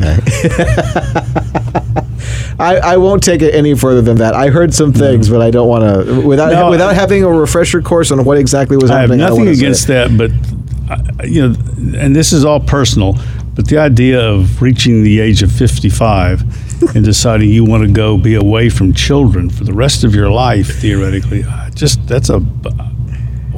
I, 2.58 2.76
I 2.82 2.96
won't 2.96 3.22
take 3.22 3.42
it 3.42 3.54
any 3.54 3.74
further 3.74 4.00
than 4.00 4.16
that. 4.16 4.34
I 4.34 4.48
heard 4.48 4.72
some 4.72 4.92
things, 4.94 5.28
but 5.28 5.42
I 5.42 5.50
don't 5.50 5.68
want 5.68 5.84
to 6.06 6.26
without 6.26 6.52
No, 6.52 6.70
without 6.70 6.90
I- 6.90 6.94
having 6.94 7.22
a 7.22 7.28
refresher 7.30 7.82
course 7.82 8.10
on 8.10 8.24
what 8.24 8.38
exactly 8.38 8.78
was 8.78 8.88
happening. 8.90 9.20
I 9.20 9.28
don't 9.28 9.38
nothing 9.40 9.54
say 9.54 9.60
against 9.60 9.86
that, 9.88 10.16
but 10.16 10.30
I- 10.90 11.24
you 11.24 11.48
know, 11.48 11.54
and 11.98 12.16
this 12.16 12.32
is 12.32 12.46
all 12.46 12.60
personal. 12.60 13.18
But 13.54 13.66
the 13.68 13.78
idea 13.78 14.20
of 14.26 14.62
reaching 14.62 15.02
the 15.02 15.20
age 15.20 15.42
of 15.42 15.50
fifty-five 15.52 16.44
and 16.94 17.04
deciding 17.04 17.50
you 17.50 17.64
want 17.64 17.84
to 17.84 17.90
go 17.92 18.16
be 18.16 18.34
away 18.34 18.68
from 18.70 18.92
children 18.94 19.50
for 19.50 19.64
the 19.64 19.72
rest 19.72 20.04
of 20.04 20.14
your 20.14 20.30
life, 20.30 20.80
theoretically, 20.80 21.44
just 21.74 22.06
that's 22.06 22.30
a 22.30 22.40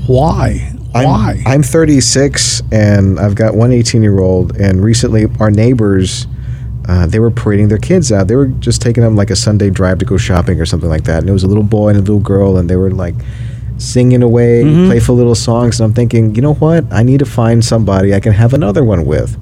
why? 0.06 0.72
Why? 0.92 1.42
I'm, 1.46 1.52
I'm 1.54 1.62
36 1.62 2.62
and 2.72 3.18
I've 3.18 3.34
got 3.34 3.54
one 3.54 3.72
18 3.72 4.02
year 4.02 4.18
old. 4.20 4.56
And 4.56 4.82
recently, 4.84 5.26
our 5.40 5.50
neighbors, 5.50 6.26
uh, 6.88 7.06
they 7.06 7.18
were 7.18 7.30
parading 7.30 7.68
their 7.68 7.78
kids 7.78 8.12
out. 8.12 8.28
They 8.28 8.36
were 8.36 8.46
just 8.48 8.82
taking 8.82 9.02
them 9.02 9.16
like 9.16 9.30
a 9.30 9.36
Sunday 9.36 9.70
drive 9.70 9.98
to 10.00 10.04
go 10.04 10.16
shopping 10.16 10.60
or 10.60 10.66
something 10.66 10.90
like 10.90 11.04
that. 11.04 11.20
And 11.20 11.28
it 11.28 11.32
was 11.32 11.44
a 11.44 11.48
little 11.48 11.62
boy 11.62 11.90
and 11.90 11.98
a 11.98 12.00
little 12.00 12.18
girl, 12.20 12.58
and 12.58 12.68
they 12.68 12.76
were 12.76 12.90
like 12.90 13.14
singing 13.78 14.22
away, 14.22 14.62
Mm-hmm. 14.64 14.86
playful 14.88 15.14
little 15.14 15.34
songs. 15.34 15.80
And 15.80 15.88
I'm 15.88 15.94
thinking, 15.94 16.34
you 16.34 16.42
know 16.42 16.54
what? 16.54 16.84
I 16.92 17.02
need 17.02 17.20
to 17.20 17.26
find 17.26 17.64
somebody 17.64 18.14
I 18.14 18.20
can 18.20 18.32
have 18.32 18.52
another 18.52 18.84
one 18.84 19.06
with. 19.06 19.38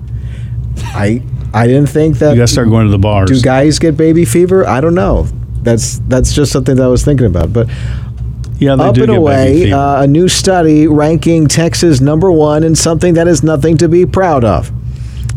I 0.95 1.23
I 1.53 1.67
didn't 1.67 1.89
think 1.89 2.19
that. 2.19 2.31
you 2.31 2.37
got 2.37 2.47
to 2.47 2.53
start 2.53 2.69
going 2.69 2.87
to 2.87 2.93
the 2.93 2.99
bars. 2.99 3.31
Do 3.31 3.41
guys 3.41 3.79
get 3.79 3.97
baby 3.97 4.25
fever? 4.25 4.67
I 4.67 4.81
don't 4.81 4.95
know. 4.95 5.25
That's 5.63 5.99
that's 6.09 6.33
just 6.33 6.53
something 6.53 6.77
that 6.77 6.83
I 6.83 6.89
was 6.89 7.05
thinking 7.05 7.27
about. 7.27 7.53
But 7.53 7.69
yeah, 8.59 8.77
they 8.77 8.85
up 8.85 8.95
do 8.95 9.03
and 9.03 9.07
get 9.07 9.07
baby 9.07 9.17
away, 9.17 9.65
fever. 9.65 9.77
uh, 9.77 10.03
a 10.03 10.07
new 10.07 10.29
study 10.29 10.87
ranking 10.87 11.49
Texas 11.49 12.01
number 12.01 12.31
one 12.31 12.63
in 12.63 12.75
something 12.75 13.15
that 13.15 13.27
is 13.27 13.43
nothing 13.43 13.77
to 13.79 13.89
be 13.89 14.07
proud 14.07 14.45
of. 14.45 14.71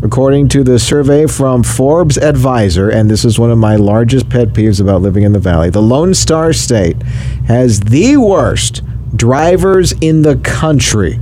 According 0.03 0.49
to 0.49 0.64
the 0.66 0.80
survey 0.80 1.28
from 1.28 1.64
Forbes 1.64 2.18
Advisor, 2.18 2.89
and 2.89 3.09
this 3.09 3.24
is 3.24 3.39
one 3.39 3.51
of 3.51 3.57
my 3.57 3.78
largest 3.78 4.30
pet 4.30 4.49
peeves 4.49 4.82
about 4.82 5.01
living 5.01 5.24
in 5.24 5.32
the 5.32 5.39
Valley, 5.39 5.70
the 5.70 5.82
Lone 5.82 6.14
Star 6.14 6.51
State 6.51 7.01
has 7.47 7.80
the 7.80 8.18
worst 8.18 8.82
drivers 9.16 9.93
in 10.01 10.24
the 10.24 10.36
country. 10.38 11.22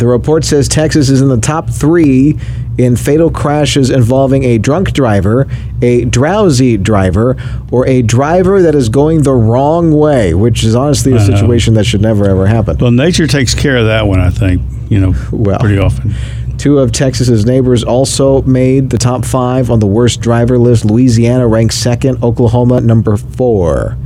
The 0.00 0.06
report 0.06 0.46
says 0.46 0.66
Texas 0.66 1.10
is 1.10 1.20
in 1.20 1.28
the 1.28 1.36
top 1.36 1.68
three 1.68 2.38
in 2.78 2.96
fatal 2.96 3.30
crashes 3.30 3.90
involving 3.90 4.44
a 4.44 4.56
drunk 4.56 4.94
driver, 4.94 5.46
a 5.82 6.06
drowsy 6.06 6.78
driver, 6.78 7.36
or 7.70 7.86
a 7.86 8.00
driver 8.00 8.62
that 8.62 8.74
is 8.74 8.88
going 8.88 9.24
the 9.24 9.34
wrong 9.34 9.92
way, 9.92 10.32
which 10.32 10.64
is 10.64 10.74
honestly 10.74 11.12
a 11.12 11.20
situation 11.20 11.74
that 11.74 11.84
should 11.84 12.00
never 12.00 12.26
ever 12.26 12.46
happen. 12.46 12.78
well, 12.78 12.90
nature 12.90 13.26
takes 13.26 13.54
care 13.54 13.76
of 13.76 13.84
that 13.88 14.06
one, 14.06 14.20
I 14.20 14.30
think. 14.30 14.62
You 14.88 15.00
know, 15.00 15.14
Well. 15.32 15.58
pretty 15.58 15.76
often. 15.76 16.14
Two 16.56 16.78
of 16.78 16.92
Texas's 16.92 17.44
neighbors 17.44 17.84
also 17.84 18.40
made 18.42 18.88
the 18.88 18.98
top 18.98 19.26
five 19.26 19.70
on 19.70 19.80
the 19.80 19.86
worst 19.86 20.22
driver 20.22 20.56
list. 20.56 20.86
Louisiana 20.86 21.46
ranked 21.46 21.74
second, 21.74 22.24
Oklahoma 22.24 22.80
number 22.80 23.18
four. 23.18 23.98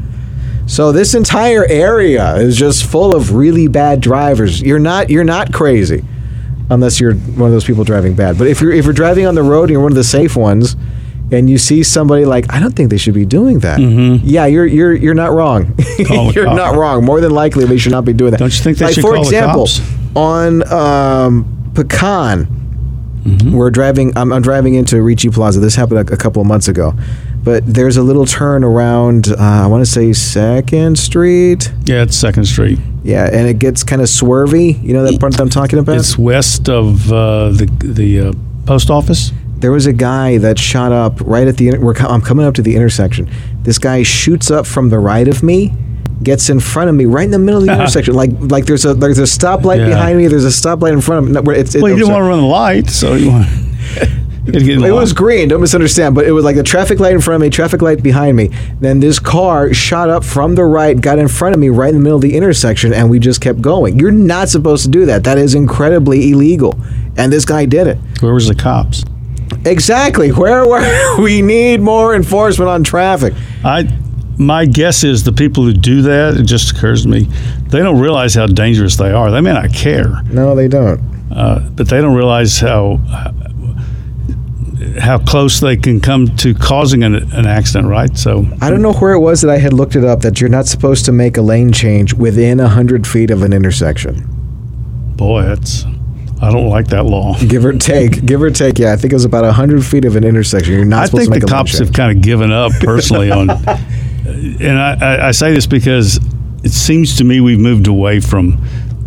So 0.66 0.92
this 0.92 1.14
entire 1.14 1.64
area 1.66 2.36
is 2.36 2.56
just 2.56 2.84
full 2.84 3.14
of 3.14 3.34
really 3.34 3.68
bad 3.68 4.00
drivers. 4.00 4.62
You're 4.62 4.78
not 4.78 5.10
you're 5.10 5.24
not 5.24 5.52
crazy, 5.52 6.04
unless 6.70 6.98
you're 7.00 7.14
one 7.14 7.48
of 7.48 7.52
those 7.52 7.64
people 7.64 7.84
driving 7.84 8.14
bad. 8.14 8.38
But 8.38 8.46
if 8.46 8.60
you're 8.60 8.72
if 8.72 8.84
you're 8.84 8.94
driving 8.94 9.26
on 9.26 9.34
the 9.34 9.42
road 9.42 9.64
and 9.64 9.70
you're 9.72 9.82
one 9.82 9.92
of 9.92 9.96
the 9.96 10.04
safe 10.04 10.36
ones, 10.36 10.74
and 11.30 11.50
you 11.50 11.58
see 11.58 11.82
somebody 11.82 12.24
like 12.24 12.50
I 12.52 12.60
don't 12.60 12.74
think 12.74 12.90
they 12.90 12.96
should 12.96 13.14
be 13.14 13.26
doing 13.26 13.58
that. 13.60 13.78
Yeah, 13.78 14.46
you're 14.46 14.66
you're 14.66 14.94
you're 14.94 15.14
not 15.14 15.32
wrong. 15.32 15.66
Mm-hmm. 15.66 16.30
You're 16.34 16.44
cop. 16.46 16.56
not 16.56 16.74
wrong. 16.76 17.04
More 17.04 17.20
than 17.20 17.30
likely, 17.32 17.66
they 17.66 17.78
should 17.78 17.92
not 17.92 18.04
be 18.04 18.12
doing 18.12 18.30
that. 18.32 18.38
Don't 18.38 18.52
you 18.56 18.62
think 18.62 18.78
they 18.78 18.86
like, 18.86 18.94
should 18.94 19.02
for 19.02 19.14
call 19.14 19.22
the 19.24 19.28
example, 19.28 19.66
cops? 19.66 19.80
on 20.16 20.72
um, 20.72 21.70
Pecan, 21.74 22.60
Mm-hmm. 23.24 23.52
we're 23.54 23.70
driving. 23.70 24.12
I'm, 24.18 24.32
I'm 24.34 24.42
driving 24.42 24.74
into 24.74 25.00
Ricci 25.02 25.30
Plaza. 25.30 25.58
This 25.60 25.74
happened 25.74 26.10
a, 26.10 26.12
a 26.12 26.16
couple 26.18 26.42
of 26.42 26.46
months 26.48 26.68
ago, 26.68 26.92
but 27.45 27.62
there's 27.66 27.97
a 27.99 28.03
little 28.03 28.26
turn 28.26 28.64
around. 28.64 29.28
Uh, 29.28 29.36
I 29.38 29.66
want 29.66 29.84
to 29.84 29.90
say 29.90 30.12
Second 30.12 30.99
Street. 30.99 31.70
Yeah, 31.84 32.03
it's 32.03 32.16
Second 32.16 32.47
Street. 32.47 32.78
Yeah, 33.05 33.26
and 33.30 33.47
it 33.47 33.59
gets 33.59 33.84
kind 33.84 34.01
of 34.03 34.09
swervy. 34.09 34.82
You 34.82 34.95
know 34.95 35.05
that 35.05 35.20
part 35.20 35.32
that 35.32 35.40
I'm 35.42 35.51
talking 35.51 35.78
about. 35.78 35.97
It's 35.99 36.16
west 36.18 36.68
of 36.68 37.12
uh, 37.12 37.51
the 37.51 37.66
the 37.84 38.20
uh, 38.20 38.32
post 38.66 38.90
office. 38.90 39.30
there 39.59 39.70
was 39.72 39.86
a 39.86 39.92
guy 39.92 40.38
that 40.38 40.59
shot 40.59 40.90
up 40.92 41.20
right 41.20 41.47
at 41.47 41.57
the. 41.59 41.76
We're, 41.78 41.95
I'm 41.99 42.22
coming 42.22 42.47
up 42.47 42.55
to 42.55 42.62
the 42.62 42.74
intersection. 42.74 43.30
This 43.62 43.78
guy 43.78 44.03
shoots 44.03 44.51
up 44.51 44.66
from 44.66 44.88
the 44.88 44.99
right 44.99 45.28
of 45.28 45.42
me, 45.42 45.72
gets 46.22 46.49
in 46.49 46.61
front 46.61 46.88
of 46.88 46.97
me, 46.97 47.05
right 47.05 47.24
in 47.26 47.30
the 47.30 47.38
middle 47.38 47.61
of 47.61 47.66
the 47.66 47.72
intersection. 47.78 48.14
Like 48.14 48.30
like 48.40 48.64
there's 48.64 48.86
a 48.86 48.95
there's 48.95 49.18
a 49.18 49.22
stoplight 49.24 49.78
Yeah. 49.78 49.88
behind 49.88 50.16
me. 50.18 50.26
There's 50.28 50.45
a 50.47 50.49
stoplight 50.49 50.92
in 50.95 51.01
front 51.03 51.18
of 51.26 51.30
me. 51.30 51.32
No, 51.40 51.51
It's, 51.53 51.74
it, 51.74 51.82
Well, 51.82 51.90
you 51.90 51.95
I'm 51.97 51.99
didn't 52.01 52.07
sorry. 52.14 52.22
want 52.22 52.24
to 52.24 52.28
run 52.30 52.40
the 52.40 52.47
light, 52.47 52.88
so 52.90 53.14
you 53.14 53.30
want. 53.30 53.47
It 54.47 54.92
was 54.92 55.12
green. 55.14 55.49
Don't 55.49 55.61
misunderstand, 55.62 56.14
but 56.14 56.26
it 56.26 56.32
was 56.32 56.45
like 56.45 56.57
a 56.57 56.62
traffic 56.62 57.01
light 57.01 57.14
in 57.14 57.20
front 57.20 57.36
of 57.36 57.40
me, 57.40 57.51
traffic 57.51 57.80
light 57.80 58.03
behind 58.03 58.36
me. 58.36 58.51
Then 58.80 59.01
this 59.01 59.18
car 59.18 59.72
shot 59.72 60.11
up 60.11 60.22
from 60.22 60.55
the 60.55 60.64
right, 60.64 61.01
got 61.01 61.18
in 61.18 61.28
front 61.28 61.55
of 61.55 61.61
me, 61.61 61.70
right 61.70 61.88
in 61.88 61.95
the 61.95 62.01
middle 62.03 62.16
of 62.16 62.22
the 62.22 62.36
intersection, 62.36 62.92
and 62.92 63.09
we 63.09 63.18
just 63.18 63.40
kept 63.40 63.62
going. 63.62 63.99
You're 63.99 64.11
not 64.11 64.49
supposed 64.51 64.84
to 64.84 64.90
do 64.90 65.07
that. 65.07 65.24
That 65.24 65.38
is 65.38 65.55
incredibly 65.55 66.30
illegal, 66.30 66.78
and 67.16 67.32
this 67.32 67.45
guy 67.47 67.64
did 67.64 67.86
it. 67.86 67.99
Where 68.20 68.34
was 68.34 68.47
the 68.49 68.55
cops? 68.55 69.03
Exactly. 69.64 70.30
Where 70.30 70.66
were 70.66 71.18
we 71.22 71.40
need 71.40 71.80
more 71.80 72.14
enforcement 72.14 72.68
on 72.68 72.84
traffic? 72.84 73.32
I 73.64 73.88
my 74.36 74.66
guess 74.66 75.05
is 75.05 75.22
the 75.24 75.32
people 75.32 75.64
who 75.64 75.72
do 75.72 76.03
that. 76.03 76.34
It 76.36 76.42
just 76.42 76.76
occurs 76.76 77.05
to 77.05 77.09
me, 77.09 77.28
they 77.68 77.78
don't 77.78 78.01
realize 78.01 78.34
how 78.34 78.47
dangerous 78.47 78.97
they 78.97 79.11
are. 79.12 79.30
They 79.30 79.40
may 79.40 79.53
not 79.53 79.72
care, 79.72 80.22
No, 80.30 80.55
they 80.55 80.66
don't. 80.68 81.01
uh, 81.32 81.61
but 81.70 81.88
they 81.88 82.01
don't 82.01 82.16
realize 82.16 82.59
how 82.59 83.01
how 84.99 85.18
close 85.18 85.61
they 85.61 85.77
can 85.77 86.01
come 86.01 86.35
to 86.37 86.55
causing 86.55 87.03
an, 87.05 87.14
an 87.14 87.47
accident. 87.47 87.89
Right. 87.89 88.16
So 88.16 88.47
I 88.61 88.70
don't 88.70 88.83
know 88.83 88.93
where 88.95 89.12
it 89.12 89.20
was 89.20 89.41
that 89.43 89.51
I 89.51 89.59
had 89.59 89.72
looked 89.72 89.97
it 89.97 90.05
up 90.05 90.20
that 90.20 90.41
you're 90.41 90.51
not 90.51 90.66
supposed 90.66 91.05
to 91.07 91.12
make 91.12 91.37
a 91.37 91.43
lane 91.43 91.72
change 91.72 92.14
within 92.14 92.59
100 92.59 93.07
feet 93.07 93.31
of 93.31 93.43
an 93.43 93.53
intersection. 93.53 94.27
boy, 95.16 95.43
that's 95.43 95.85
I 96.43 96.51
don't 96.51 96.68
like 96.68 96.89
that 96.89 97.05
law. 97.05 97.39
Give 97.49 97.64
or 97.64 97.72
take. 97.72 98.27
give 98.27 98.43
or 98.43 98.51
take. 98.51 98.79
Yeah, 98.79 98.93
I 98.93 98.97
think 98.97 99.12
it 99.12 99.16
was 99.16 99.25
about 99.25 99.45
100 99.45 99.85
feet 99.85 100.05
of 100.05 100.16
an 100.16 100.25
intersection. 100.25 100.75
You're 100.75 100.85
not 100.85 101.05
I 101.05 101.07
supposed 101.07 101.31
think 101.31 101.35
to 101.35 101.41
make 101.41 101.41
the 101.43 101.47
cops 101.47 101.79
have 101.79 101.93
kind 101.93 102.14
of 102.16 102.22
given 102.22 102.53
up 102.53 102.72
personally 102.81 103.31
on, 103.31 103.49
and 104.27 104.79
I, 104.79 104.99
I, 105.01 105.29
I 105.29 105.31
say 105.31 105.55
this 105.55 105.66
because 105.66 106.18
it 106.62 106.72
seems 106.72 107.16
to 107.18 107.25
me 107.25 107.41
we've 107.41 107.59
moved 107.61 107.87
away 107.87 108.20
from. 108.20 108.59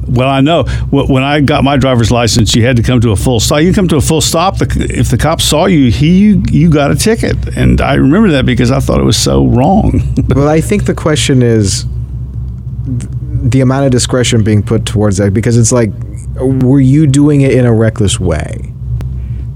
Well, 0.07 0.29
I 0.29 0.41
know 0.41 0.63
when 0.89 1.23
I 1.23 1.41
got 1.41 1.63
my 1.63 1.77
driver's 1.77 2.11
license, 2.11 2.55
you 2.55 2.65
had 2.65 2.77
to 2.77 2.83
come 2.83 3.01
to 3.01 3.11
a 3.11 3.15
full 3.15 3.39
stop. 3.39 3.61
You 3.61 3.73
come 3.73 3.87
to 3.89 3.97
a 3.97 4.01
full 4.01 4.21
stop. 4.21 4.55
If 4.61 5.09
the 5.09 5.17
cop 5.17 5.41
saw 5.41 5.65
you, 5.65 5.91
he 5.91 6.41
you, 6.49 6.69
got 6.69 6.91
a 6.91 6.95
ticket, 6.95 7.57
and 7.57 7.81
I 7.81 7.95
remember 7.95 8.29
that 8.31 8.45
because 8.45 8.71
I 8.71 8.79
thought 8.79 8.99
it 8.99 9.03
was 9.03 9.17
so 9.17 9.45
wrong. 9.45 10.01
Well, 10.27 10.49
I 10.49 10.61
think 10.61 10.85
the 10.85 10.93
question 10.93 11.41
is 11.41 11.85
the 12.85 13.61
amount 13.61 13.85
of 13.85 13.91
discretion 13.91 14.43
being 14.43 14.61
put 14.61 14.85
towards 14.85 15.17
that 15.17 15.33
because 15.33 15.57
it's 15.57 15.71
like, 15.71 15.89
were 16.35 16.79
you 16.79 17.07
doing 17.07 17.41
it 17.41 17.53
in 17.53 17.65
a 17.65 17.73
reckless 17.73 18.19
way? 18.19 18.73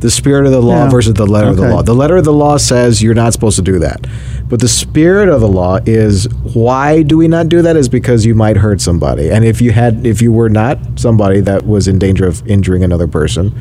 The 0.01 0.11
spirit 0.11 0.45
of 0.45 0.51
the 0.51 0.61
law 0.61 0.85
Yeah. 0.85 0.89
versus 0.89 1.13
the 1.13 1.25
letter 1.27 1.47
of 1.49 1.57
the 1.57 1.69
law. 1.69 1.81
The 1.83 1.93
letter 1.95 2.17
of 2.17 2.25
the 2.25 2.33
law 2.33 2.57
says 2.57 3.01
you're 3.01 3.13
not 3.13 3.33
supposed 3.33 3.55
to 3.57 3.61
do 3.61 3.79
that. 3.79 4.05
But 4.49 4.59
the 4.59 4.67
spirit 4.67 5.29
of 5.29 5.39
the 5.41 5.47
law 5.47 5.77
is 5.85 6.27
why 6.53 7.03
do 7.03 7.17
we 7.17 7.27
not 7.27 7.47
do 7.49 7.61
that? 7.61 7.75
Is 7.77 7.87
because 7.87 8.25
you 8.25 8.35
might 8.35 8.57
hurt 8.57 8.81
somebody. 8.81 9.29
And 9.31 9.45
if 9.45 9.61
you 9.61 9.71
had 9.71 10.05
if 10.05 10.21
you 10.21 10.31
were 10.31 10.49
not 10.49 10.77
somebody 10.95 11.39
that 11.41 11.65
was 11.65 11.87
in 11.87 11.99
danger 11.99 12.25
of 12.27 12.45
injuring 12.47 12.83
another 12.83 13.07
person 13.07 13.53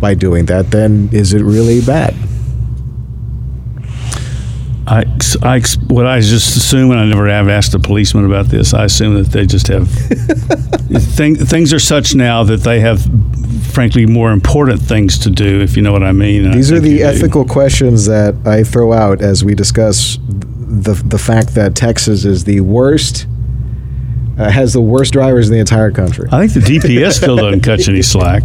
by 0.00 0.14
doing 0.14 0.46
that, 0.46 0.70
then 0.70 1.08
is 1.12 1.34
it 1.34 1.42
really 1.42 1.80
bad? 1.80 2.14
I, 4.86 5.04
I 5.42 5.62
what 5.86 6.06
I 6.06 6.20
just 6.20 6.56
assume, 6.56 6.90
and 6.90 6.98
I 6.98 7.04
never 7.04 7.28
have 7.28 7.48
asked 7.48 7.74
a 7.74 7.78
policeman 7.78 8.24
about 8.26 8.46
this. 8.46 8.74
I 8.74 8.84
assume 8.84 9.14
that 9.14 9.30
they 9.30 9.46
just 9.46 9.68
have 9.68 9.88
thing, 11.14 11.36
things 11.36 11.72
are 11.72 11.78
such 11.78 12.14
now 12.14 12.42
that 12.44 12.58
they 12.62 12.80
have, 12.80 13.00
frankly, 13.72 14.06
more 14.06 14.32
important 14.32 14.80
things 14.82 15.18
to 15.18 15.30
do. 15.30 15.60
If 15.60 15.76
you 15.76 15.82
know 15.82 15.92
what 15.92 16.02
I 16.02 16.12
mean. 16.12 16.44
And 16.44 16.54
I 16.54 16.56
These 16.56 16.72
are 16.72 16.80
the 16.80 16.90
you 16.90 16.98
do. 16.98 17.04
ethical 17.04 17.44
questions 17.44 18.06
that 18.06 18.34
I 18.44 18.64
throw 18.64 18.92
out 18.92 19.22
as 19.22 19.44
we 19.44 19.54
discuss 19.54 20.18
the 20.26 20.94
the 21.04 21.18
fact 21.18 21.54
that 21.54 21.76
Texas 21.76 22.24
is 22.24 22.44
the 22.44 22.60
worst, 22.60 23.26
uh, 24.38 24.50
has 24.50 24.72
the 24.72 24.80
worst 24.80 25.12
drivers 25.12 25.48
in 25.48 25.54
the 25.54 25.60
entire 25.60 25.92
country. 25.92 26.28
I 26.32 26.46
think 26.46 26.64
the 26.64 26.78
DPS 26.78 27.18
still 27.18 27.36
doesn't 27.36 27.60
catch 27.60 27.88
any 27.88 28.02
slack. 28.14 28.42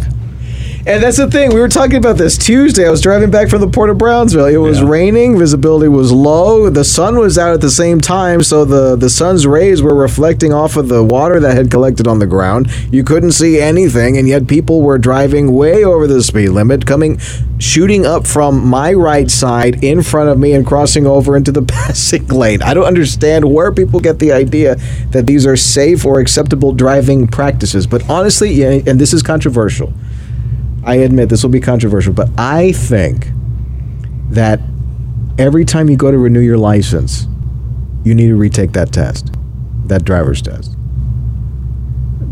And 0.88 1.02
that's 1.02 1.18
the 1.18 1.30
thing. 1.30 1.52
We 1.52 1.60
were 1.60 1.68
talking 1.68 1.96
about 1.96 2.16
this 2.16 2.38
Tuesday. 2.38 2.86
I 2.86 2.90
was 2.90 3.02
driving 3.02 3.30
back 3.30 3.50
from 3.50 3.60
the 3.60 3.68
port 3.68 3.90
of 3.90 3.98
Brownsville. 3.98 4.46
It 4.46 4.56
was 4.56 4.80
Yeah. 4.80 4.88
raining. 4.88 5.38
Visibility 5.38 5.86
was 5.88 6.12
low. 6.12 6.70
The 6.70 6.82
sun 6.82 7.18
was 7.18 7.36
out 7.36 7.52
at 7.52 7.60
the 7.60 7.70
same 7.70 8.00
time, 8.00 8.42
so 8.42 8.64
the 8.64 8.96
the 8.96 9.10
sun's 9.10 9.46
rays 9.46 9.82
were 9.82 9.94
reflecting 9.94 10.50
off 10.54 10.78
of 10.78 10.88
the 10.88 11.04
water 11.04 11.40
that 11.40 11.54
had 11.54 11.70
collected 11.70 12.06
on 12.08 12.20
the 12.20 12.26
ground. 12.26 12.68
You 12.90 13.04
couldn't 13.04 13.32
see 13.32 13.60
anything, 13.60 14.16
and 14.16 14.26
yet 14.26 14.46
people 14.46 14.80
were 14.80 14.96
driving 14.96 15.52
way 15.54 15.84
over 15.84 16.06
the 16.06 16.22
speed 16.22 16.48
limit, 16.48 16.86
coming, 16.86 17.18
shooting 17.58 18.06
up 18.06 18.26
from 18.26 18.66
my 18.66 18.94
right 18.94 19.30
side 19.30 19.84
in 19.84 20.00
front 20.00 20.30
of 20.30 20.38
me 20.38 20.54
and 20.54 20.64
crossing 20.66 21.06
over 21.06 21.36
into 21.36 21.52
the 21.52 21.62
passing 21.76 22.26
lane. 22.28 22.62
I 22.62 22.72
don't 22.72 22.86
understand 22.86 23.44
where 23.44 23.72
people 23.72 24.00
get 24.00 24.20
the 24.20 24.32
idea 24.32 24.78
that 25.10 25.26
these 25.26 25.44
are 25.46 25.54
safe 25.56 26.06
or 26.06 26.18
acceptable 26.18 26.72
driving 26.72 27.26
practices. 27.26 27.86
But 27.86 28.08
honestly, 28.08 28.50
yeah, 28.54 28.80
and 28.86 28.98
this 28.98 29.12
is 29.12 29.22
controversial. 29.22 29.92
I 30.84 30.96
admit 30.96 31.28
this 31.28 31.42
will 31.42 31.50
be 31.50 31.60
controversial, 31.60 32.12
but 32.12 32.28
I 32.38 32.72
think 32.72 33.28
that 34.30 34.60
every 35.38 35.64
time 35.64 35.88
you 35.88 35.96
go 35.96 36.10
to 36.10 36.18
renew 36.18 36.40
your 36.40 36.58
license, 36.58 37.26
you 38.04 38.14
need 38.14 38.28
to 38.28 38.36
retake 38.36 38.72
that 38.72 38.92
test, 38.92 39.30
that 39.86 40.04
driver's 40.04 40.42
test. 40.42 40.74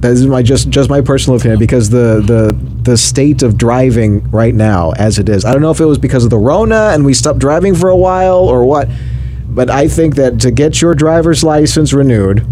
That 0.00 0.12
is 0.12 0.26
my 0.26 0.42
just 0.42 0.68
just 0.68 0.90
my 0.90 1.00
personal 1.00 1.38
opinion 1.38 1.58
because 1.58 1.90
the 1.90 2.22
the 2.24 2.56
the 2.82 2.96
state 2.96 3.42
of 3.42 3.56
driving 3.56 4.30
right 4.30 4.54
now 4.54 4.92
as 4.92 5.18
it 5.18 5.28
is. 5.28 5.44
I 5.44 5.52
don't 5.52 5.62
know 5.62 5.70
if 5.70 5.80
it 5.80 5.86
was 5.86 5.98
because 5.98 6.22
of 6.22 6.30
the 6.30 6.38
Rona 6.38 6.90
and 6.92 7.04
we 7.04 7.14
stopped 7.14 7.38
driving 7.38 7.74
for 7.74 7.88
a 7.88 7.96
while 7.96 8.38
or 8.38 8.64
what, 8.64 8.88
but 9.48 9.70
I 9.70 9.88
think 9.88 10.16
that 10.16 10.38
to 10.40 10.50
get 10.50 10.80
your 10.82 10.94
driver's 10.94 11.42
license 11.42 11.92
renewed, 11.92 12.46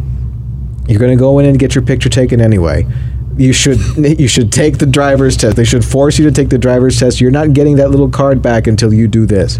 you're 0.89 0.99
going 0.99 1.17
to 1.17 1.21
go 1.21 1.39
in 1.39 1.47
and 1.47 1.59
get 1.59 1.75
your 1.75 1.85
picture 1.85 2.09
taken 2.09 2.41
anyway. 2.41 2.87
You 3.37 3.53
should 3.53 3.79
you 4.21 4.29
should 4.29 4.53
take 4.53 4.79
the 4.79 4.87
driver's 4.87 5.37
test. 5.37 5.57
They 5.57 5.65
should 5.65 5.85
force 5.85 6.19
you 6.19 6.25
to 6.25 6.33
take 6.33 6.49
the 6.49 6.59
driver's 6.59 6.99
test. 6.99 7.21
You're 7.21 7.31
not 7.31 7.53
getting 7.53 7.77
that 7.77 7.91
little 7.91 8.09
card 8.09 8.43
back 8.43 8.67
until 8.67 8.93
you 8.93 9.09
do 9.09 9.27
this. 9.27 9.59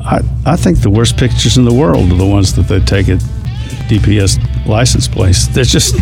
I, 0.00 0.20
I 0.44 0.56
think 0.56 0.80
the 0.80 0.90
worst 0.90 1.16
pictures 1.16 1.56
in 1.56 1.64
the 1.64 1.74
world 1.74 2.10
are 2.10 2.16
the 2.16 2.26
ones 2.26 2.54
that 2.56 2.62
they 2.62 2.80
take 2.80 3.08
at 3.08 3.20
DPS 3.88 4.66
license 4.66 5.06
plates. 5.06 5.46
They're 5.46 5.64
just 5.64 5.94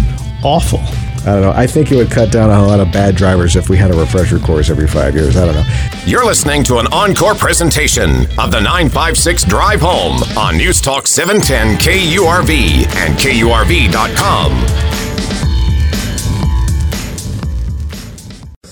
awful. 0.43 0.81
I 1.21 1.35
don't 1.35 1.43
know. 1.43 1.53
I 1.53 1.67
think 1.67 1.93
it 1.93 1.97
would 1.97 2.11
cut 2.11 2.33
down 2.33 2.49
on 2.49 2.65
a 2.65 2.67
lot 2.67 2.81
of 2.81 2.91
bad 2.93 3.15
drivers 3.15 3.55
if 3.55 3.69
we 3.69 3.77
had 3.77 3.91
a 3.91 3.95
refresher 3.95 4.39
course 4.39 4.71
every 4.71 4.89
five 4.89 5.15
years. 5.15 5.37
I 5.37 5.45
don't 5.45 5.55
know. 5.55 5.67
You're 6.07 6.25
listening 6.25 6.65
to 6.65 6.79
an 6.79 6.87
encore 6.93 7.35
presentation 7.35 8.23
of 8.39 8.51
the 8.51 8.61
956 8.61 9.45
Drive 9.45 9.83
Home 9.83 10.23
on 10.39 10.57
News 10.57 10.81
Talk 10.81 11.07
710 11.07 11.77
KURV 11.77 12.87
and 12.97 13.19
KURV.com. 13.19 15.10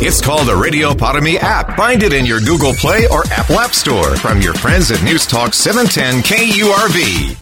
It's 0.00 0.20
called 0.20 0.46
the 0.46 0.56
Radio 0.56 0.94
Para 0.94 1.20
app. 1.40 1.76
Find 1.76 2.02
it 2.02 2.12
in 2.12 2.24
your 2.24 2.40
Google 2.40 2.72
Play 2.74 3.06
or 3.08 3.24
Apple 3.30 3.58
App 3.58 3.74
Store 3.74 4.16
from 4.16 4.40
your 4.40 4.54
friends 4.54 4.90
at 4.90 5.02
News 5.02 5.26
Talk 5.26 5.54
710 5.54 6.22
KURV. 6.22 7.36